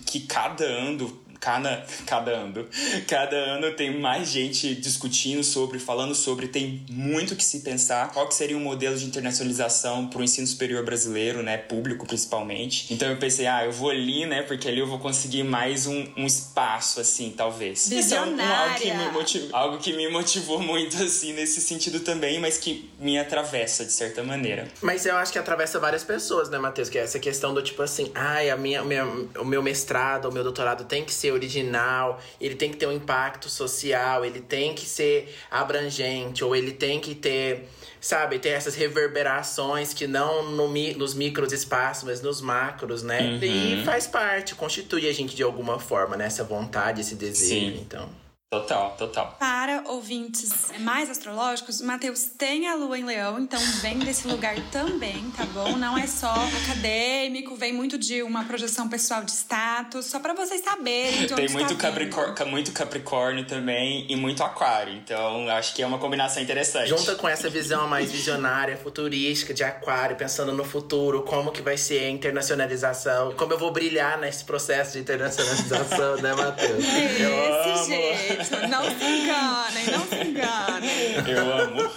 que 0.05 0.21
cada 0.21 0.65
ano 0.65 1.26
cada, 1.47 1.87
cada 2.05 2.33
ano. 2.33 2.67
Cada 3.07 3.37
ano 3.37 3.71
tem 3.71 4.01
mais 4.01 4.29
gente 4.29 4.75
discutindo 4.75 5.45
sobre, 5.45 5.79
falando 5.79 6.13
sobre, 6.13 6.49
tem 6.49 6.85
muito 6.91 7.37
que 7.37 7.45
se 7.45 7.61
pensar. 7.61 8.11
Qual 8.13 8.27
que 8.27 8.35
seria 8.35 8.57
um 8.57 8.61
modelo 8.61 8.97
de 8.97 9.05
internacionalização 9.05 10.09
para 10.09 10.21
o 10.21 10.25
ensino 10.25 10.45
superior 10.45 10.85
brasileiro, 10.85 11.45
né? 11.45 11.57
Público, 11.57 12.05
principalmente. 12.05 12.93
Então 12.93 13.09
eu 13.09 13.17
pensei, 13.19 13.47
ah, 13.47 13.65
eu 13.65 13.71
vou 13.71 13.91
ali, 13.91 14.27
né? 14.27 14.43
Porque 14.43 14.67
ali 14.67 14.81
eu 14.81 14.89
vou 14.89 14.99
conseguir 14.99 15.45
mais 15.45 15.87
um, 15.87 16.09
um 16.17 16.27
espaço, 16.27 17.01
assim, 17.01 17.33
talvez. 17.37 17.89
Visionária. 17.89 18.35
Então, 18.35 18.57
algo, 18.57 18.81
que 18.81 18.91
me 18.91 19.13
motivou, 19.13 19.57
algo 19.57 19.79
que 19.79 19.93
me 19.93 20.09
motivou 20.09 20.59
muito, 20.61 20.97
assim, 21.01 21.33
nesse 21.33 21.61
sentido 21.61 22.01
também, 22.01 22.41
mas 22.41 22.59
que 22.59 22.91
me 22.99 23.21
atravessa, 23.21 23.85
de 23.85 23.93
certa 23.93 24.21
maneira. 24.25 24.67
Mas 24.83 25.07
eu 25.07 25.17
acho 25.17 25.31
que 25.31 25.39
atravessa 25.39 25.79
várias 25.79 26.03
pessoas, 26.03 26.51
né, 26.51 26.59
Matheus? 26.59 26.89
Que 26.89 26.99
é 26.99 27.03
essa 27.03 27.21
questão 27.21 27.55
do 27.55 27.63
tipo 27.63 27.83
assim, 27.83 28.11
ai, 28.17 28.51
a 28.51 28.57
minha, 28.57 28.83
minha, 28.83 29.05
o 29.39 29.45
meu 29.45 29.63
mestrado, 29.63 30.29
o 30.29 30.33
meu 30.33 30.43
doutorado 30.43 30.85
tem 30.85 31.05
que 31.05 31.15
ser 31.15 31.36
original, 31.37 32.21
ele 32.41 32.55
tem 32.55 32.71
que 32.71 32.77
ter 32.77 32.87
um 32.87 32.93
impacto 32.93 33.49
social, 33.49 34.25
ele 34.25 34.41
tem 34.41 34.75
que 34.75 34.85
ser 34.85 35.35
abrangente, 35.51 36.43
ou 36.43 36.55
ele 36.55 36.73
tem 36.73 37.01
que 37.01 37.15
ter, 37.15 37.69
sabe, 38.01 38.39
ter 38.39 38.51
essas 38.51 38.75
reverberações 38.75 39.95
que 39.95 40.07
não 40.07 40.51
no, 40.51 40.69
nos 40.97 41.15
micros 41.15 41.53
espaços, 41.53 42.05
mas 42.05 42.21
nos 42.21 42.41
macros, 42.41 43.03
né? 43.03 43.21
Uhum. 43.21 43.81
E 43.81 43.85
faz 43.85 44.07
parte, 44.07 44.55
constitui 44.55 45.09
a 45.09 45.13
gente 45.13 45.37
de 45.37 45.43
alguma 45.43 45.79
forma, 45.79 46.17
né? 46.17 46.27
Essa 46.27 46.45
vontade, 46.45 47.01
esse 47.01 47.15
desejo, 47.15 47.77
Sim. 47.77 47.81
então. 47.81 48.26
Total, 48.49 48.95
total. 48.97 49.37
Para 49.41 49.83
ouvintes 49.89 50.71
mais 50.79 51.11
astrológicos, 51.11 51.81
Mateus 51.81 52.27
tem 52.39 52.69
a 52.69 52.77
lua 52.77 52.97
em 52.97 53.05
leão, 53.05 53.41
então 53.41 53.59
vem 53.83 53.99
desse 53.99 54.29
lugar 54.29 54.55
também, 54.71 55.33
tá 55.37 55.45
bom? 55.47 55.77
Não 55.77 55.99
é 55.99 56.07
só 56.07 56.33
acadêmico, 56.63 57.57
vem 57.57 57.73
muito 57.73 57.99
de 57.99 58.23
uma 58.23 58.45
projeção 58.45 58.89
pessoal 58.89 59.25
de 59.25 59.33
status, 59.33 60.07
só 60.07 60.21
para 60.21 60.33
vocês 60.33 60.61
saberem. 60.63 61.27
tem 61.27 61.49
muito, 61.49 61.77
capricórnio, 61.77 62.47
muito 62.47 62.71
capricórnio 62.71 63.45
também 63.45 64.07
e 64.09 64.15
muito 64.15 64.45
aquário, 64.45 64.95
então 64.95 65.49
acho 65.49 65.75
que 65.75 65.83
é 65.83 65.87
uma 65.87 65.99
combinação 65.99 66.41
interessante. 66.41 66.89
Junta 66.89 67.17
com 67.17 67.29
essa 67.29 67.51
visão 67.51 67.89
mais 67.89 68.13
visionária, 68.13 68.77
futurística 68.77 69.53
de 69.53 69.65
aquário, 69.65 70.15
pensando 70.15 70.53
no 70.53 70.65
futuro, 70.65 71.23
como 71.25 71.51
que 71.51 71.63
vai 71.63 71.77
ser 71.77 72.05
a 72.05 72.11
internacionalização, 72.11 73.33
como 73.33 73.53
eu 73.53 73.59
vou 73.59 73.73
brilhar 73.73 74.21
nesse 74.21 74.45
processo 74.45 74.93
de 74.93 75.01
internacionalização, 75.01 76.19
né, 76.23 76.33
Matheus? 76.33 76.85
Desse 76.85 77.89
jeito. 77.89 78.36
Não 78.69 78.85
se 78.85 79.05
enganem, 79.05 79.87
não 79.91 80.07
se 80.07 80.29
enganem. 80.29 81.29
Eu 81.29 81.53
amo. 81.53 81.91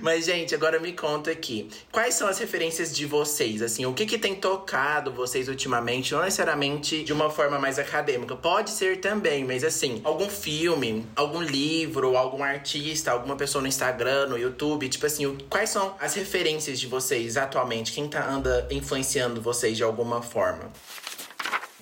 Mas, 0.00 0.24
gente, 0.24 0.54
agora 0.54 0.80
me 0.80 0.92
conta 0.92 1.30
aqui. 1.30 1.68
Quais 1.90 2.14
são 2.14 2.28
as 2.28 2.38
referências 2.38 2.94
de 2.94 3.06
vocês? 3.06 3.62
Assim, 3.62 3.86
o 3.86 3.94
que, 3.94 4.06
que 4.06 4.18
tem 4.18 4.34
tocado 4.34 5.12
vocês 5.12 5.48
ultimamente? 5.48 6.12
Não 6.12 6.22
necessariamente 6.22 7.04
de 7.04 7.12
uma 7.12 7.30
forma 7.30 7.58
mais 7.58 7.78
acadêmica. 7.78 8.34
Pode 8.34 8.70
ser 8.70 9.00
também, 9.00 9.44
mas 9.44 9.62
assim, 9.62 10.00
algum 10.04 10.28
filme, 10.28 11.06
algum 11.14 11.40
livro, 11.40 12.16
algum 12.16 12.42
artista, 12.42 13.12
alguma 13.12 13.36
pessoa 13.36 13.62
no 13.62 13.68
Instagram, 13.68 14.26
no 14.26 14.38
YouTube. 14.38 14.88
Tipo 14.88 15.06
assim, 15.06 15.38
quais 15.48 15.70
são 15.70 15.94
as 16.00 16.14
referências 16.14 16.80
de 16.80 16.86
vocês 16.86 17.36
atualmente? 17.36 17.92
Quem 17.92 18.08
tá, 18.08 18.28
anda 18.28 18.66
influenciando 18.70 19.40
vocês 19.40 19.76
de 19.76 19.82
alguma 19.82 20.22
forma? 20.22 20.70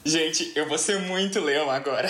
Gente, 0.05 0.53
eu 0.55 0.67
vou 0.67 0.79
ser 0.79 0.99
muito 1.01 1.41
leão 1.41 1.71
agora. 1.71 2.09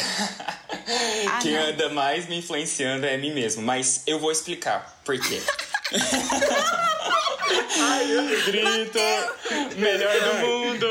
Ah, 1.29 1.38
Quem 1.42 1.53
não. 1.53 1.62
anda 1.68 1.88
mais 1.90 2.29
me 2.29 2.38
influenciando 2.38 3.05
é 3.07 3.16
mim 3.16 3.33
mesmo, 3.33 3.62
mas 3.62 4.03
eu 4.07 4.18
vou 4.18 4.31
explicar 4.31 5.00
por 5.05 5.18
quê. 5.18 5.40
Ai, 7.79 8.07
Grito! 8.46 8.98
Melhor 9.76 10.14
do 10.20 10.35
mundo! 10.46 10.87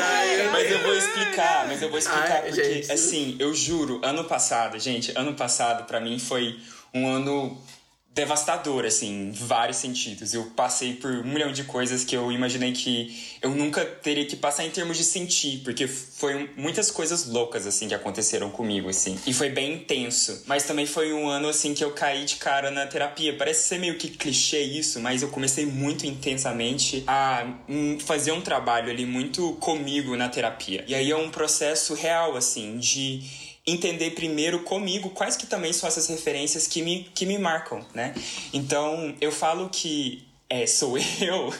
Ai, 0.00 0.48
mas 0.52 0.70
eu 0.70 0.78
vou 0.80 0.96
explicar, 0.96 1.66
mas 1.68 1.82
eu 1.82 1.90
vou 1.90 1.98
explicar 1.98 2.42
Ai, 2.42 2.42
porque, 2.50 2.74
gente. 2.74 2.92
assim, 2.92 3.36
eu 3.38 3.54
juro, 3.54 4.00
ano 4.04 4.24
passado, 4.24 4.78
gente, 4.78 5.12
ano 5.16 5.34
passado 5.34 5.84
para 5.86 6.00
mim 6.00 6.18
foi 6.18 6.58
um 6.92 7.08
ano 7.08 7.60
devastador, 8.16 8.86
assim, 8.86 9.28
em 9.28 9.30
vários 9.30 9.76
sentidos. 9.76 10.32
Eu 10.32 10.44
passei 10.56 10.94
por 10.94 11.10
um 11.10 11.24
milhão 11.24 11.52
de 11.52 11.64
coisas 11.64 12.02
que 12.02 12.16
eu 12.16 12.32
imaginei 12.32 12.72
que 12.72 13.14
eu 13.42 13.50
nunca 13.50 13.84
teria 13.84 14.24
que 14.24 14.34
passar 14.34 14.64
em 14.64 14.70
termos 14.70 14.96
de 14.96 15.04
sentir, 15.04 15.60
porque 15.62 15.86
foi 15.86 16.50
muitas 16.56 16.90
coisas 16.90 17.26
loucas, 17.26 17.66
assim, 17.66 17.88
que 17.88 17.94
aconteceram 17.94 18.48
comigo, 18.50 18.88
assim. 18.88 19.18
E 19.26 19.34
foi 19.34 19.50
bem 19.50 19.74
intenso. 19.74 20.44
Mas 20.46 20.64
também 20.64 20.86
foi 20.86 21.12
um 21.12 21.28
ano, 21.28 21.50
assim, 21.50 21.74
que 21.74 21.84
eu 21.84 21.92
caí 21.92 22.24
de 22.24 22.36
cara 22.36 22.70
na 22.70 22.86
terapia. 22.86 23.36
Parece 23.36 23.68
ser 23.68 23.78
meio 23.78 23.98
que 23.98 24.08
clichê 24.08 24.62
isso, 24.62 24.98
mas 24.98 25.20
eu 25.20 25.28
comecei 25.28 25.66
muito 25.66 26.06
intensamente 26.06 27.04
a 27.06 27.46
fazer 28.06 28.32
um 28.32 28.40
trabalho 28.40 28.90
ali 28.90 29.04
muito 29.04 29.52
comigo 29.60 30.16
na 30.16 30.30
terapia. 30.30 30.82
E 30.88 30.94
aí 30.94 31.10
é 31.10 31.16
um 31.16 31.28
processo 31.28 31.92
real, 31.92 32.34
assim, 32.34 32.78
de 32.78 33.45
entender 33.66 34.12
primeiro 34.12 34.60
comigo 34.60 35.10
quais 35.10 35.36
que 35.36 35.46
também 35.46 35.72
são 35.72 35.88
essas 35.88 36.06
referências 36.06 36.66
que 36.66 36.82
me, 36.82 37.10
que 37.14 37.26
me 37.26 37.36
marcam, 37.38 37.84
né? 37.92 38.14
Então, 38.52 39.14
eu 39.20 39.32
falo 39.32 39.68
que 39.68 40.24
é, 40.48 40.66
sou 40.66 40.96
eu, 41.20 41.52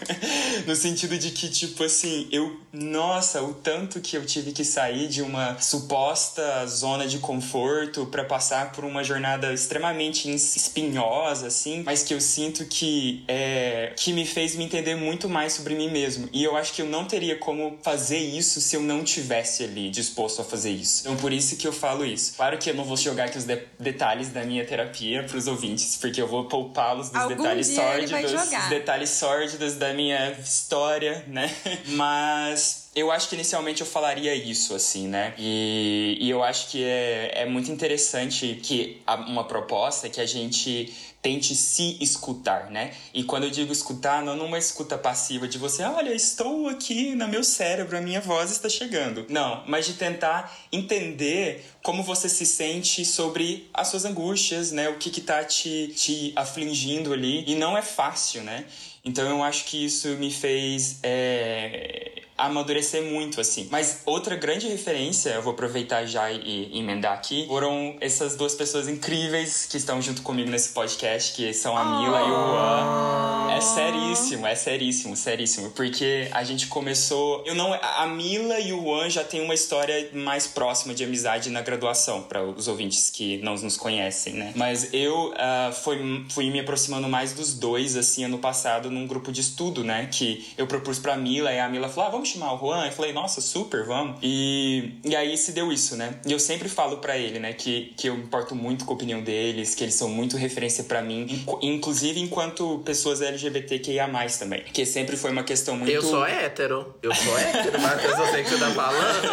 no 0.66 0.76
sentido 0.76 1.18
de 1.18 1.30
que, 1.30 1.48
tipo 1.48 1.82
assim, 1.82 2.28
eu, 2.30 2.60
nossa, 2.78 3.42
o 3.42 3.54
tanto 3.54 4.00
que 4.00 4.16
eu 4.16 4.26
tive 4.26 4.52
que 4.52 4.64
sair 4.64 5.08
de 5.08 5.22
uma 5.22 5.58
suposta 5.60 6.66
zona 6.66 7.06
de 7.06 7.18
conforto 7.18 8.06
para 8.06 8.22
passar 8.24 8.72
por 8.72 8.84
uma 8.84 9.02
jornada 9.02 9.52
extremamente 9.52 10.30
espinhosa, 10.30 11.46
assim, 11.46 11.82
mas 11.84 12.02
que 12.02 12.12
eu 12.12 12.20
sinto 12.20 12.66
que, 12.66 13.24
é, 13.26 13.92
que 13.96 14.12
me 14.12 14.26
fez 14.26 14.54
me 14.56 14.64
entender 14.64 14.94
muito 14.94 15.28
mais 15.28 15.54
sobre 15.54 15.74
mim 15.74 15.90
mesmo. 15.90 16.28
E 16.32 16.44
eu 16.44 16.56
acho 16.56 16.74
que 16.74 16.82
eu 16.82 16.86
não 16.86 17.06
teria 17.06 17.36
como 17.38 17.78
fazer 17.82 18.18
isso 18.18 18.60
se 18.60 18.76
eu 18.76 18.82
não 18.82 19.02
tivesse 19.02 19.64
ali 19.64 19.90
disposto 19.90 20.42
a 20.42 20.44
fazer 20.44 20.70
isso. 20.70 21.02
Então, 21.02 21.16
por 21.16 21.32
isso 21.32 21.56
que 21.56 21.66
eu 21.66 21.72
falo 21.72 22.04
isso. 22.04 22.34
Claro 22.36 22.58
que 22.58 22.68
eu 22.68 22.74
não 22.74 22.84
vou 22.84 22.96
jogar 22.96 23.24
aqui 23.26 23.38
os 23.38 23.44
de 23.44 23.58
detalhes 23.78 24.28
da 24.28 24.44
minha 24.44 24.64
terapia 24.66 25.22
pros 25.24 25.46
ouvintes, 25.46 25.96
porque 25.96 26.20
eu 26.20 26.28
vou 26.28 26.44
poupá-los 26.44 27.08
dos 27.08 27.22
Algum 27.22 27.36
detalhes 27.36 27.68
sórdidos 27.68 28.50
detalhes 28.68 29.10
sórdidos 29.10 29.74
da 29.74 29.94
minha 29.94 30.32
história, 30.32 31.24
né? 31.28 31.50
Mas 31.88 32.65
eu 32.96 33.10
acho 33.10 33.28
que 33.28 33.34
inicialmente 33.34 33.82
eu 33.82 33.86
falaria 33.86 34.34
isso, 34.34 34.74
assim, 34.74 35.06
né? 35.06 35.34
E, 35.36 36.16
e 36.18 36.30
eu 36.30 36.42
acho 36.42 36.70
que 36.70 36.82
é, 36.82 37.42
é 37.42 37.46
muito 37.46 37.70
interessante 37.70 38.58
que 38.62 39.02
uma 39.28 39.44
proposta 39.44 40.08
que 40.08 40.18
a 40.18 40.24
gente 40.24 40.94
tente 41.20 41.54
se 41.54 41.98
escutar, 42.00 42.70
né? 42.70 42.94
E 43.12 43.22
quando 43.22 43.44
eu 43.44 43.50
digo 43.50 43.70
escutar, 43.70 44.22
não 44.22 44.34
numa 44.34 44.56
escuta 44.56 44.96
passiva 44.96 45.46
de 45.46 45.58
você, 45.58 45.82
olha, 45.82 46.14
estou 46.14 46.68
aqui 46.68 47.14
no 47.14 47.28
meu 47.28 47.44
cérebro, 47.44 47.98
a 47.98 48.00
minha 48.00 48.20
voz 48.20 48.50
está 48.50 48.68
chegando. 48.68 49.26
Não, 49.28 49.62
mas 49.66 49.84
de 49.84 49.92
tentar 49.94 50.56
entender 50.72 51.66
como 51.82 52.02
você 52.02 52.30
se 52.30 52.46
sente 52.46 53.04
sobre 53.04 53.68
as 53.74 53.88
suas 53.88 54.06
angústias, 54.06 54.72
né? 54.72 54.88
O 54.88 54.96
que 54.96 55.10
que 55.10 55.20
tá 55.20 55.44
te, 55.44 55.92
te 55.94 56.32
afligindo 56.34 57.12
ali. 57.12 57.44
E 57.46 57.56
não 57.56 57.76
é 57.76 57.82
fácil, 57.82 58.42
né? 58.42 58.64
Então 59.04 59.28
eu 59.28 59.42
acho 59.42 59.66
que 59.66 59.84
isso 59.84 60.08
me 60.16 60.30
fez 60.30 60.98
é, 61.02 62.22
amadurecer 62.36 63.02
muito, 63.02 63.40
assim. 63.40 63.68
Mas 63.70 64.02
outra 64.04 64.36
grande 64.36 64.68
referência, 64.68 65.30
eu 65.30 65.42
vou 65.42 65.52
aproveitar 65.52 66.04
já 66.06 66.30
e, 66.30 66.70
e 66.72 66.78
emendar 66.78 67.12
aqui, 67.12 67.46
foram 67.46 67.96
essas 68.00 68.36
duas 68.36 68.54
pessoas 68.54 68.88
incríveis 68.88 69.66
que 69.66 69.76
estão 69.76 70.00
junto 70.02 70.22
comigo 70.22 70.50
nesse 70.50 70.70
podcast, 70.70 71.34
que 71.34 71.52
são 71.54 71.76
a 71.76 71.84
Mila 71.84 72.22
oh. 72.22 72.28
e 72.28 72.30
o 72.30 72.34
Juan. 72.34 73.56
É 73.56 73.60
seríssimo, 73.60 74.46
é 74.46 74.54
seríssimo, 74.54 75.16
seríssimo. 75.16 75.70
Porque 75.70 76.28
a 76.32 76.44
gente 76.44 76.66
começou. 76.66 77.42
Eu 77.46 77.54
não. 77.54 77.72
A 77.72 78.06
Mila 78.06 78.60
e 78.60 78.72
o 78.72 78.82
Juan 78.82 79.08
já 79.08 79.24
têm 79.24 79.40
uma 79.40 79.54
história 79.54 80.10
mais 80.12 80.46
próxima 80.46 80.94
de 80.94 81.04
amizade 81.04 81.48
na 81.48 81.62
graduação, 81.62 82.22
para 82.22 82.42
os 82.44 82.68
ouvintes 82.68 83.08
que 83.08 83.38
não 83.38 83.54
nos 83.54 83.76
conhecem, 83.78 84.34
né? 84.34 84.52
Mas 84.54 84.92
eu 84.92 85.30
uh, 85.30 85.72
fui, 85.72 85.98
fui 86.28 86.50
me 86.50 86.60
aproximando 86.60 87.08
mais 87.08 87.32
dos 87.32 87.54
dois, 87.54 87.96
assim, 87.96 88.24
ano 88.24 88.38
passado, 88.38 88.90
num 88.90 89.06
grupo 89.06 89.32
de 89.32 89.40
estudo, 89.40 89.82
né? 89.82 90.06
Que 90.12 90.46
eu 90.58 90.66
propus 90.66 90.98
pra 90.98 91.16
Mila 91.16 91.50
e 91.50 91.58
a 91.58 91.68
Mila 91.68 91.88
falou: 91.88 92.08
ah, 92.08 92.10
vamos 92.10 92.25
vamos 92.26 92.30
chamar 92.30 92.54
o 92.54 92.58
Juan? 92.58 92.86
Eu 92.86 92.92
falei, 92.92 93.12
nossa, 93.12 93.40
super, 93.40 93.84
vamos. 93.84 94.18
E, 94.22 94.98
e 95.04 95.14
aí 95.14 95.36
se 95.36 95.52
deu 95.52 95.72
isso, 95.72 95.96
né? 95.96 96.18
E 96.26 96.32
eu 96.32 96.38
sempre 96.38 96.68
falo 96.68 96.98
para 96.98 97.16
ele, 97.16 97.38
né, 97.38 97.52
que, 97.52 97.94
que 97.96 98.08
eu 98.08 98.16
importo 98.16 98.54
muito 98.54 98.84
com 98.84 98.92
a 98.92 98.96
opinião 98.96 99.22
deles, 99.22 99.74
que 99.74 99.84
eles 99.84 99.94
são 99.94 100.08
muito 100.08 100.36
referência 100.36 100.84
para 100.84 101.00
mim, 101.00 101.44
inclusive 101.62 102.20
enquanto 102.20 102.80
pessoas 102.84 103.20
LGBTQIA+, 103.20 104.08
também. 104.38 104.62
Que 104.64 104.84
sempre 104.84 105.16
foi 105.16 105.30
uma 105.30 105.44
questão 105.44 105.76
muito... 105.76 105.90
Eu 105.90 106.02
sou 106.02 106.26
hétero. 106.26 106.94
Eu 107.02 107.14
sou 107.14 107.38
hétero, 107.38 107.80
Matheus, 107.80 108.18
eu 108.18 108.26
sei 108.26 108.42
que 108.42 108.50
você 108.50 108.58
tá 108.58 108.70
falando. 108.70 109.24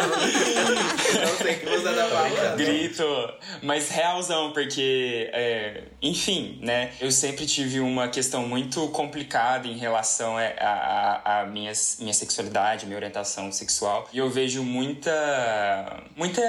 eu 1.20 1.36
sei 1.36 1.54
que 1.56 1.66
você 1.66 1.94
tá 1.94 2.08
falando. 2.08 2.56
Grito. 2.56 3.04
Mas 3.62 3.88
realzão, 3.88 4.52
porque, 4.52 5.30
é, 5.32 5.84
enfim, 6.00 6.58
né, 6.62 6.92
eu 7.00 7.10
sempre 7.10 7.46
tive 7.46 7.80
uma 7.80 8.08
questão 8.08 8.46
muito 8.46 8.88
complicada 8.88 9.66
em 9.66 9.76
relação 9.76 10.36
a, 10.36 10.44
a, 10.44 11.40
a 11.40 11.46
minha, 11.46 11.72
minha 11.98 12.14
sexualidade, 12.14 12.83
minha 12.86 12.96
orientação 12.96 13.50
sexual. 13.52 14.08
E 14.12 14.18
eu 14.18 14.30
vejo 14.30 14.62
muita, 14.62 16.04
muita 16.16 16.42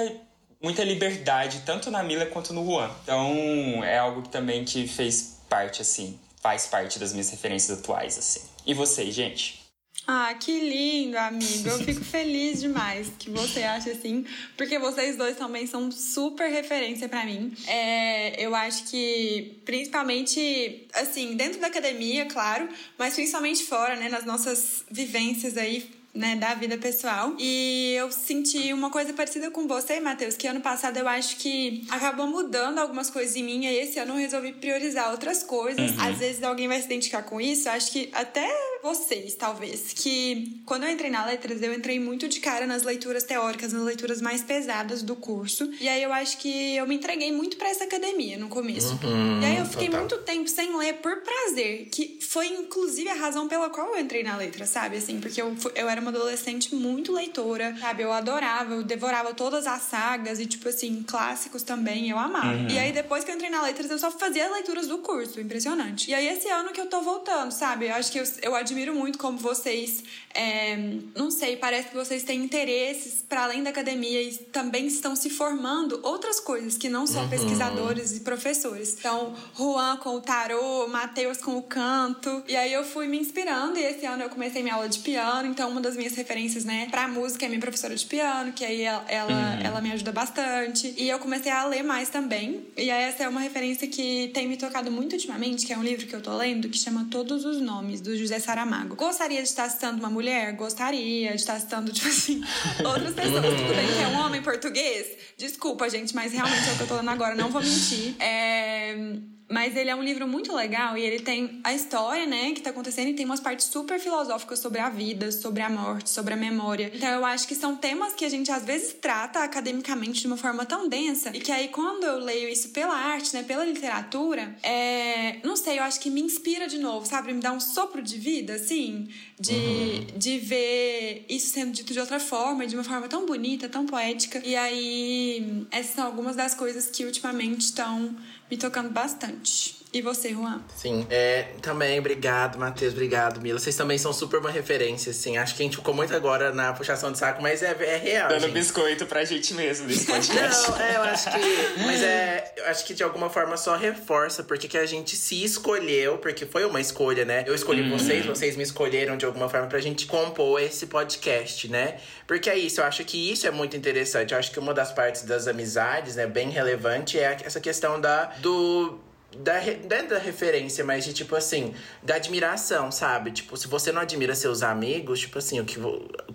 muita 0.62 0.84
liberdade, 0.84 1.62
tanto 1.64 1.92
na 1.92 2.02
Mila 2.02 2.26
quanto 2.26 2.52
no 2.52 2.66
Juan. 2.66 2.90
Então, 3.04 3.84
é 3.84 4.00
algo 4.00 4.24
que 4.24 4.30
também 4.30 4.66
que 4.66 4.88
fez 4.88 5.38
parte, 5.48 5.82
assim, 5.82 6.20
faz 6.42 6.66
parte 6.66 6.98
das 6.98 7.12
minhas 7.12 7.30
referências 7.30 7.78
atuais, 7.80 8.18
assim. 8.18 8.42
E 8.66 8.74
vocês, 8.74 9.14
gente? 9.14 9.64
Ah, 10.08 10.36
que 10.36 10.60
lindo, 10.60 11.18
amigo. 11.18 11.68
Eu 11.68 11.80
fico 11.80 12.04
feliz 12.04 12.62
demais 12.62 13.12
que 13.18 13.30
você 13.30 13.64
acha 13.64 13.92
assim, 13.92 14.24
porque 14.56 14.78
vocês 14.78 15.18
dois 15.18 15.36
também 15.36 15.66
são 15.66 15.92
super 15.92 16.48
referência 16.48 17.10
para 17.10 17.26
mim. 17.26 17.52
É, 17.68 18.44
eu 18.44 18.54
acho 18.54 18.86
que, 18.86 19.62
principalmente, 19.66 20.88
assim, 20.94 21.36
dentro 21.36 21.60
da 21.60 21.68
academia, 21.68 22.26
claro, 22.26 22.70
mas 23.00 23.16
principalmente 23.16 23.64
fora, 23.64 23.96
né, 23.96 24.08
nas 24.10 24.26
nossas 24.26 24.84
vivências 24.92 25.58
aí 25.58 25.90
né, 26.16 26.36
da 26.36 26.54
vida 26.54 26.78
pessoal. 26.78 27.36
E 27.38 27.94
eu 27.98 28.12
senti 28.12 28.72
uma 28.74 28.90
coisa 28.90 29.14
parecida 29.14 29.52
com 29.52 29.68
você, 29.68 30.00
Matheus, 30.00 30.36
que 30.36 30.48
ano 30.48 30.62
passado 30.62 30.98
eu 30.98 31.08
acho 31.08 31.36
que 31.38 31.84
acabou 31.90 32.26
mudando 32.26 32.80
algumas 32.80 33.10
coisas 33.10 33.36
em 33.36 33.44
mim, 33.44 33.66
e 33.66 33.78
esse 33.78 34.00
ano 34.00 34.14
eu 34.14 34.18
resolvi 34.18 34.54
priorizar 34.54 35.12
outras 35.12 35.44
coisas. 35.44 35.92
Uhum. 35.92 36.02
Às 36.02 36.18
vezes 36.18 36.44
alguém 36.44 36.68
vai 36.68 36.80
se 36.80 36.86
identificar 36.86 37.24
com 37.24 37.42
isso, 37.42 37.70
acho 37.70 37.92
que 37.92 38.10
até 38.14 38.48
vocês, 38.82 39.34
talvez, 39.34 39.94
que 39.94 40.62
quando 40.66 40.84
eu 40.84 40.90
entrei 40.90 41.10
na 41.10 41.26
letras, 41.26 41.62
eu 41.62 41.74
entrei 41.74 42.00
muito 42.00 42.28
de 42.28 42.40
cara 42.40 42.68
nas 42.68 42.84
leituras 42.84 43.24
teóricas, 43.24 43.74
nas 43.74 43.82
leituras 43.82 44.22
mais 44.22 44.44
pesadas 44.44 45.02
do 45.02 45.16
curso. 45.16 45.72
E 45.82 45.90
aí 45.90 46.04
eu 46.04 46.14
acho 46.14 46.38
que 46.38 46.76
eu 46.76 46.88
me 46.88 46.96
entreguei 46.96 47.32
muito 47.32 47.58
para 47.58 47.70
essa 47.70 47.84
academia 47.84 48.38
no 48.38 48.48
começo. 48.48 48.98
Uhum, 49.04 49.42
e 49.42 49.46
aí 49.46 49.58
eu 49.58 49.66
fiquei 49.66 49.88
total. 49.88 50.02
muito 50.02 50.18
tempo 50.20 50.48
sem 50.48 50.78
ler 50.78 50.94
por 50.96 51.18
prazer, 51.22 51.88
que 51.92 52.20
foi 52.22 52.48
inclusive 52.48 53.10
a 53.10 53.16
razão 53.16 53.48
pela 53.48 53.70
qual 53.70 53.96
eu 53.96 54.00
entrei 54.00 54.22
na 54.22 54.38
letra, 54.38 54.66
sabe? 54.68 54.98
Assim, 54.98 55.20
porque 55.20 55.42
eu, 55.42 55.56
eu 55.74 55.90
era 55.90 56.00
uma 56.06 56.12
adolescente 56.12 56.74
muito 56.76 57.12
leitora, 57.12 57.76
sabe? 57.80 58.04
Eu 58.04 58.14
adorava, 58.14 58.76
eu 58.76 58.84
devorava 58.84 59.34
todas 59.34 59.66
as 59.66 59.82
sagas 59.82 60.40
e, 60.40 60.46
tipo 60.46 60.70
assim, 60.70 61.04
clássicos 61.04 61.64
também, 61.64 62.10
eu 62.10 62.18
amava. 62.18 62.56
Uhum. 62.56 62.70
E 62.70 62.78
aí, 62.78 62.92
depois 62.92 63.24
que 63.24 63.32
eu 63.32 63.36
entrei 63.36 63.50
na 63.50 63.62
letras, 63.62 63.90
eu 63.90 63.98
só 63.98 64.12
fazia 64.12 64.50
leituras 64.52 64.88
do 64.88 65.00
curso, 65.00 65.40
impressionante. 65.42 66.10
E 66.10 66.14
aí, 66.14 66.28
esse 66.28 66.48
ano 66.50 66.72
que 66.72 66.80
eu 66.80 66.88
tô 66.88 67.02
voltando, 67.02 67.52
sabe? 67.52 67.88
Eu 67.88 67.96
acho 67.96 68.12
que 68.12 68.20
eu, 68.20 68.24
eu 68.42 68.56
admiro 68.56 68.94
muito 68.94 69.18
como 69.18 69.38
vocês, 69.38 70.04
é, 70.34 70.78
não 71.16 71.32
sei, 71.32 71.58
parece 71.58 71.90
que 71.90 71.96
vocês 71.96 72.24
têm 72.24 72.44
interesses 72.44 73.24
para 73.28 73.44
além 73.44 73.64
da 73.64 73.70
academia 73.70 74.22
e 74.22 74.36
também 74.38 74.86
estão 74.88 75.16
se 75.16 75.30
formando 75.30 76.00
outras 76.04 76.40
coisas 76.40 76.78
que 76.78 76.90
não 76.90 77.08
só 77.08 77.22
uhum. 77.22 77.30
pesquisadores 77.30 78.16
e 78.16 78.20
professores. 78.20 78.96
Então, 79.00 79.34
Juan 79.58 79.98
com 79.98 80.16
o 80.16 80.22
tarô, 80.22 80.88
Matheus 80.88 81.38
com 81.38 81.58
o 81.58 81.64
canto. 81.64 82.44
E 82.48 82.56
aí 82.56 82.72
eu 82.72 82.84
fui 82.84 83.08
me 83.08 83.18
inspirando 83.18 83.78
e 83.78 83.84
esse 83.84 84.06
ano 84.06 84.24
eu 84.24 84.30
comecei 84.30 84.62
minha 84.62 84.76
aula 84.76 84.90
de 84.90 85.00
piano, 85.00 85.48
então 85.48 85.70
uma 85.70 85.82
das 85.82 85.95
minhas 85.96 86.16
referências, 86.16 86.66
né, 86.66 86.88
pra 86.90 87.08
música 87.08 87.46
é 87.46 87.48
minha 87.48 87.60
professora 87.60 87.96
de 87.96 88.06
piano, 88.06 88.52
que 88.52 88.64
aí 88.64 88.82
ela, 88.82 89.06
ela, 89.08 89.32
uhum. 89.32 89.62
ela 89.62 89.82
me 89.82 89.92
ajuda 89.92 90.12
bastante. 90.12 90.94
E 90.98 91.10
eu 91.10 91.20
comecei 91.20 91.52
a 91.52 91.66
ler 91.66 91.84
mais 91.84 92.10
também. 92.10 92.66
E 92.78 92.90
essa 92.90 93.24
é 93.24 93.28
uma 93.28 93.40
referência 93.40 93.88
que 93.88 94.32
tem 94.34 94.48
me 94.48 94.58
tocado 94.58 94.92
muito 94.92 95.14
ultimamente, 95.14 95.66
que 95.66 95.74
é 95.74 95.78
um 95.78 95.84
livro 95.84 96.06
que 96.06 96.16
eu 96.16 96.22
tô 96.22 96.36
lendo, 96.36 96.70
que 96.70 96.78
chama 96.78 97.08
Todos 97.10 97.46
os 97.46 97.62
Nomes, 97.62 98.02
do 98.02 98.18
José 98.18 98.40
Saramago. 98.40 98.96
Gostaria 98.96 99.42
de 99.42 99.48
estar 99.48 99.70
citando 99.70 100.00
uma 100.00 100.10
mulher? 100.10 100.54
Gostaria 100.54 101.30
de 101.30 101.36
estar 101.36 101.60
citando, 101.60 101.92
tipo 101.94 102.08
assim, 102.08 102.42
outras 102.86 103.14
pessoas. 103.14 103.46
Tudo 103.46 103.76
bem 103.76 103.88
que 103.88 104.04
é 104.04 104.08
um 104.08 104.20
homem 104.20 104.42
português? 104.42 105.08
Desculpa, 105.38 105.90
gente, 105.90 106.16
mas 106.16 106.34
realmente 106.34 106.70
é 106.70 106.74
o 106.74 106.76
que 106.78 106.82
eu 106.84 106.88
tô 106.88 106.96
lendo 106.96 107.10
agora, 107.10 107.36
não 107.36 107.50
vou 107.50 107.62
mentir. 107.62 108.16
É 108.20 109.35
mas 109.50 109.76
ele 109.76 109.90
é 109.90 109.96
um 109.96 110.04
livro 110.04 110.28
muito 110.28 110.54
legal 110.54 110.98
e 110.98 111.02
ele 111.02 111.20
tem 111.20 111.60
a 111.64 111.74
história, 111.74 112.26
né, 112.26 112.52
que 112.54 112.62
tá 112.62 112.72
acontecendo 112.72 113.10
e 113.10 113.14
tem 113.14 113.26
umas 113.26 113.40
partes 113.40 113.68
super 113.68 114.00
filosóficas 114.00 114.60
sobre 114.60 114.80
a 114.80 114.90
vida, 114.90 115.32
sobre 115.32 115.62
a 115.62 115.70
morte, 115.70 116.10
sobre 116.10 116.34
a 116.34 116.38
memória. 116.38 116.92
Então 116.94 117.10
eu 117.10 117.26
acho 117.26 117.48
que 117.48 117.56
são 117.56 117.76
temas 117.76 118.14
que 118.14 118.26
a 118.26 118.30
gente 118.30 118.52
às 118.52 118.64
vezes 118.64 118.94
trata 118.94 119.44
academicamente 119.44 120.22
de 120.22 120.28
uma 120.28 120.38
forma 120.38 120.66
tão 120.66 120.88
densa 120.88 121.32
e 121.34 121.40
que 121.40 121.52
aí 121.52 121.68
quando 121.68 122.04
eu 122.04 122.20
leio 122.20 122.50
isso 122.50 122.70
pela 122.70 122.96
arte, 122.96 123.36
né, 123.36 123.44
pela 123.44 123.64
literatura, 123.64 124.56
é, 124.64 125.38
não 125.44 125.56
sei, 125.56 125.80
eu 125.80 125.84
acho 125.84 126.00
que 126.00 126.10
me 126.10 126.22
inspira 126.22 126.68
de 126.68 126.78
novo, 126.78 127.06
sabe? 127.06 127.34
Me 127.34 127.42
dá 127.42 127.52
um 127.52 127.60
sopro 127.60 128.02
de 128.02 128.18
vida, 128.18 128.56
assim, 128.56 129.08
de, 129.40 129.54
uhum. 129.54 130.08
de 130.18 130.40
ver 130.40 131.26
isso 131.30 131.48
sendo 131.48 131.72
dito 131.72 131.94
de 131.94 132.00
outra 132.00 132.20
forma, 132.20 132.66
de 132.66 132.76
uma 132.76 132.84
forma 132.84 133.08
tão 133.08 133.26
bonita, 133.26 133.70
tão 133.70 133.86
poética. 133.86 134.42
E 134.44 134.56
aí, 134.56 135.66
essas 135.72 135.96
são 135.96 136.06
algumas 136.06 136.36
das 136.36 136.54
coisas 136.54 136.90
que 136.90 137.06
ultimamente 137.06 137.62
estão 137.62 138.16
me 138.50 138.58
tocando 138.58 138.92
bastante. 138.92 139.75
E 139.96 140.02
você, 140.02 140.34
Juan? 140.34 140.60
Sim, 140.76 141.08
é, 141.10 141.44
também, 141.62 141.98
obrigado, 142.00 142.60
Matheus, 142.60 142.92
obrigado, 142.92 143.40
Mila. 143.40 143.58
Vocês 143.58 143.78
também 143.78 143.98
são 143.98 144.12
super 144.12 144.42
uma 144.42 144.52
referência, 144.52 145.12
assim. 145.12 145.38
Acho 145.38 145.56
que 145.56 145.64
a 145.64 145.66
gente 145.66 145.78
ficou 145.78 145.94
muito 145.94 146.14
agora 146.14 146.52
na 146.52 146.74
puxação 146.74 147.14
de 147.14 147.18
saco, 147.18 147.42
mas 147.42 147.64
é, 147.64 147.74
é 147.80 147.96
real. 147.96 148.28
Dando 148.28 148.42
gente. 148.42 148.52
biscoito 148.52 149.06
pra 149.06 149.24
gente 149.24 149.54
mesmo 149.54 149.88
nesse 149.88 150.04
podcast. 150.12 150.70
Não, 150.70 150.82
é, 150.82 150.96
eu 150.98 151.02
acho 151.02 151.32
que. 151.32 151.82
Mas 151.86 152.04
é. 152.04 152.54
Eu 152.58 152.66
acho 152.66 152.86
que 152.86 152.94
de 152.94 153.04
alguma 153.04 153.30
forma 153.30 153.56
só 153.56 153.78
reforça, 153.78 154.44
porque 154.44 154.68
que 154.68 154.78
a 154.78 154.86
gente 154.86 155.16
se 155.16 155.42
escolheu, 155.42 156.18
porque 156.18 156.46
foi 156.46 156.66
uma 156.66 156.82
escolha, 156.82 157.24
né? 157.24 157.46
Eu 157.48 157.56
escolhi 157.56 157.82
uhum. 157.84 157.98
vocês, 157.98 158.26
vocês 158.26 158.58
me 158.58 158.64
escolheram 158.64 159.16
de 159.16 159.26
alguma 159.26 159.48
forma 159.48 159.68
pra 159.68 159.80
gente 159.80 160.08
compor 160.08 160.62
esse 160.62 160.88
podcast, 160.88 161.70
né? 161.70 162.00
Porque 162.28 162.50
é 162.50 162.58
isso, 162.58 162.82
eu 162.82 162.86
acho 162.86 163.06
que 163.06 163.32
isso 163.32 163.48
é 163.48 163.52
muito 163.52 163.78
interessante. 163.78 164.34
Eu 164.34 164.40
acho 164.40 164.52
que 164.52 164.60
uma 164.60 164.74
das 164.74 164.92
partes 164.92 165.24
das 165.24 165.48
amizades, 165.48 166.18
né, 166.18 166.28
bem 166.28 166.50
relevante, 166.50 167.18
é 167.18 167.38
essa 167.46 167.62
questão 167.62 168.02
da, 168.02 168.26
do 168.40 169.00
da, 169.40 169.60
da 170.08 170.18
referência, 170.18 170.84
mas 170.84 171.06
de 171.06 171.14
tipo 171.14 171.36
assim, 171.36 171.74
da 172.02 172.16
admiração, 172.16 172.92
sabe? 172.92 173.32
Tipo, 173.32 173.58
se 173.58 173.68
você 173.68 173.92
não 173.92 174.02
admira 174.02 174.36
seus 174.36 174.64
amigos, 174.64 175.20
tipo 175.20 175.38
assim, 175.38 175.60
o 175.60 175.66
que, 175.66 175.80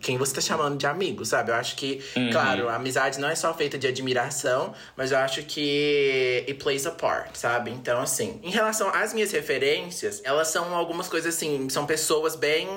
quem 0.00 0.18
você 0.18 0.34
tá 0.34 0.40
chamando 0.40 0.76
de 0.76 0.86
amigo, 0.86 1.24
sabe? 1.24 1.50
Eu 1.50 1.54
acho 1.54 1.76
que, 1.76 2.02
uhum. 2.16 2.30
claro, 2.30 2.68
a 2.68 2.74
amizade 2.76 3.18
não 3.18 3.28
é 3.28 3.34
só 3.34 3.52
feita 3.54 3.78
de 3.78 3.86
admiração, 3.86 4.74
mas 4.96 5.12
eu 5.12 5.18
acho 5.18 5.42
que 5.42 6.44
it 6.48 6.54
plays 6.54 6.86
a 6.86 6.90
part, 6.90 7.38
sabe? 7.38 7.70
Então, 7.70 8.00
assim, 8.00 8.40
em 8.42 8.50
relação 8.50 8.90
às 8.90 9.12
minhas 9.12 9.32
referências, 9.32 10.20
elas 10.24 10.48
são 10.48 10.74
algumas 10.74 11.08
coisas 11.08 11.34
assim, 11.34 11.68
são 11.68 11.86
pessoas 11.86 12.36
bem 12.36 12.68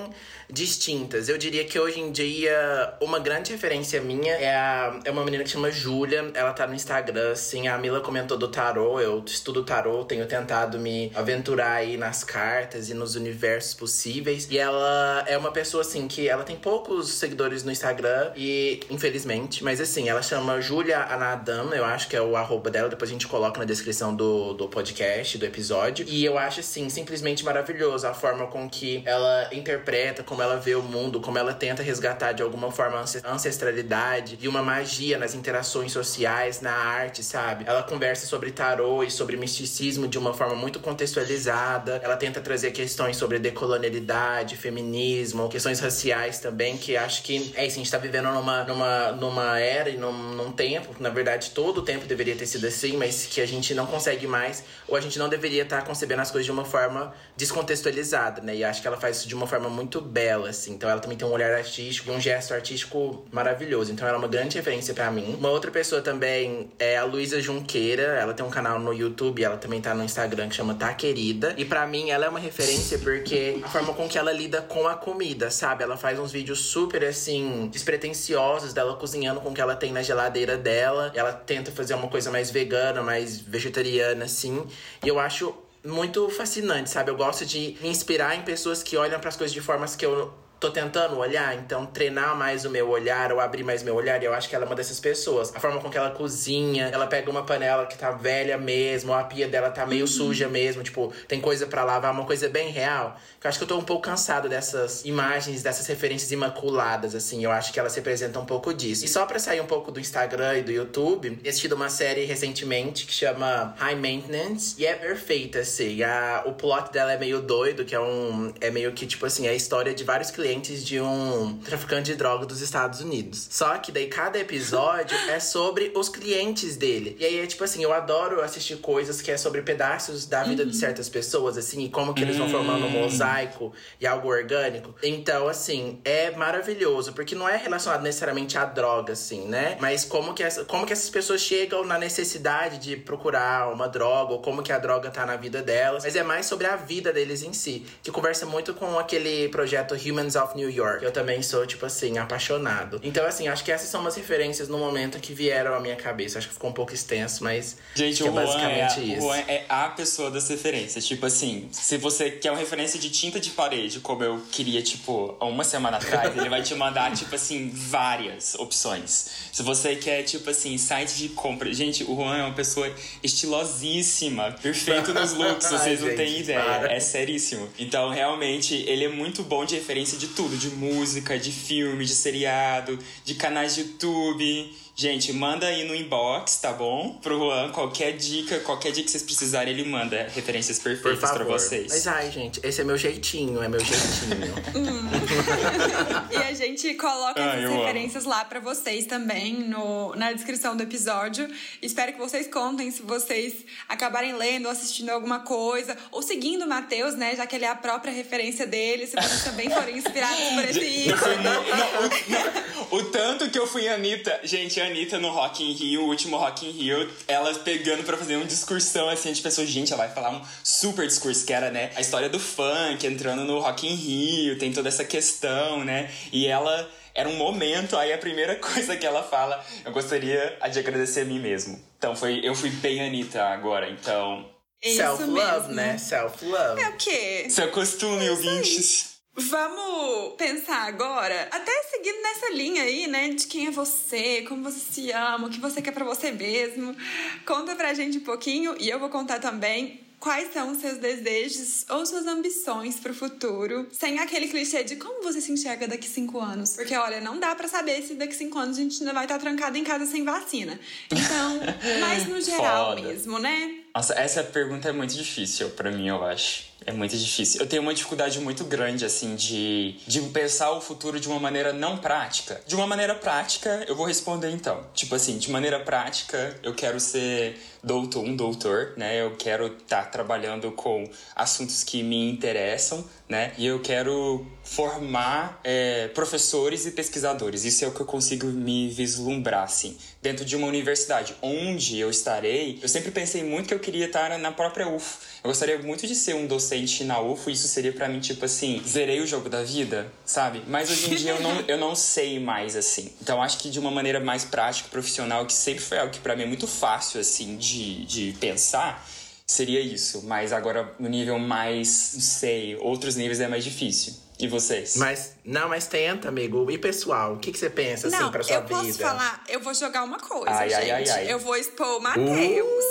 distintas. 0.49 1.29
Eu 1.29 1.37
diria 1.37 1.63
que 1.65 1.79
hoje 1.79 1.99
em 1.99 2.11
dia, 2.11 2.93
uma 3.01 3.19
grande 3.19 3.51
referência 3.51 4.01
minha 4.01 4.33
é, 4.33 4.55
a, 4.55 4.99
é 5.05 5.11
uma 5.11 5.23
menina 5.23 5.43
que 5.43 5.49
chama 5.49 5.71
Júlia. 5.71 6.31
Ela 6.33 6.53
tá 6.53 6.67
no 6.67 6.73
Instagram, 6.73 7.31
assim. 7.31 7.67
A 7.67 7.77
Mila 7.77 8.01
comentou 8.01 8.37
do 8.37 8.47
tarô. 8.47 8.99
Eu 8.99 9.23
estudo 9.25 9.63
tarô, 9.63 10.03
tenho 10.03 10.25
tentado 10.25 10.79
me 10.79 11.11
aventurar 11.15 11.73
aí 11.73 11.97
nas 11.97 12.23
cartas 12.23 12.89
e 12.89 12.93
nos 12.93 13.15
universos 13.15 13.73
possíveis. 13.73 14.47
E 14.49 14.57
ela 14.57 15.23
é 15.27 15.37
uma 15.37 15.51
pessoa, 15.51 15.81
assim, 15.81 16.07
que 16.07 16.27
ela 16.27 16.43
tem 16.43 16.55
poucos 16.55 17.09
seguidores 17.09 17.63
no 17.63 17.71
Instagram. 17.71 18.31
E, 18.35 18.81
infelizmente, 18.89 19.63
mas 19.63 19.79
assim, 19.79 20.09
ela 20.09 20.21
chama 20.21 20.61
Júlia 20.61 20.99
Anadam, 20.99 21.73
eu 21.73 21.85
acho 21.85 22.07
que 22.07 22.15
é 22.15 22.21
o 22.21 22.35
arroba 22.35 22.69
dela. 22.69 22.89
Depois 22.89 23.09
a 23.09 23.13
gente 23.13 23.27
coloca 23.27 23.59
na 23.59 23.65
descrição 23.65 24.15
do, 24.15 24.53
do 24.53 24.67
podcast, 24.67 25.37
do 25.37 25.45
episódio. 25.45 26.05
E 26.07 26.23
eu 26.23 26.37
acho, 26.37 26.59
assim, 26.59 26.89
simplesmente 26.89 27.43
maravilhoso 27.43 28.07
a 28.07 28.13
forma 28.13 28.47
com 28.47 28.69
que 28.69 29.01
ela 29.05 29.49
interpreta, 29.51 30.23
como 30.33 30.41
ela 30.41 30.57
vê 30.57 30.73
o 30.73 30.81
mundo, 30.81 31.21
como 31.21 31.37
ela 31.37 31.53
tenta 31.53 31.83
resgatar 31.83 32.31
de 32.31 32.41
alguma 32.41 32.71
forma 32.71 32.97
a 32.97 33.31
ancestralidade 33.31 34.35
e 34.41 34.47
uma 34.47 34.63
magia 34.63 35.15
nas 35.15 35.35
interações 35.35 35.91
sociais, 35.91 36.59
na 36.59 36.71
arte, 36.71 37.23
sabe? 37.23 37.65
Ela 37.67 37.83
conversa 37.83 38.25
sobre 38.25 38.49
tarô 38.49 39.03
e 39.03 39.11
sobre 39.11 39.37
misticismo 39.37 40.07
de 40.07 40.17
uma 40.17 40.33
forma 40.33 40.55
muito 40.55 40.79
contextualizada. 40.79 42.01
Ela 42.03 42.17
tenta 42.17 42.41
trazer 42.41 42.71
questões 42.71 43.15
sobre 43.15 43.37
decolonialidade, 43.37 44.57
feminismo, 44.57 45.47
questões 45.49 45.79
raciais 45.79 46.39
também, 46.39 46.77
que 46.77 46.97
acho 46.97 47.21
que 47.21 47.53
é 47.55 47.67
isso, 47.67 47.75
a 47.75 47.83
gente 47.83 47.91
tá 47.91 47.99
vivendo 47.99 48.31
numa, 48.31 48.63
numa, 48.63 49.11
numa 49.11 49.59
era 49.59 49.87
e 49.87 49.97
num, 49.97 50.11
num 50.11 50.51
tempo, 50.51 50.95
na 50.99 51.11
verdade 51.11 51.51
todo 51.51 51.77
o 51.77 51.81
tempo 51.83 52.07
deveria 52.07 52.35
ter 52.35 52.47
sido 52.47 52.65
assim, 52.65 52.97
mas 52.97 53.27
que 53.27 53.39
a 53.39 53.45
gente 53.45 53.75
não 53.75 53.85
consegue 53.85 54.25
mais, 54.25 54.63
ou 54.87 54.97
a 54.97 54.99
gente 54.99 55.19
não 55.19 55.29
deveria 55.29 55.61
estar 55.61 55.81
tá 55.81 55.85
concebendo 55.85 56.23
as 56.23 56.31
coisas 56.31 56.45
de 56.47 56.51
uma 56.51 56.65
forma 56.65 57.13
descontextualizada, 57.37 58.41
né? 58.41 58.55
E 58.55 58.63
acho 58.63 58.81
que 58.81 58.87
ela 58.87 58.97
faz 58.97 59.17
isso 59.17 59.27
de 59.27 59.35
uma 59.35 59.45
forma 59.45 59.69
muito 59.69 60.01
bela 60.01 60.22
dela, 60.23 60.49
assim. 60.49 60.73
Então 60.73 60.89
ela 60.89 61.01
também 61.01 61.17
tem 61.17 61.27
um 61.27 61.31
olhar 61.31 61.51
artístico 61.51 62.09
e 62.09 62.13
um 62.13 62.19
gesto 62.19 62.53
artístico 62.53 63.25
maravilhoso. 63.31 63.91
Então 63.91 64.07
ela 64.07 64.17
é 64.17 64.19
uma 64.19 64.27
grande 64.27 64.57
referência 64.57 64.93
para 64.93 65.11
mim. 65.11 65.35
Uma 65.37 65.49
outra 65.49 65.69
pessoa 65.69 66.01
também 66.01 66.71
é 66.79 66.97
a 66.97 67.03
Luísa 67.03 67.41
Junqueira. 67.41 68.03
Ela 68.03 68.33
tem 68.33 68.45
um 68.45 68.49
canal 68.49 68.79
no 68.79 68.93
YouTube, 68.93 69.43
ela 69.43 69.57
também 69.57 69.81
tá 69.81 69.93
no 69.93 70.03
Instagram 70.03 70.47
que 70.47 70.55
chama 70.55 70.75
Tá 70.75 70.93
Querida. 70.93 71.53
E 71.57 71.65
para 71.65 71.85
mim 71.85 72.09
ela 72.09 72.25
é 72.25 72.29
uma 72.29 72.39
referência 72.39 72.97
porque 72.99 73.59
a 73.63 73.67
forma 73.67 73.93
com 73.93 74.07
que 74.07 74.17
ela 74.17 74.31
lida 74.31 74.61
com 74.61 74.87
a 74.87 74.95
comida, 74.95 75.51
sabe? 75.51 75.83
Ela 75.83 75.97
faz 75.97 76.17
uns 76.17 76.31
vídeos 76.31 76.59
super 76.59 77.03
assim 77.03 77.67
despretensiosos 77.71 78.73
dela 78.73 78.95
cozinhando 78.95 79.41
com 79.41 79.49
o 79.49 79.53
que 79.53 79.61
ela 79.61 79.75
tem 79.75 79.91
na 79.91 80.01
geladeira 80.01 80.55
dela. 80.57 81.11
Ela 81.13 81.33
tenta 81.33 81.71
fazer 81.71 81.95
uma 81.95 82.07
coisa 82.07 82.31
mais 82.31 82.49
vegana, 82.49 83.01
mais 83.01 83.39
vegetariana 83.39 84.25
assim. 84.25 84.65
E 85.03 85.07
eu 85.07 85.19
acho 85.19 85.53
muito 85.85 86.29
fascinante, 86.29 86.89
sabe? 86.89 87.11
Eu 87.11 87.15
gosto 87.15 87.45
de 87.45 87.77
me 87.81 87.89
inspirar 87.89 88.35
em 88.35 88.41
pessoas 88.43 88.81
que 88.81 88.95
olham 88.95 89.19
para 89.19 89.29
as 89.29 89.35
coisas 89.35 89.53
de 89.53 89.61
formas 89.61 89.95
que 89.95 90.05
eu 90.05 90.33
tô 90.63 90.71
tentando 90.71 91.17
olhar, 91.17 91.53
então 91.55 91.85
treinar 91.85 92.37
mais 92.37 92.63
o 92.63 92.69
meu 92.69 92.89
olhar 92.89 93.33
ou 93.33 93.41
abrir 93.41 93.63
mais 93.63 93.83
meu 93.83 93.95
olhar, 93.95 94.21
e 94.21 94.25
eu 94.25 94.33
acho 94.33 94.47
que 94.47 94.55
ela 94.55 94.63
é 94.63 94.67
uma 94.67 94.75
dessas 94.75 94.97
pessoas. 94.97 95.53
A 95.53 95.59
forma 95.59 95.81
com 95.81 95.89
que 95.89 95.97
ela 95.97 96.11
cozinha, 96.11 96.89
ela 96.91 97.05
pega 97.05 97.29
uma 97.29 97.43
panela 97.43 97.85
que 97.85 97.97
tá 97.97 98.11
velha 98.11 98.57
mesmo, 98.57 99.13
a 99.13 99.23
pia 99.25 99.45
dela 99.45 99.69
tá 99.69 99.85
meio 99.85 100.01
uhum. 100.01 100.07
suja 100.07 100.47
mesmo, 100.47 100.81
tipo, 100.81 101.11
tem 101.27 101.41
coisa 101.41 101.67
para 101.67 101.83
lavar, 101.83 102.13
uma 102.13 102.25
coisa 102.25 102.47
bem 102.47 102.69
real. 102.69 103.17
Eu 103.43 103.49
acho 103.49 103.57
que 103.57 103.63
eu 103.65 103.67
tô 103.67 103.77
um 103.77 103.83
pouco 103.83 104.03
cansado 104.03 104.47
dessas 104.47 105.03
imagens, 105.03 105.61
dessas 105.61 105.85
referências 105.85 106.31
imaculadas, 106.31 107.13
assim. 107.13 107.43
Eu 107.43 107.51
acho 107.51 107.73
que 107.73 107.79
elas 107.79 107.93
representam 107.93 108.41
um 108.41 108.45
pouco 108.45 108.73
disso. 108.73 109.03
E 109.03 109.07
só 109.09 109.25
pra 109.25 109.37
sair 109.37 109.59
um 109.59 109.65
pouco 109.65 109.91
do 109.91 109.99
Instagram 109.99 110.59
e 110.59 110.61
do 110.61 110.71
YouTube, 110.71 111.41
assisti 111.45 111.67
uma 111.73 111.89
série 111.89 112.23
recentemente 112.23 113.05
que 113.05 113.11
chama 113.11 113.75
High 113.77 113.95
Maintenance, 113.95 114.75
e 114.77 114.85
é 114.85 114.93
perfeita, 114.93 115.59
assim. 115.59 116.01
A, 116.03 116.43
o 116.45 116.53
plot 116.53 116.93
dela 116.93 117.11
é 117.11 117.17
meio 117.17 117.41
doido, 117.41 117.83
que 117.83 117.93
é 117.93 117.99
um. 117.99 118.53
É 118.61 118.71
meio 118.71 118.93
que, 118.93 119.05
tipo 119.05 119.25
assim, 119.25 119.45
é 119.45 119.49
a 119.49 119.53
história 119.53 119.93
de 119.93 120.05
vários 120.05 120.31
clientes 120.31 120.52
de 120.61 120.99
um 120.99 121.57
traficante 121.63 122.11
de 122.11 122.15
droga 122.15 122.45
dos 122.45 122.61
Estados 122.61 123.01
Unidos. 123.01 123.47
Só 123.49 123.77
que 123.77 123.91
daí 123.91 124.07
cada 124.07 124.39
episódio 124.39 125.17
é 125.29 125.39
sobre 125.39 125.91
os 125.95 126.09
clientes 126.09 126.75
dele. 126.77 127.15
E 127.19 127.25
aí 127.25 127.39
é 127.39 127.47
tipo 127.47 127.63
assim, 127.63 127.83
eu 127.83 127.93
adoro 127.93 128.41
assistir 128.41 128.77
coisas 128.77 129.21
que 129.21 129.31
é 129.31 129.37
sobre 129.37 129.61
pedaços 129.61 130.25
da 130.25 130.43
vida 130.43 130.63
uhum. 130.63 130.69
de 130.69 130.75
certas 130.75 131.09
pessoas, 131.09 131.57
assim, 131.57 131.85
e 131.85 131.89
como 131.89 132.13
que 132.13 132.21
eles 132.21 132.37
vão 132.37 132.49
formando 132.49 132.85
um 132.85 132.87
hum. 132.87 133.03
mosaico 133.03 133.73
e 133.99 134.05
algo 134.05 134.27
orgânico. 134.27 134.93
Então, 135.01 135.47
assim, 135.47 135.99
é 136.03 136.31
maravilhoso, 136.31 137.13
porque 137.13 137.35
não 137.35 137.47
é 137.47 137.57
relacionado 137.57 138.01
necessariamente 138.01 138.57
à 138.57 138.65
droga, 138.65 139.13
assim, 139.13 139.47
né? 139.47 139.77
Mas 139.79 140.05
como 140.05 140.33
que, 140.33 140.43
essa, 140.43 140.65
como 140.65 140.85
que 140.85 140.93
essas 140.93 141.09
pessoas 141.09 141.41
chegam 141.41 141.85
na 141.85 141.97
necessidade 141.97 142.77
de 142.77 142.95
procurar 142.97 143.71
uma 143.71 143.87
droga, 143.87 144.33
ou 144.33 144.41
como 144.41 144.61
que 144.61 144.71
a 144.71 144.77
droga 144.77 145.09
tá 145.09 145.25
na 145.25 145.35
vida 145.35 145.61
delas. 145.61 146.03
Mas 146.03 146.15
é 146.15 146.23
mais 146.23 146.45
sobre 146.45 146.67
a 146.67 146.75
vida 146.75 147.11
deles 147.11 147.43
em 147.43 147.53
si, 147.53 147.85
que 148.01 148.11
conversa 148.11 148.45
muito 148.45 148.73
com 148.73 148.97
aquele 148.97 149.49
projeto 149.49 149.93
Humans 150.33 150.35
of 150.35 150.55
New 150.55 150.69
York. 150.69 151.03
Eu 151.03 151.11
também 151.11 151.41
sou, 151.41 151.65
tipo 151.65 151.85
assim, 151.85 152.17
apaixonado. 152.17 152.99
Então, 153.03 153.25
assim, 153.25 153.47
acho 153.47 153.63
que 153.63 153.71
essas 153.71 153.89
são 153.89 154.01
umas 154.01 154.15
referências 154.15 154.67
no 154.67 154.77
momento 154.77 155.19
que 155.19 155.33
vieram 155.33 155.75
à 155.75 155.79
minha 155.79 155.95
cabeça. 155.95 156.39
Acho 156.39 156.47
que 156.47 156.53
ficou 156.53 156.69
um 156.69 156.73
pouco 156.73 156.93
extenso, 156.93 157.43
mas. 157.43 157.77
Gente, 157.95 158.23
o 158.23 158.27
é 158.27 158.31
basicamente 158.31 158.99
é, 158.99 159.03
isso. 159.03 159.25
O 159.25 159.29
Juan 159.29 159.43
é 159.47 159.65
a 159.69 159.89
pessoa 159.89 160.31
das 160.31 160.47
referências. 160.49 161.05
Tipo 161.05 161.25
assim, 161.25 161.69
se 161.71 161.97
você 161.97 162.31
quer 162.31 162.51
uma 162.51 162.59
referência 162.59 162.99
de 162.99 163.09
tinta 163.09 163.39
de 163.39 163.51
parede, 163.51 163.99
como 163.99 164.23
eu 164.23 164.41
queria, 164.51 164.81
tipo, 164.81 165.35
há 165.39 165.45
uma 165.45 165.63
semana 165.63 165.97
atrás, 165.97 166.35
ele 166.35 166.49
vai 166.49 166.61
te 166.61 166.73
mandar, 166.75 167.11
tipo 167.15 167.33
assim, 167.35 167.69
várias 167.73 168.55
opções. 168.55 169.29
Se 169.51 169.61
você 169.63 169.95
quer, 169.95 170.23
tipo 170.23 170.49
assim, 170.49 170.77
site 170.77 171.15
de 171.15 171.29
compra. 171.29 171.71
Gente, 171.73 172.03
o 172.03 172.15
Juan 172.15 172.37
é 172.37 172.43
uma 172.43 172.53
pessoa 172.53 172.91
estilosíssima, 173.21 174.51
perfeito 174.61 175.13
nos 175.13 175.33
looks, 175.33 175.67
vocês 175.69 176.01
Ai, 176.03 176.09
não 176.09 176.15
têm 176.15 176.39
ideia. 176.39 176.61
Para. 176.63 176.93
É 176.93 176.99
seríssimo. 176.99 177.69
Então, 177.77 178.09
realmente, 178.09 178.75
ele 178.87 179.05
é 179.05 179.09
muito 179.09 179.43
bom 179.43 179.65
de 179.65 179.75
referência 179.75 180.17
de 180.17 180.22
tudo, 180.27 180.57
de 180.57 180.69
música, 180.69 181.37
de 181.37 181.51
filme, 181.51 182.05
de 182.05 182.13
seriado, 182.13 182.97
de 183.25 183.35
canais 183.35 183.75
de 183.75 183.83
YouTube. 183.83 184.73
Gente, 184.95 185.33
manda 185.33 185.65
aí 185.65 185.87
no 185.87 185.95
inbox, 185.95 186.57
tá 186.57 186.71
bom? 186.71 187.15
Pro 187.15 187.37
Juan, 187.39 187.71
qualquer 187.71 188.11
dica, 188.11 188.59
qualquer 188.59 188.91
dica 188.91 189.05
que 189.05 189.11
vocês 189.11 189.23
precisarem, 189.23 189.73
ele 189.73 189.89
manda 189.89 190.29
referências 190.35 190.77
perfeitas 190.77 191.31
para 191.31 191.43
vocês. 191.43 191.87
Mas 191.89 192.05
ai, 192.05 192.29
gente, 192.29 192.59
esse 192.63 192.79
é 192.79 192.83
meu 192.83 192.95
jeitinho, 192.95 193.63
é 193.63 193.67
meu 193.67 193.79
jeitinho. 193.79 194.53
e 196.31 196.35
a 196.35 196.53
gente 196.53 196.93
coloca 196.93 197.43
ai, 197.43 197.63
essas 197.63 197.75
referências 197.75 198.23
amo. 198.23 198.35
lá 198.35 198.45
para 198.45 198.59
vocês 198.59 199.07
também 199.07 199.53
no, 199.63 200.15
na 200.15 200.31
descrição 200.31 200.77
do 200.77 200.83
episódio. 200.83 201.49
Espero 201.81 202.13
que 202.13 202.19
vocês 202.19 202.47
contem 202.47 202.91
se 202.91 203.01
vocês 203.01 203.65
acabarem 203.89 204.35
lendo 204.35 204.65
ou 204.65 204.71
assistindo 204.71 205.09
alguma 205.09 205.39
coisa, 205.39 205.97
ou 206.11 206.21
seguindo 206.21 206.65
o 206.65 206.69
Matheus, 206.69 207.15
né? 207.15 207.35
Já 207.35 207.47
que 207.47 207.55
ele 207.55 207.65
é 207.65 207.69
a 207.69 207.75
própria 207.75 208.13
referência 208.13 208.67
dele, 208.67 209.07
se 209.07 209.15
vocês 209.15 209.43
também 209.43 209.71
forem 209.71 209.97
inspirados 209.97 210.37
por 210.37 210.63
esse 210.65 210.85
ícone. 211.09 211.35
Não, 211.37 211.63
não, 211.63 212.91
o, 212.91 212.95
o, 212.97 213.03
tanto 213.05 213.49
que 213.49 213.57
eu 213.57 213.65
fui 213.65 213.87
Anitta, 213.87 214.39
gente, 214.43 214.82
a 214.83 214.87
Anitta 214.87 215.17
no 215.17 215.29
Rock 215.29 215.63
in 215.63 215.73
Rio, 215.73 216.03
o 216.03 216.07
último 216.07 216.37
Rock 216.37 216.67
in 216.67 216.71
Rio, 216.71 217.09
ela 217.27 217.53
pegando 217.55 218.03
para 218.03 218.17
fazer 218.17 218.35
uma 218.35 218.45
discursão 218.45 219.09
assim, 219.09 219.31
de 219.31 219.41
pessoas, 219.41 219.69
gente, 219.69 219.93
ela 219.93 220.05
vai 220.05 220.13
falar 220.13 220.31
um 220.31 220.41
super 220.63 221.07
discurso 221.07 221.45
que 221.45 221.53
era, 221.53 221.71
né, 221.71 221.91
a 221.95 222.01
história 222.01 222.29
do 222.29 222.39
funk 222.39 223.05
entrando 223.07 223.43
no 223.45 223.59
Rock 223.59 223.87
in 223.87 223.95
Rio, 223.95 224.57
tem 224.57 224.71
toda 224.73 224.89
essa 224.89 225.05
questão, 225.05 225.83
né? 225.83 226.11
E 226.31 226.47
ela 226.47 226.89
era 227.15 227.29
um 227.29 227.35
momento, 227.35 227.95
aí 227.97 228.11
a 228.11 228.17
primeira 228.17 228.55
coisa 228.59 228.97
que 228.97 229.05
ela 229.05 229.23
fala, 229.23 229.63
eu 229.85 229.91
gostaria 229.91 230.57
de 230.71 230.79
agradecer 230.79 231.21
a 231.21 231.25
mim 231.25 231.39
mesmo. 231.39 231.81
Então 231.97 232.15
foi, 232.15 232.41
eu 232.43 232.53
fui 232.53 232.69
bem 232.69 233.01
Anitta 233.01 233.43
agora, 233.45 233.89
então 233.89 234.49
Self-love, 234.83 235.73
né? 235.73 235.97
Self-love. 235.97 236.81
É 236.81 236.89
o 236.89 236.97
quê? 236.97 237.47
Seu 237.49 237.71
costume, 237.71 238.25
é 238.25 238.31
ouvintes. 238.31 239.12
Vamos 239.35 240.35
pensar 240.37 240.87
agora, 240.87 241.47
até 241.51 241.71
seguindo 241.89 242.21
nessa 242.21 242.51
linha 242.51 242.83
aí, 242.83 243.07
né, 243.07 243.29
de 243.29 243.47
quem 243.47 243.65
é 243.65 243.71
você, 243.71 244.43
como 244.47 244.63
você 244.63 244.79
se 244.79 245.11
ama, 245.11 245.47
o 245.47 245.49
que 245.49 245.59
você 245.59 245.81
quer 245.81 245.91
para 245.91 246.05
você 246.05 246.31
mesmo. 246.31 246.95
Conta 247.43 247.75
pra 247.75 247.95
gente 247.95 248.19
um 248.19 248.23
pouquinho 248.23 248.75
e 248.79 248.87
eu 248.87 248.99
vou 248.99 249.09
contar 249.09 249.39
também 249.39 250.03
quais 250.23 250.53
são 250.53 250.71
os 250.71 250.77
seus 250.77 250.99
desejos 250.99 251.83
ou 251.89 252.05
suas 252.05 252.25
ambições 252.25 252.97
para 252.97 253.11
o 253.11 253.15
futuro, 253.15 253.89
sem 253.91 254.19
aquele 254.19 254.47
clichê 254.47 254.81
de 254.81 254.95
como 254.95 255.21
você 255.21 255.41
se 255.41 255.51
enxerga 255.51 255.85
daqui 255.85 256.07
cinco 256.07 256.39
anos. 256.39 256.75
Porque, 256.75 256.95
olha, 256.95 257.19
não 257.19 257.37
dá 257.37 257.53
para 257.53 257.67
saber 257.67 258.01
se 258.03 258.13
daqui 258.13 258.33
cinco 258.33 258.57
anos 258.57 258.77
a 258.77 258.81
gente 258.81 259.01
ainda 259.01 259.13
vai 259.13 259.25
estar 259.25 259.37
trancado 259.37 259.77
em 259.77 259.83
casa 259.83 260.05
sem 260.05 260.23
vacina. 260.23 260.79
Então, 261.11 261.59
mais 261.99 262.25
no 262.25 262.39
geral 262.39 262.95
Foda. 262.95 263.01
mesmo, 263.09 263.37
né? 263.37 263.79
Nossa, 263.93 264.13
essa 264.13 264.43
pergunta 264.43 264.87
é 264.87 264.91
muito 264.93 265.13
difícil 265.13 265.71
para 265.71 265.91
mim, 265.91 266.07
eu 266.07 266.23
acho. 266.23 266.71
É 266.85 266.91
muito 266.91 267.17
difícil. 267.17 267.61
Eu 267.61 267.67
tenho 267.67 267.81
uma 267.81 267.93
dificuldade 267.93 268.39
muito 268.39 268.63
grande, 268.63 269.05
assim, 269.05 269.35
de, 269.35 269.95
de 270.05 270.21
pensar 270.21 270.71
o 270.71 270.81
futuro 270.81 271.19
de 271.19 271.27
uma 271.27 271.39
maneira 271.39 271.71
não 271.71 271.97
prática. 271.97 272.61
De 272.67 272.75
uma 272.75 272.85
maneira 272.87 273.15
prática, 273.15 273.85
eu 273.87 273.95
vou 273.95 274.05
responder 274.05 274.49
então. 274.51 274.85
Tipo 274.93 275.15
assim, 275.15 275.37
de 275.37 275.49
maneira 275.49 275.79
prática, 275.79 276.55
eu 276.63 276.73
quero 276.73 276.99
ser 276.99 277.59
doutor, 277.83 278.23
um 278.23 278.35
doutor, 278.35 278.93
né? 278.95 279.21
Eu 279.21 279.35
quero 279.35 279.67
estar 279.67 280.03
tá 280.03 280.09
trabalhando 280.09 280.71
com 280.71 281.09
assuntos 281.35 281.83
que 281.83 282.01
me 282.01 282.31
interessam, 282.31 283.03
né? 283.27 283.53
E 283.57 283.65
eu 283.65 283.79
quero 283.81 284.45
formar 284.63 285.59
é, 285.63 286.07
professores 286.09 286.85
e 286.85 286.91
pesquisadores. 286.91 287.65
Isso 287.65 287.83
é 287.83 287.87
o 287.87 287.91
que 287.91 287.99
eu 287.99 288.05
consigo 288.05 288.47
me 288.47 288.89
vislumbrar, 288.89 289.63
assim. 289.63 289.97
Dentro 290.21 290.45
de 290.45 290.55
uma 290.55 290.67
universidade 290.67 291.35
onde 291.41 291.99
eu 291.99 292.09
estarei, 292.09 292.79
eu 292.81 292.87
sempre 292.87 293.11
pensei 293.11 293.43
muito 293.43 293.67
que 293.67 293.73
eu 293.73 293.79
queria 293.79 294.05
estar 294.05 294.37
na 294.39 294.51
própria 294.51 294.87
UF 294.87 295.33
eu 295.43 295.49
gostaria 295.49 295.77
muito 295.79 296.07
de 296.07 296.15
ser 296.15 296.35
um 296.35 296.47
docente 296.47 297.03
na 297.03 297.19
UFO, 297.19 297.49
isso 297.49 297.67
seria 297.67 297.91
para 297.91 298.07
mim 298.07 298.21
tipo 298.21 298.45
assim, 298.45 298.81
zerei 298.87 299.19
o 299.19 299.27
jogo 299.27 299.49
da 299.49 299.61
vida, 299.61 300.09
sabe? 300.25 300.63
Mas 300.67 300.89
hoje 300.89 301.11
em 301.11 301.15
dia 301.15 301.31
eu 301.31 301.41
não, 301.41 301.59
eu 301.67 301.77
não 301.77 301.93
sei 301.95 302.39
mais 302.39 302.77
assim. 302.77 303.11
Então 303.21 303.43
acho 303.43 303.57
que 303.57 303.69
de 303.69 303.77
uma 303.77 303.91
maneira 303.91 304.21
mais 304.21 304.45
prática, 304.45 304.87
profissional, 304.87 305.45
que 305.45 305.51
sempre 305.51 305.83
foi 305.83 305.99
algo 305.99 306.13
que 306.13 306.19
para 306.19 306.33
mim 306.33 306.43
é 306.43 306.45
muito 306.45 306.65
fácil 306.65 307.19
assim 307.19 307.57
de, 307.57 307.72
de 308.05 308.33
pensar, 308.39 309.05
seria 309.47 309.79
isso. 309.79 310.23
Mas 310.23 310.51
agora 310.51 310.93
no 310.99 311.09
nível 311.09 311.39
mais, 311.39 312.11
não 312.13 312.21
sei, 312.21 312.75
outros 312.77 313.15
níveis 313.15 313.39
é 313.39 313.47
mais 313.47 313.63
difícil. 313.63 314.13
E 314.39 314.47
vocês? 314.47 314.95
Mas, 314.97 315.35
não, 315.45 315.69
mas 315.69 315.87
tenta, 315.87 316.27
amigo. 316.27 316.69
E 316.69 316.77
pessoal, 316.77 317.35
o 317.35 317.37
que, 317.37 317.51
que 317.51 317.57
você 317.57 317.69
pensa, 317.69 318.07
assim, 318.07 318.17
não, 318.17 318.31
pra 318.31 318.43
sua 318.43 318.59
vida? 318.61 318.73
Não, 318.73 318.81
eu 318.81 318.85
posso 318.87 318.99
falar, 318.99 319.43
eu 319.47 319.59
vou 319.59 319.73
jogar 319.73 320.03
uma 320.03 320.19
coisa, 320.19 320.51
ai, 320.51 320.69
gente. 320.69 320.81
Ai, 320.81 320.91
ai, 320.91 321.09
ai. 321.09 321.31
Eu 321.31 321.39
vou 321.39 321.55
expor 321.55 321.97
o 321.97 321.99
Matheus. 322.01 322.83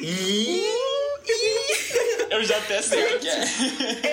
Uh, 0.00 0.99
eu 2.30 2.44
já 2.44 2.58
até 2.58 2.82
sei 2.82 3.16
o 3.16 3.18
que 3.18 3.28
é. 3.28 3.42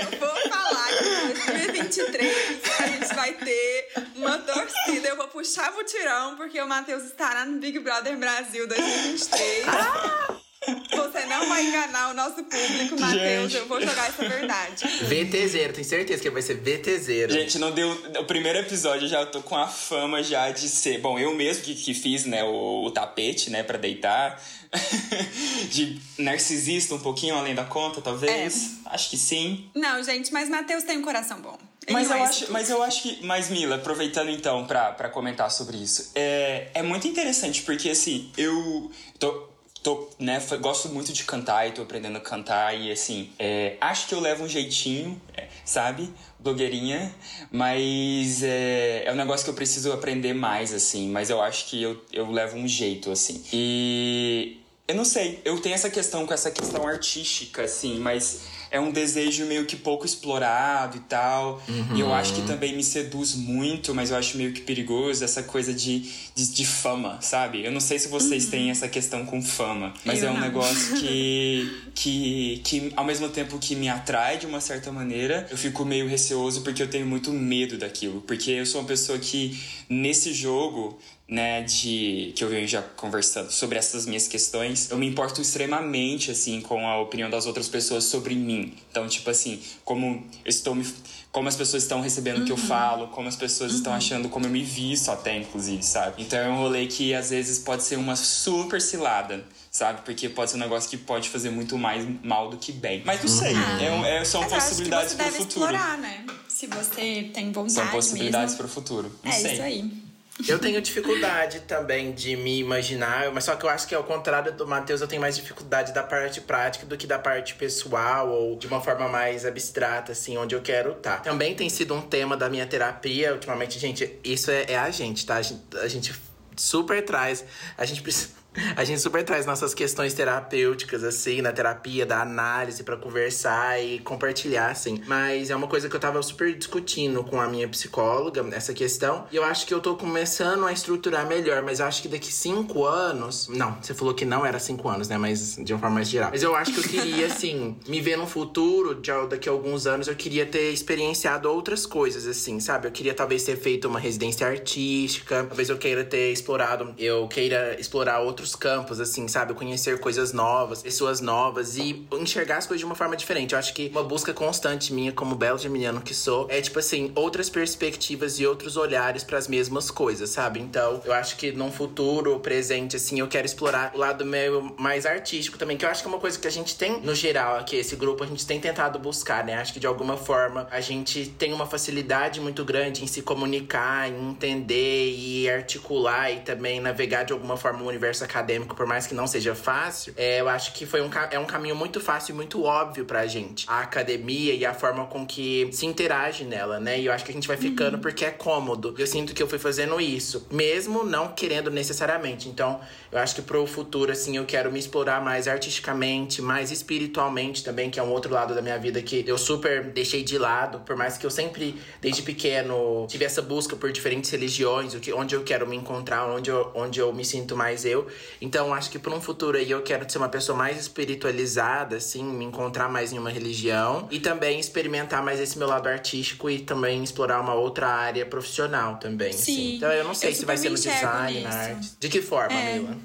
Eu 0.02 0.20
vou 0.20 0.50
falar 0.50 0.88
que 0.98 1.08
em 1.08 1.68
2023 1.74 2.36
a 2.80 2.88
gente 2.88 3.14
vai 3.16 3.34
ter 3.34 3.90
uma 4.16 4.38
torcida. 4.40 5.08
Eu 5.08 5.18
vou 5.18 5.28
puxar 5.28 5.72
mutirão, 5.74 6.36
porque 6.36 6.60
o 6.62 6.68
Matheus 6.68 7.04
estará 7.04 7.46
no 7.46 7.60
Big 7.60 7.80
Brother 7.80 8.18
Brasil 8.18 8.68
2023. 8.68 9.68
Ah! 9.68 10.47
Você 10.92 11.26
não 11.26 11.48
vai 11.48 11.66
enganar 11.66 12.12
o 12.12 12.14
nosso 12.14 12.44
público, 12.44 13.00
Matheus. 13.00 13.54
Eu 13.54 13.68
vou 13.68 13.80
jogar 13.80 14.10
essa 14.10 14.28
verdade. 14.28 14.86
VTZero, 15.04 15.74
tenho 15.74 15.86
certeza 15.86 16.22
que 16.22 16.30
vai 16.30 16.42
ser 16.42 16.56
VTZero. 16.56 17.32
Gente, 17.32 17.58
não 17.58 17.72
deu. 17.72 17.90
O 18.20 18.26
primeiro 18.26 18.60
episódio 18.60 19.08
já 19.08 19.26
tô 19.26 19.42
com 19.42 19.56
a 19.56 19.68
fama 19.68 20.22
já 20.22 20.52
de 20.52 20.68
ser. 20.68 21.00
Bom, 21.00 21.18
eu 21.18 21.34
mesmo 21.34 21.64
que, 21.64 21.76
que 21.76 21.94
fiz, 21.94 22.26
né, 22.26 22.44
o, 22.44 22.86
o 22.86 22.92
tapete, 22.92 23.50
né, 23.50 23.64
pra 23.64 23.78
deitar. 23.78 24.42
de 25.72 26.00
narcisista 26.18 26.94
um 26.94 27.00
pouquinho 27.00 27.36
além 27.36 27.56
da 27.56 27.64
conta, 27.64 28.02
talvez. 28.02 28.78
É. 28.86 28.90
Acho 28.90 29.10
que 29.10 29.18
sim. 29.18 29.70
Não, 29.74 30.04
gente, 30.04 30.32
mas 30.34 30.50
Matheus 30.50 30.84
tem 30.84 30.98
um 30.98 31.02
coração 31.02 31.40
bom. 31.42 31.58
Mas 31.90 32.12
eu, 32.12 32.24
acho, 32.24 32.52
mas 32.52 32.70
eu 32.70 32.84
acho 32.84 33.02
que. 33.02 33.26
Mas, 33.26 33.50
Mila, 33.50 33.76
aproveitando 33.76 34.30
então 34.30 34.66
para 34.66 35.10
comentar 35.10 35.50
sobre 35.50 35.78
isso, 35.78 36.12
é, 36.16 36.68
é 36.74 36.84
muito 36.84 37.08
interessante, 37.08 37.62
porque 37.62 37.90
assim, 37.90 38.30
eu 38.38 38.92
tô. 39.18 39.50
Tô, 39.88 40.10
né, 40.20 40.38
gosto 40.60 40.90
muito 40.90 41.14
de 41.14 41.24
cantar 41.24 41.66
e 41.66 41.72
tô 41.72 41.82
aprendendo 41.82 42.18
a 42.18 42.20
cantar 42.20 42.78
e 42.78 42.92
assim, 42.92 43.30
é, 43.40 43.78
acho 43.80 44.06
que 44.10 44.14
eu 44.14 44.20
levo 44.20 44.44
um 44.44 44.50
jeitinho, 44.50 45.22
é, 45.34 45.48
sabe? 45.64 46.14
blogueirinha, 46.38 47.16
mas 47.50 48.44
é, 48.44 49.04
é 49.06 49.14
um 49.14 49.16
negócio 49.16 49.46
que 49.46 49.50
eu 49.50 49.54
preciso 49.54 49.94
aprender 49.94 50.34
mais, 50.34 50.74
assim, 50.74 51.10
mas 51.10 51.30
eu 51.30 51.42
acho 51.42 51.68
que 51.68 51.82
eu, 51.82 52.02
eu 52.12 52.30
levo 52.30 52.58
um 52.58 52.68
jeito, 52.68 53.10
assim. 53.12 53.42
E 53.54 54.60
eu 54.86 54.96
não 54.96 55.06
sei, 55.06 55.42
eu 55.46 55.58
tenho 55.62 55.76
essa 55.76 55.90
questão 55.90 56.28
com 56.28 56.34
essa 56.34 56.52
questão 56.52 56.86
artística, 56.86 57.64
assim, 57.64 57.98
mas 57.98 58.42
é 58.70 58.80
um 58.80 58.92
desejo 58.92 59.46
meio 59.46 59.66
que 59.66 59.76
pouco 59.76 60.06
explorado 60.06 60.98
e 60.98 61.00
tal. 61.02 61.62
Uhum. 61.68 61.96
E 61.96 62.00
eu 62.00 62.14
acho 62.14 62.34
que 62.34 62.42
também 62.44 62.76
me 62.76 62.84
seduz 62.84 63.36
muito, 63.36 63.94
mas 63.94 64.12
eu 64.12 64.18
acho 64.18 64.38
meio 64.38 64.54
que 64.54 64.62
perigoso 64.62 65.24
essa 65.24 65.44
coisa 65.44 65.74
de, 65.74 66.00
de, 66.36 66.48
de 66.54 66.66
fama, 66.66 67.20
sabe? 67.22 67.66
Eu 67.66 67.72
não 67.72 67.80
sei 67.80 68.00
se 68.00 68.08
vocês 68.08 68.46
uhum. 68.46 68.52
têm 68.52 68.70
essa 68.70 68.88
questão 68.88 69.26
com 69.26 69.42
fama, 69.42 69.94
mas 70.06 70.22
eu 70.22 70.30
é 70.30 70.32
um 70.32 70.36
não. 70.36 70.42
negócio 70.42 70.98
que, 71.00 71.90
que, 71.94 72.62
que, 72.64 72.94
ao 72.96 73.04
mesmo 73.04 73.30
tempo 73.30 73.58
que 73.60 73.76
me 73.76 73.90
atrai 73.90 74.38
de 74.38 74.46
uma 74.46 74.62
certa 74.62 74.92
maneira, 74.92 75.48
eu 75.50 75.58
fico 75.58 75.86
meio 75.86 76.08
receoso 76.08 76.62
porque 76.62 76.82
eu 76.82 76.90
tenho 76.90 77.06
muito 77.06 77.32
medo 77.32 77.78
daquilo. 77.78 78.22
Porque 78.22 78.52
eu 78.52 78.66
sou 78.66 78.82
uma 78.82 78.88
pessoa 78.88 79.18
que, 79.18 79.60
nesse 79.90 80.34
jogo, 80.34 81.00
né, 81.28 81.62
de 81.62 82.32
que 82.36 82.44
eu 82.44 82.50
venho 82.50 82.68
já 82.68 82.82
conversando 82.82 83.52
sobre 83.52 83.78
essas 83.78 84.06
minhas 84.06 84.28
questões, 84.28 84.90
eu 84.90 84.98
me 84.98 85.06
importo 85.06 85.42
extremamente 85.42 86.32
assim 86.32 86.62
com 86.62 86.88
a 86.88 87.00
opinião 87.02 87.30
das 87.30 87.46
outras 87.46 87.68
pessoas 87.68 88.06
sobre 88.06 88.34
mim. 88.34 88.74
Então, 88.90 89.08
tipo 89.08 89.30
assim, 89.30 89.62
como 89.84 90.26
eu 90.46 90.50
estou 90.50 90.74
me 90.74 90.86
como 91.30 91.50
as 91.50 91.56
pessoas 91.56 91.84
estão 91.84 92.02
recebendo 92.02 92.42
o 92.42 92.46
que 92.46 92.52
eu 92.52 92.56
uhum. 92.56 92.62
falo, 92.64 93.08
como 93.10 93.28
as 93.28 93.36
pessoas 93.36 93.72
uhum. 93.72 93.78
estão 93.78 93.94
achando 93.94 94.30
como 94.30 94.46
eu 94.46 94.50
me 94.50 94.64
visto 94.64 95.12
até 95.12 95.38
inclusive, 95.38 95.84
sabe? 95.84 96.24
Então 96.24 96.40
é 96.40 96.50
um 96.50 96.58
rolê 96.58 96.88
que 96.88 97.14
às 97.14 97.30
vezes 97.30 97.60
pode 97.60 97.84
ser 97.84 97.98
uma 97.98 98.16
super 98.16 98.82
cilada 98.82 99.46
sabe? 99.70 100.02
Porque 100.04 100.28
pode 100.28 100.50
ser 100.50 100.58
um 100.58 100.60
negócio 100.60 100.90
que 100.90 100.98
pode 100.98 101.30
fazer 101.30 101.52
muito 101.52 101.78
mais 101.78 102.04
mal 102.24 102.50
do 102.50 102.58
que 102.58 102.72
bem. 102.72 103.04
Mas 103.06 103.22
não 103.22 103.28
sei, 103.28 103.54
uhum. 103.54 104.06
é, 104.06 104.18
é, 104.18 104.26
são 104.26 104.42
Mas 104.42 104.52
possibilidades 104.52 105.14
para 105.14 105.28
o 105.28 105.32
futuro. 105.32 105.66
Explorar, 105.66 105.98
né? 106.00 106.26
Se 106.48 106.66
você 106.66 107.30
tem 107.32 107.52
vontade 107.52 107.74
São 107.74 107.88
possibilidades 107.90 108.56
para 108.56 108.66
o 108.66 108.70
futuro. 108.70 109.12
Não 109.24 109.32
é 109.32 109.36
sei. 109.36 109.54
isso 109.54 109.62
aí. 109.62 110.07
Eu 110.48 110.60
tenho 110.60 110.82
dificuldade 110.82 111.62
também 111.62 112.12
de 112.12 112.36
me 112.36 112.60
imaginar, 112.60 113.32
mas 113.32 113.46
só 113.46 113.56
que 113.56 113.66
eu 113.66 113.70
acho 113.70 113.88
que 113.88 113.96
ao 113.96 114.04
contrário 114.04 114.52
do 114.52 114.68
Matheus, 114.68 115.02
eu 115.02 115.08
tenho 115.08 115.22
mais 115.22 115.36
dificuldade 115.36 115.94
da 115.94 116.04
parte 116.04 116.42
prática 116.42 116.86
do 116.86 116.98
que 116.98 117.08
da 117.08 117.18
parte 117.18 117.56
pessoal 117.56 118.30
ou 118.30 118.56
de 118.58 118.68
uma 118.68 118.82
forma 118.82 119.08
mais 119.08 119.46
abstrata, 119.46 120.12
assim, 120.12 120.38
onde 120.38 120.54
eu 120.54 120.62
quero 120.62 120.92
estar. 120.92 121.18
Tá. 121.18 121.30
Também 121.30 121.56
tem 121.56 121.70
sido 121.70 121.94
um 121.94 122.02
tema 122.02 122.38
da 122.38 122.50
minha 122.50 122.68
terapia 122.68 123.34
ultimamente, 123.34 123.80
gente. 123.80 124.20
Isso 124.24 124.52
é, 124.52 124.66
é 124.70 124.78
a 124.78 124.90
gente, 124.92 125.26
tá? 125.26 125.38
A 125.38 125.42
gente, 125.42 125.62
a 125.78 125.88
gente 125.88 126.14
super 126.56 127.04
traz. 127.04 127.44
A 127.78 127.86
gente 127.86 128.02
precisa 128.02 128.38
a 128.76 128.84
gente 128.84 129.02
super 129.02 129.24
traz 129.24 129.46
nossas 129.46 129.74
questões 129.74 130.14
terapêuticas, 130.14 131.04
assim, 131.04 131.42
na 131.42 131.52
terapia, 131.52 132.06
da 132.06 132.22
análise 132.22 132.84
para 132.84 132.98
conversar 132.98 133.82
e 133.84 134.00
compartilhar, 134.00 134.70
assim. 134.72 135.02
Mas 135.08 135.50
é 135.50 135.56
uma 135.56 135.68
coisa 135.68 135.90
que 135.90 135.96
eu 135.96 136.00
tava 136.00 136.22
super 136.24 136.56
discutindo 136.56 137.24
com 137.24 137.40
a 137.40 137.48
minha 137.48 137.68
psicóloga, 137.68 138.46
essa 138.52 138.74
questão. 138.74 139.26
E 139.32 139.36
eu 139.36 139.44
acho 139.44 139.66
que 139.66 139.74
eu 139.74 139.80
tô 139.80 139.96
começando 139.96 140.66
a 140.66 140.72
estruturar 140.72 141.28
melhor, 141.28 141.62
mas 141.62 141.80
eu 141.80 141.86
acho 141.86 142.02
que 142.02 142.08
daqui 142.08 142.32
cinco 142.32 142.86
anos. 142.86 143.48
Não, 143.48 143.78
você 143.82 143.94
falou 143.94 144.14
que 144.14 144.26
não 144.26 144.46
era 144.46 144.60
cinco 144.60 144.90
anos, 144.90 145.08
né? 145.08 145.18
Mas 145.18 145.56
de 145.56 145.74
uma 145.74 145.80
forma 145.80 145.96
mais 145.96 146.10
geral. 146.10 146.30
Mas 146.32 146.44
eu 146.44 146.56
acho 146.56 146.74
que 146.74 146.80
eu 146.80 146.84
queria, 146.84 147.28
assim, 147.28 147.78
me 147.88 148.02
ver 148.02 148.18
no 148.18 148.28
futuro, 148.28 148.96
de, 148.96 149.12
daqui 149.30 149.50
a 149.50 149.52
alguns 149.52 149.86
anos, 149.88 150.08
eu 150.08 150.16
queria 150.16 150.46
ter 150.46 150.72
experienciado 150.72 151.50
outras 151.50 151.86
coisas, 151.86 152.26
assim, 152.26 152.60
sabe? 152.60 152.88
Eu 152.88 152.92
queria 152.92 153.14
talvez 153.14 153.44
ter 153.44 153.58
feito 153.58 153.88
uma 153.88 154.00
residência 154.00 154.48
artística, 154.48 155.44
talvez 155.44 155.70
eu 155.70 155.78
queira 155.78 156.04
ter 156.04 156.32
explorado, 156.32 156.94
eu 156.98 157.28
queira 157.28 157.80
explorar 157.80 158.20
outros 158.20 158.47
outros 158.48 158.56
campos, 158.56 159.00
assim, 159.00 159.28
sabe? 159.28 159.54
Conhecer 159.54 160.00
coisas 160.00 160.32
novas, 160.32 160.82
pessoas 160.82 161.20
novas 161.20 161.76
e 161.78 162.06
enxergar 162.14 162.58
as 162.58 162.66
coisas 162.66 162.80
de 162.80 162.86
uma 162.86 162.96
forma 162.96 163.16
diferente. 163.18 163.54
Eu 163.54 163.60
acho 163.60 163.74
que 163.74 163.90
uma 163.92 164.04
busca 164.04 164.34
constante 164.34 164.94
minha, 164.94 165.12
como 165.12 165.36
belo 165.36 165.58
geminiano 165.58 166.02
que 166.02 166.14
sou, 166.14 166.48
é 166.50 166.62
tipo 166.62 166.80
assim, 166.80 167.12
outras 167.16 167.50
perspectivas 167.50 168.40
e 168.40 168.46
outros 168.46 168.78
olhares 168.78 169.24
para 169.24 169.38
as 169.38 169.48
mesmas 169.48 169.92
coisas, 169.92 170.30
sabe? 170.30 170.60
Então, 170.60 171.02
eu 171.04 171.14
acho 171.14 171.36
que 171.36 171.52
num 171.52 171.72
futuro 171.72 172.40
presente, 172.40 172.96
assim, 172.96 173.20
eu 173.20 173.28
quero 173.28 173.46
explorar 173.46 173.92
o 173.94 173.98
lado 173.98 174.26
meu 174.26 174.74
mais 174.78 175.06
artístico 175.06 175.58
também, 175.58 175.78
que 175.78 175.86
eu 175.86 175.90
acho 175.90 176.02
que 176.02 176.08
é 176.08 176.12
uma 176.12 176.20
coisa 176.20 176.40
que 176.40 176.48
a 176.48 176.52
gente 176.52 176.76
tem 176.76 177.02
no 177.02 177.14
geral 177.14 177.58
aqui, 177.58 177.76
esse 177.76 177.96
grupo, 177.96 178.24
a 178.24 178.28
gente 178.28 178.46
tem 178.46 178.60
tentado 178.60 178.98
buscar, 179.00 179.44
né? 179.44 179.56
Acho 179.56 179.74
que 179.74 179.80
de 179.80 179.88
alguma 179.88 180.16
forma 180.16 180.68
a 180.72 180.80
gente 180.80 181.28
tem 181.38 181.54
uma 181.54 181.66
facilidade 181.66 182.40
muito 182.40 182.64
grande 182.64 183.04
em 183.04 183.08
se 183.08 183.22
comunicar, 183.22 184.10
em 184.10 184.30
entender 184.30 185.12
e 185.12 185.50
articular 185.50 186.32
e 186.32 186.40
também 186.40 186.80
navegar 186.80 187.24
de 187.24 187.34
alguma 187.34 187.58
forma 187.58 187.84
o 187.84 187.88
universo 187.88 188.24
acadêmico 188.28 188.76
por 188.76 188.86
mais 188.86 189.08
que 189.08 189.16
não 189.16 189.26
seja 189.26 189.56
fácil, 189.56 190.14
é, 190.16 190.42
eu 190.42 190.50
acho 190.50 190.74
que 190.74 190.86
foi 190.86 191.02
um, 191.02 191.10
é 191.32 191.40
um 191.40 191.46
caminho 191.46 191.76
muito 191.76 192.00
fácil 192.00 192.34
e 192.34 192.36
muito 192.36 192.64
óbvio 192.64 193.06
pra 193.06 193.26
gente. 193.26 193.66
A 193.68 193.82
academia 193.82 194.54
e 194.54 194.66
a 194.66 194.74
forma 194.74 195.06
com 195.06 195.26
que 195.26 195.70
se 195.72 195.86
interage 195.86 196.44
nela, 196.44 196.80
né? 196.80 197.00
E 197.00 197.06
eu 197.06 197.14
acho 197.14 197.26
que 197.26 197.32
a 197.32 197.34
gente 197.34 197.48
vai 197.48 197.58
ficando 197.58 197.96
uhum. 197.96 198.02
porque 198.02 198.26
é 198.26 198.32
cômodo. 198.32 198.94
Eu 198.98 199.08
sinto 199.08 199.34
que 199.34 199.42
eu 199.42 199.48
fui 199.48 199.58
fazendo 199.58 200.00
isso, 200.00 200.46
mesmo 200.52 201.04
não 201.04 201.30
querendo 201.30 201.72
necessariamente. 201.72 202.50
Então, 202.50 202.80
eu 203.12 203.20
acho 203.20 203.36
que 203.36 203.42
pro 203.42 203.66
futuro, 203.66 204.12
assim, 204.12 204.38
eu 204.38 204.46
quero 204.46 204.72
me 204.72 204.80
explorar 204.80 205.22
mais 205.24 205.48
artisticamente, 205.48 206.42
mais 206.42 206.72
espiritualmente 206.72 207.64
também, 207.64 207.90
que 207.90 208.00
é 208.00 208.04
um 208.04 208.10
outro 208.10 208.34
lado 208.34 208.54
da 208.54 208.62
minha 208.62 208.78
vida 208.78 209.02
que 209.02 209.24
eu 209.26 209.38
super 209.38 209.84
deixei 209.86 210.24
de 210.24 210.38
lado, 210.38 210.80
por 210.80 210.96
mais 210.96 211.18
que 211.18 211.26
eu 211.26 211.32
sempre, 211.32 211.76
desde 212.02 212.22
pequeno, 212.22 213.06
tive 213.08 213.26
essa 213.26 213.42
busca 213.42 213.76
por 213.76 213.92
diferentes 213.92 214.30
religiões, 214.30 214.94
o 214.94 215.00
que, 215.00 215.14
onde 215.14 215.36
eu 215.36 215.44
quero 215.44 215.68
me 215.68 215.76
encontrar, 215.76 216.26
onde 216.28 216.50
eu, 216.50 216.72
onde 216.76 217.00
eu 217.00 217.14
me 217.14 217.24
sinto 217.24 217.56
mais 217.56 217.86
eu. 217.86 218.08
Então, 218.42 218.74
acho 218.74 218.90
que 218.90 219.00
para 219.00 219.14
um 219.14 219.22
futuro 219.22 219.58
aí 219.58 219.70
eu 219.72 219.82
quero 219.82 220.10
ser 220.10 220.18
uma 220.18 220.30
pessoa 220.30 220.58
mais 220.58 220.80
espiritualizada, 220.80 221.98
assim, 221.98 222.24
me 222.24 222.46
encontrar 222.46 222.90
mais 222.90 223.14
em 223.14 223.18
uma 223.18 223.30
religião 223.30 224.08
e 224.12 224.20
também 224.20 224.60
experimentar 224.60 225.24
mais 225.24 225.40
esse 225.40 225.58
meu 225.58 225.68
lado 225.68 225.88
artístico 225.88 226.50
e 226.50 226.60
também 226.60 227.04
explorar 227.04 227.40
uma 227.40 227.54
outra 227.54 227.88
área 227.88 228.26
profissional 228.26 228.98
também. 228.98 229.30
Assim. 229.30 229.38
Sim. 229.38 229.54
Assim. 229.54 229.76
Então, 229.78 229.92
eu 229.92 230.04
não 230.04 230.14
sei 230.14 230.32
eu 230.32 230.36
se 230.36 230.46
vai 230.46 230.58
ser 230.58 230.70
no 230.70 230.76
design, 230.76 231.34
nisso. 231.34 231.48
na 231.48 231.56
arte. 231.56 231.92
De 232.00 232.10
que 232.10 232.22
forma, 232.22 232.60
é. 232.60 232.80
Mila? 232.80 232.98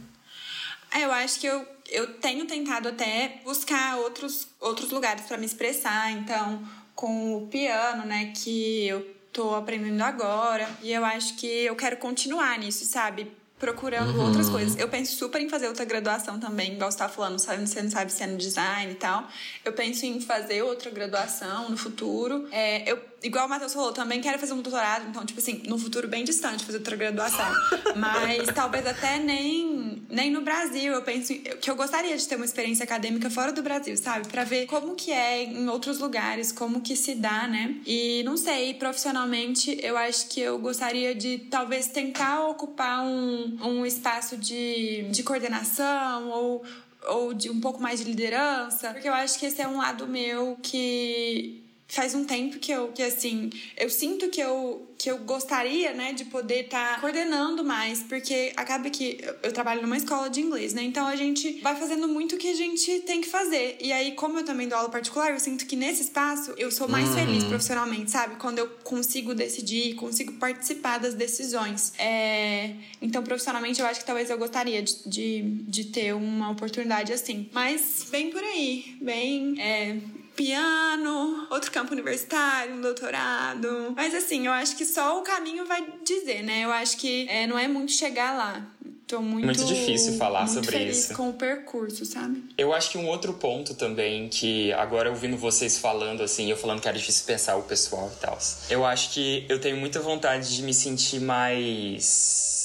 É, 0.94 1.04
eu 1.04 1.12
acho 1.12 1.40
que 1.40 1.46
eu, 1.46 1.66
eu 1.90 2.14
tenho 2.14 2.46
tentado 2.46 2.88
até 2.88 3.40
buscar 3.44 3.98
outros, 3.98 4.48
outros 4.60 4.90
lugares 4.90 5.24
para 5.26 5.38
me 5.38 5.46
expressar. 5.46 6.12
Então, 6.12 6.62
com 6.94 7.36
o 7.36 7.46
piano, 7.46 8.04
né, 8.04 8.32
que 8.36 8.86
eu 8.86 9.02
tô 9.32 9.54
aprendendo 9.54 10.02
agora. 10.02 10.68
E 10.82 10.92
eu 10.92 11.04
acho 11.04 11.36
que 11.36 11.46
eu 11.46 11.74
quero 11.74 11.96
continuar 11.96 12.58
nisso, 12.58 12.84
sabe? 12.84 13.30
procurando 13.62 14.18
uhum. 14.18 14.26
outras 14.26 14.48
coisas. 14.48 14.76
Eu 14.76 14.88
penso 14.88 15.14
super 15.16 15.40
em 15.40 15.48
fazer 15.48 15.68
outra 15.68 15.84
graduação 15.84 16.40
também, 16.40 16.72
igual 16.72 16.90
você 16.90 16.98
tá 16.98 17.08
falando, 17.08 17.38
sabe, 17.38 17.64
você 17.64 17.80
não 17.80 17.92
sabe 17.92 18.12
se 18.12 18.20
é 18.20 18.26
no 18.26 18.36
design 18.36 18.90
e 18.90 18.96
tal. 18.96 19.28
Eu 19.64 19.72
penso 19.72 20.04
em 20.04 20.20
fazer 20.20 20.62
outra 20.62 20.90
graduação 20.90 21.70
no 21.70 21.76
futuro. 21.76 22.48
É, 22.50 22.90
eu, 22.90 23.00
igual 23.22 23.46
o 23.46 23.48
Matheus 23.48 23.72
falou, 23.72 23.92
também 23.92 24.20
quero 24.20 24.38
fazer 24.38 24.52
um 24.52 24.60
doutorado, 24.60 25.08
então, 25.08 25.24
tipo 25.24 25.40
assim, 25.40 25.62
no 25.66 25.78
futuro 25.78 26.08
bem 26.08 26.24
distante, 26.24 26.64
fazer 26.64 26.78
outra 26.78 26.96
graduação. 26.96 27.46
Mas 27.96 28.46
talvez 28.54 28.86
até 28.86 29.18
nem, 29.18 30.02
nem 30.08 30.30
no 30.30 30.40
Brasil. 30.42 30.92
Eu 30.92 31.02
penso 31.02 31.34
que 31.34 31.70
eu 31.70 31.76
gostaria 31.76 32.16
de 32.16 32.26
ter 32.26 32.36
uma 32.36 32.44
experiência 32.44 32.84
acadêmica 32.84 33.30
fora 33.30 33.52
do 33.52 33.62
Brasil, 33.62 33.96
sabe? 33.96 34.28
Para 34.28 34.44
ver 34.44 34.66
como 34.66 34.94
que 34.94 35.10
é 35.10 35.44
em 35.44 35.68
outros 35.68 35.98
lugares, 35.98 36.52
como 36.52 36.80
que 36.80 36.96
se 36.96 37.14
dá, 37.14 37.46
né? 37.46 37.76
E 37.86 38.22
não 38.24 38.36
sei, 38.36 38.74
profissionalmente, 38.74 39.78
eu 39.82 39.96
acho 39.96 40.28
que 40.28 40.40
eu 40.40 40.58
gostaria 40.58 41.14
de 41.14 41.38
talvez 41.50 41.86
tentar 41.88 42.46
ocupar 42.48 43.04
um 43.04 43.42
um, 43.62 43.84
espaço 43.86 44.36
de, 44.36 45.02
de 45.10 45.22
coordenação 45.22 46.28
ou, 46.30 46.62
ou 47.08 47.34
de 47.34 47.50
um 47.50 47.60
pouco 47.60 47.80
mais 47.80 48.00
de 48.00 48.06
liderança, 48.06 48.92
porque 48.92 49.08
eu 49.08 49.14
acho 49.14 49.38
que 49.38 49.46
esse 49.46 49.60
é 49.60 49.68
um 49.68 49.78
lado 49.78 50.06
meu 50.06 50.56
que 50.62 51.61
faz 51.92 52.14
um 52.14 52.24
tempo 52.24 52.58
que 52.58 52.72
eu 52.72 52.88
que 52.88 53.02
assim 53.02 53.50
eu 53.76 53.90
sinto 53.90 54.30
que 54.30 54.40
eu 54.40 54.88
que 54.96 55.10
eu 55.10 55.18
gostaria 55.18 55.92
né 55.92 56.14
de 56.14 56.24
poder 56.24 56.64
estar 56.64 56.94
tá 56.94 57.00
coordenando 57.02 57.62
mais 57.62 58.02
porque 58.02 58.50
acaba 58.56 58.88
que 58.88 59.18
eu, 59.20 59.36
eu, 59.42 59.52
trabalho 59.52 59.82
numa 59.82 59.98
escola 59.98 60.30
de 60.30 60.40
inglês 60.40 60.72
né 60.72 60.82
então 60.82 61.06
a 61.06 61.14
gente 61.16 61.60
vai 61.60 61.76
fazendo 61.76 62.08
muito 62.08 62.36
o 62.36 62.38
que 62.38 62.48
a 62.48 62.54
gente 62.54 63.00
tem 63.00 63.20
que 63.20 63.28
fazer. 63.28 63.76
E 63.78 63.92
aí 63.92 64.12
como 64.12 64.38
eu 64.38 64.44
também 64.44 64.66
dou 64.66 64.78
aula 64.78 64.88
particular 64.88 65.32
eu 65.32 65.38
sinto 65.38 65.66
que 65.66 65.76
nesse 65.76 66.00
espaço 66.00 66.54
eu 66.56 66.70
sou 66.70 66.88
mais 66.88 67.10
uhum. 67.10 67.14
feliz 67.14 67.44
profissionalmente 67.44 68.10
sabe? 68.10 68.36
Quando 68.36 68.58
eu 68.58 68.68
consigo 68.82 69.34
decidir 69.34 69.94
consigo 69.96 70.32
participar 70.34 70.98
das 70.98 71.12
decisões. 71.12 71.92
É... 71.98 72.74
então 73.02 73.22
profissionalmente 73.22 73.80
eu 73.80 73.86
acho 73.86 74.00
que 74.00 74.06
talvez 74.06 74.30
eu 74.30 74.38
gostaria 74.38 74.82
de, 74.82 75.06
de, 75.06 75.42
de 75.68 75.84
ter 75.84 76.14
uma 76.14 76.50
oportunidade 76.50 77.12
assim. 77.12 77.50
Mas 77.52 78.06
bem 78.10 78.30
por 78.30 78.42
aí 78.42 78.96
bem 78.98 79.60
é 79.60 80.21
piano, 80.42 81.46
outro 81.50 81.70
campo 81.70 81.92
universitário, 81.92 82.74
um 82.74 82.80
doutorado. 82.80 83.92
Mas 83.94 84.14
assim, 84.14 84.46
eu 84.46 84.52
acho 84.52 84.76
que 84.76 84.84
só 84.84 85.18
o 85.18 85.22
caminho 85.22 85.64
vai 85.64 85.84
dizer, 86.04 86.42
né? 86.42 86.64
Eu 86.64 86.72
acho 86.72 86.96
que 86.96 87.28
é, 87.28 87.46
não 87.46 87.58
é 87.58 87.68
muito 87.68 87.92
chegar 87.92 88.36
lá 88.36 88.66
Tô 89.12 89.20
muito, 89.20 89.44
muito 89.44 89.64
difícil 89.66 90.14
falar 90.14 90.46
muito 90.46 90.64
sobre 90.64 90.84
isso. 90.84 91.12
com 91.14 91.28
o 91.28 91.32
percurso, 91.34 92.06
sabe? 92.06 92.42
Eu 92.56 92.72
acho 92.72 92.90
que 92.92 92.96
um 92.96 93.06
outro 93.08 93.34
ponto 93.34 93.74
também, 93.74 94.26
que 94.30 94.72
agora 94.72 95.10
ouvindo 95.10 95.36
vocês 95.36 95.76
falando, 95.76 96.22
assim, 96.22 96.50
eu 96.50 96.56
falando 96.56 96.80
que 96.80 96.88
era 96.88 96.96
difícil 96.96 97.26
pensar 97.26 97.56
o 97.56 97.62
pessoal 97.62 98.10
e 98.16 98.20
tal. 98.20 98.38
Eu 98.70 98.86
acho 98.86 99.10
que 99.10 99.44
eu 99.50 99.60
tenho 99.60 99.76
muita 99.76 100.00
vontade 100.00 100.56
de 100.56 100.62
me 100.62 100.72
sentir 100.72 101.20
mais 101.20 102.61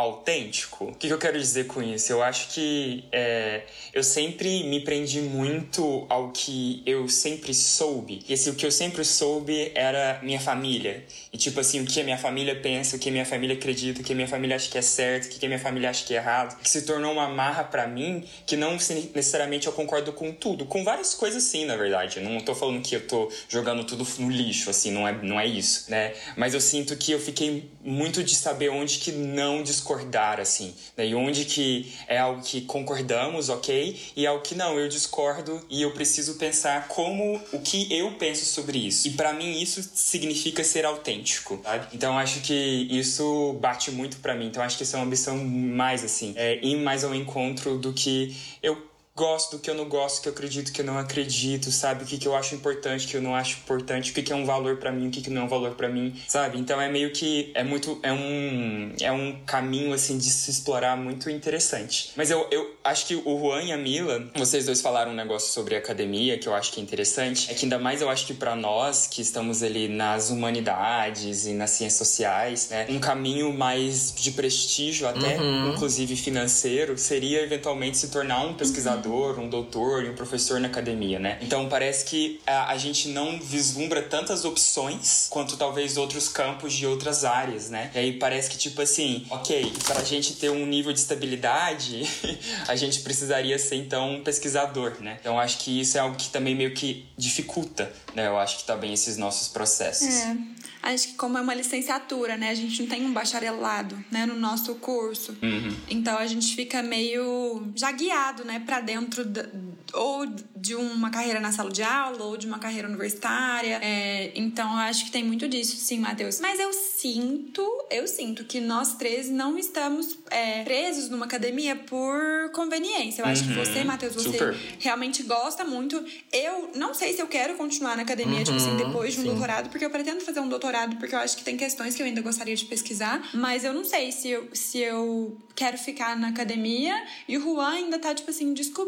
autêntico. 0.00 0.86
O 0.86 0.94
que, 0.94 1.08
eu 1.08 1.18
quero 1.18 1.38
dizer 1.38 1.66
com 1.66 1.82
isso? 1.82 2.12
Eu 2.12 2.22
acho 2.22 2.48
que 2.48 3.04
é, 3.12 3.62
eu 3.92 4.02
sempre 4.02 4.64
me 4.64 4.80
prendi 4.80 5.20
muito 5.20 6.06
ao 6.08 6.30
que 6.30 6.82
eu 6.86 7.08
sempre 7.08 7.54
soube. 7.54 8.20
E 8.28 8.34
assim, 8.34 8.50
o 8.50 8.54
que 8.54 8.66
eu 8.66 8.72
sempre 8.72 9.04
soube 9.04 9.72
era 9.74 10.18
minha 10.22 10.40
família. 10.40 11.04
E 11.32 11.38
tipo 11.38 11.60
assim, 11.60 11.80
o 11.80 11.86
que 11.86 12.00
a 12.00 12.04
minha 12.04 12.18
família 12.18 12.56
pensa, 12.56 12.96
o 12.96 12.98
que 12.98 13.08
a 13.08 13.12
minha 13.12 13.24
família 13.24 13.54
acredita, 13.56 14.00
o 14.00 14.04
que 14.04 14.12
a 14.12 14.16
minha 14.16 14.26
família 14.26 14.56
acha 14.56 14.68
que 14.68 14.76
é 14.76 14.82
certo, 14.82 15.26
o 15.26 15.28
que 15.28 15.46
a 15.46 15.48
minha 15.48 15.60
família 15.60 15.88
acha 15.88 16.04
que 16.04 16.12
é 16.12 16.16
errado. 16.16 16.60
Que 16.60 16.68
se 16.68 16.82
tornou 16.82 17.12
uma 17.12 17.28
marra 17.28 17.62
para 17.62 17.86
mim 17.86 18.24
que 18.46 18.56
não 18.56 18.72
necessariamente 18.72 19.66
eu 19.66 19.72
concordo 19.72 20.12
com 20.12 20.32
tudo. 20.32 20.66
Com 20.66 20.82
várias 20.82 21.14
coisas 21.14 21.42
sim, 21.44 21.64
na 21.64 21.76
verdade. 21.76 22.18
Eu 22.18 22.24
não 22.24 22.40
tô 22.40 22.54
falando 22.54 22.82
que 22.82 22.96
eu 22.96 23.06
tô 23.06 23.30
jogando 23.48 23.84
tudo 23.84 24.06
no 24.18 24.28
lixo, 24.28 24.70
assim, 24.70 24.90
não 24.90 25.06
é, 25.06 25.12
não 25.22 25.38
é 25.38 25.46
isso, 25.46 25.90
né? 25.90 26.14
Mas 26.36 26.52
eu 26.52 26.60
sinto 26.60 26.96
que 26.96 27.12
eu 27.12 27.20
fiquei 27.20 27.70
muito 27.82 28.24
de 28.24 28.34
saber 28.34 28.70
onde 28.70 28.98
que 28.98 29.12
não 29.12 29.62
discordar, 29.62 30.40
assim. 30.40 30.74
Né? 30.96 31.06
E 31.08 31.14
onde 31.14 31.44
que 31.44 31.92
é 32.08 32.18
algo 32.18 32.42
que 32.42 32.62
concordamos, 32.62 33.48
ok? 33.48 33.98
E 34.16 34.26
algo 34.26 34.42
que 34.42 34.54
não, 34.54 34.78
eu 34.78 34.88
discordo 34.88 35.64
e 35.70 35.82
eu 35.82 35.92
preciso 35.92 36.34
pensar 36.34 36.88
como 36.88 37.40
o 37.52 37.60
que 37.60 37.92
eu 37.94 38.12
penso 38.12 38.44
sobre 38.44 38.78
isso. 38.78 39.06
E 39.06 39.12
para 39.12 39.32
mim 39.32 39.60
isso 39.60 39.82
significa 39.94 40.64
ser 40.64 40.84
autêntico, 40.84 41.19
sabe? 41.62 41.86
Então 41.92 42.18
acho 42.18 42.40
que 42.40 42.54
isso 42.90 43.54
bate 43.60 43.90
muito 43.90 44.18
para 44.18 44.34
mim. 44.34 44.46
Então 44.46 44.62
acho 44.62 44.76
que 44.76 44.82
isso 44.82 44.96
é 44.96 44.98
uma 44.98 45.06
ambição 45.06 45.36
mais 45.44 46.04
assim, 46.04 46.34
é 46.36 46.64
ir 46.64 46.76
mais 46.76 47.04
ao 47.04 47.14
encontro 47.14 47.78
do 47.78 47.92
que 47.92 48.36
eu 48.62 48.89
gosto, 49.20 49.58
do 49.58 49.58
que 49.58 49.68
eu 49.68 49.74
não 49.74 49.86
gosto, 49.86 50.22
que 50.22 50.28
eu 50.28 50.32
acredito, 50.32 50.72
que 50.72 50.80
eu 50.80 50.84
não 50.84 50.96
acredito, 50.96 51.70
sabe? 51.70 52.04
O 52.04 52.06
que, 52.06 52.16
que 52.16 52.26
eu 52.26 52.34
acho 52.34 52.54
importante, 52.54 53.06
o 53.06 53.08
que 53.10 53.16
eu 53.18 53.22
não 53.22 53.34
acho 53.34 53.58
importante, 53.58 54.10
o 54.10 54.14
que, 54.14 54.22
que 54.22 54.32
é 54.32 54.36
um 54.36 54.46
valor 54.46 54.78
para 54.78 54.90
mim, 54.90 55.08
o 55.08 55.10
que, 55.10 55.20
que 55.20 55.28
não 55.28 55.42
é 55.42 55.44
um 55.44 55.48
valor 55.48 55.72
para 55.72 55.88
mim, 55.90 56.18
sabe? 56.26 56.58
Então 56.58 56.80
é 56.80 56.88
meio 56.88 57.12
que 57.12 57.52
é 57.54 57.62
muito 57.62 58.00
é 58.02 58.10
um 58.10 58.92
é 58.98 59.12
um 59.12 59.38
caminho 59.44 59.92
assim 59.92 60.16
de 60.16 60.24
se 60.24 60.50
explorar 60.50 60.96
muito 60.96 61.28
interessante. 61.28 62.12
Mas 62.16 62.30
eu, 62.30 62.46
eu 62.50 62.74
acho 62.82 63.06
que 63.06 63.14
o 63.14 63.38
Juan 63.38 63.62
e 63.62 63.72
a 63.72 63.76
Mila, 63.76 64.26
vocês 64.34 64.64
dois 64.64 64.80
falaram 64.80 65.12
um 65.12 65.14
negócio 65.14 65.52
sobre 65.52 65.76
academia 65.76 66.38
que 66.38 66.48
eu 66.48 66.54
acho 66.54 66.72
que 66.72 66.80
é 66.80 66.82
interessante. 66.82 67.50
É 67.50 67.54
que 67.54 67.66
ainda 67.66 67.78
mais 67.78 68.00
eu 68.00 68.08
acho 68.08 68.26
que 68.26 68.32
para 68.32 68.56
nós 68.56 69.06
que 69.06 69.20
estamos 69.20 69.62
ali 69.62 69.86
nas 69.86 70.30
humanidades 70.30 71.46
e 71.46 71.52
nas 71.52 71.70
ciências 71.72 71.98
sociais, 71.98 72.68
né, 72.70 72.86
um 72.88 72.98
caminho 72.98 73.52
mais 73.52 74.14
de 74.14 74.30
prestígio 74.30 75.06
até, 75.06 75.38
uhum. 75.38 75.74
inclusive 75.74 76.16
financeiro, 76.16 76.96
seria 76.96 77.42
eventualmente 77.42 77.98
se 77.98 78.08
tornar 78.08 78.46
um 78.46 78.54
pesquisador 78.54 79.09
um 79.38 79.48
doutor 79.48 80.04
e 80.04 80.10
um 80.10 80.14
professor 80.14 80.60
na 80.60 80.68
academia, 80.68 81.18
né? 81.18 81.38
Então 81.40 81.68
parece 81.68 82.04
que 82.04 82.40
a, 82.46 82.72
a 82.72 82.78
gente 82.78 83.08
não 83.08 83.38
vislumbra 83.38 84.02
tantas 84.02 84.44
opções 84.44 85.26
quanto 85.30 85.56
talvez 85.56 85.96
outros 85.96 86.28
campos 86.28 86.72
de 86.72 86.86
outras 86.86 87.24
áreas, 87.24 87.70
né? 87.70 87.90
E 87.94 87.98
aí 87.98 88.12
parece 88.18 88.50
que, 88.50 88.58
tipo 88.58 88.80
assim, 88.82 89.26
ok, 89.30 89.72
para 89.84 90.00
a 90.00 90.04
gente 90.04 90.34
ter 90.34 90.50
um 90.50 90.66
nível 90.66 90.92
de 90.92 90.98
estabilidade, 90.98 92.02
a 92.68 92.76
gente 92.76 93.00
precisaria 93.00 93.58
ser 93.58 93.76
então 93.76 94.14
um 94.14 94.22
pesquisador, 94.22 94.96
né? 95.00 95.18
Então 95.20 95.38
acho 95.38 95.58
que 95.58 95.80
isso 95.80 95.96
é 95.96 96.00
algo 96.00 96.16
que 96.16 96.28
também 96.30 96.54
meio 96.54 96.74
que 96.74 97.06
dificulta, 97.16 97.92
né? 98.14 98.26
Eu 98.26 98.38
acho 98.38 98.58
que 98.58 98.64
também 98.64 98.92
esses 98.92 99.16
nossos 99.16 99.48
processos. 99.48 100.08
É. 100.08 100.36
Acho 100.82 101.08
que 101.08 101.14
como 101.14 101.36
é 101.36 101.40
uma 101.42 101.54
licenciatura, 101.54 102.38
né? 102.38 102.50
A 102.50 102.54
gente 102.54 102.82
não 102.82 102.88
tem 102.88 103.04
um 103.04 103.12
bacharelado, 103.12 104.02
né? 104.10 104.24
No 104.24 104.34
nosso 104.34 104.74
curso. 104.76 105.36
Uhum. 105.42 105.76
Então 105.90 106.16
a 106.16 106.26
gente 106.26 106.54
fica 106.56 106.82
meio 106.82 107.70
já 107.74 107.92
guiado, 107.92 108.44
né? 108.44 108.62
Pra 108.64 108.80
dentro 108.92 109.24
da, 109.24 109.44
ou 109.92 110.26
de 110.54 110.74
uma 110.74 111.10
carreira 111.10 111.40
na 111.40 111.52
sala 111.52 111.70
de 111.70 111.82
aula 111.82 112.24
ou 112.24 112.36
de 112.36 112.46
uma 112.46 112.58
carreira 112.58 112.88
universitária. 112.88 113.78
É, 113.82 114.32
então 114.34 114.70
eu 114.72 114.78
acho 114.78 115.04
que 115.06 115.10
tem 115.10 115.24
muito 115.24 115.48
disso, 115.48 115.76
sim, 115.76 115.98
Matheus. 115.98 116.40
Mas 116.40 116.60
eu 116.60 116.72
sinto, 116.72 117.62
eu 117.90 118.06
sinto 118.06 118.44
que 118.44 118.60
nós 118.60 118.94
três 118.94 119.28
não 119.28 119.58
estamos 119.58 120.18
é, 120.30 120.62
presos 120.64 121.08
numa 121.08 121.26
academia 121.26 121.76
por 121.76 122.50
conveniência. 122.52 123.22
Eu 123.22 123.26
acho 123.26 123.42
uhum. 123.44 123.48
que 123.48 123.54
você, 123.54 123.84
Matheus, 123.84 124.14
você 124.14 124.32
Super. 124.32 124.56
realmente 124.78 125.22
gosta 125.22 125.64
muito. 125.64 126.02
Eu 126.32 126.70
não 126.74 126.94
sei 126.94 127.12
se 127.14 127.20
eu 127.20 127.26
quero 127.26 127.54
continuar 127.54 127.96
na 127.96 128.02
academia, 128.02 128.38
uhum. 128.38 128.44
tipo 128.44 128.56
assim, 128.56 128.70
uhum. 128.70 128.76
depois 128.76 129.14
de 129.14 129.20
um 129.20 129.22
sim. 129.22 129.28
doutorado, 129.30 129.68
porque 129.68 129.84
eu 129.84 129.90
pretendo 129.90 130.20
fazer 130.20 130.40
um 130.40 130.48
doutorado 130.48 130.60
doutorado, 130.60 130.96
porque 130.96 131.14
eu 131.14 131.18
acho 131.18 131.36
que 131.36 131.42
tem 131.42 131.56
questões 131.56 131.94
que 131.94 132.02
eu 132.02 132.06
ainda 132.06 132.20
gostaria 132.20 132.54
de 132.54 132.64
pesquisar, 132.64 133.30
mas 133.34 133.64
eu 133.64 133.74
não 133.74 133.84
sei 133.84 134.12
se 134.12 134.28
eu, 134.28 134.48
se 134.52 134.78
eu 134.78 135.36
quero 135.54 135.76
ficar 135.76 136.16
na 136.16 136.28
academia 136.28 136.94
e 137.26 137.36
o 137.36 137.40
Juan 137.40 137.70
ainda 137.70 137.98
tá, 137.98 138.14
tipo 138.14 138.30
assim, 138.30 138.52
descobrindo 138.54 138.79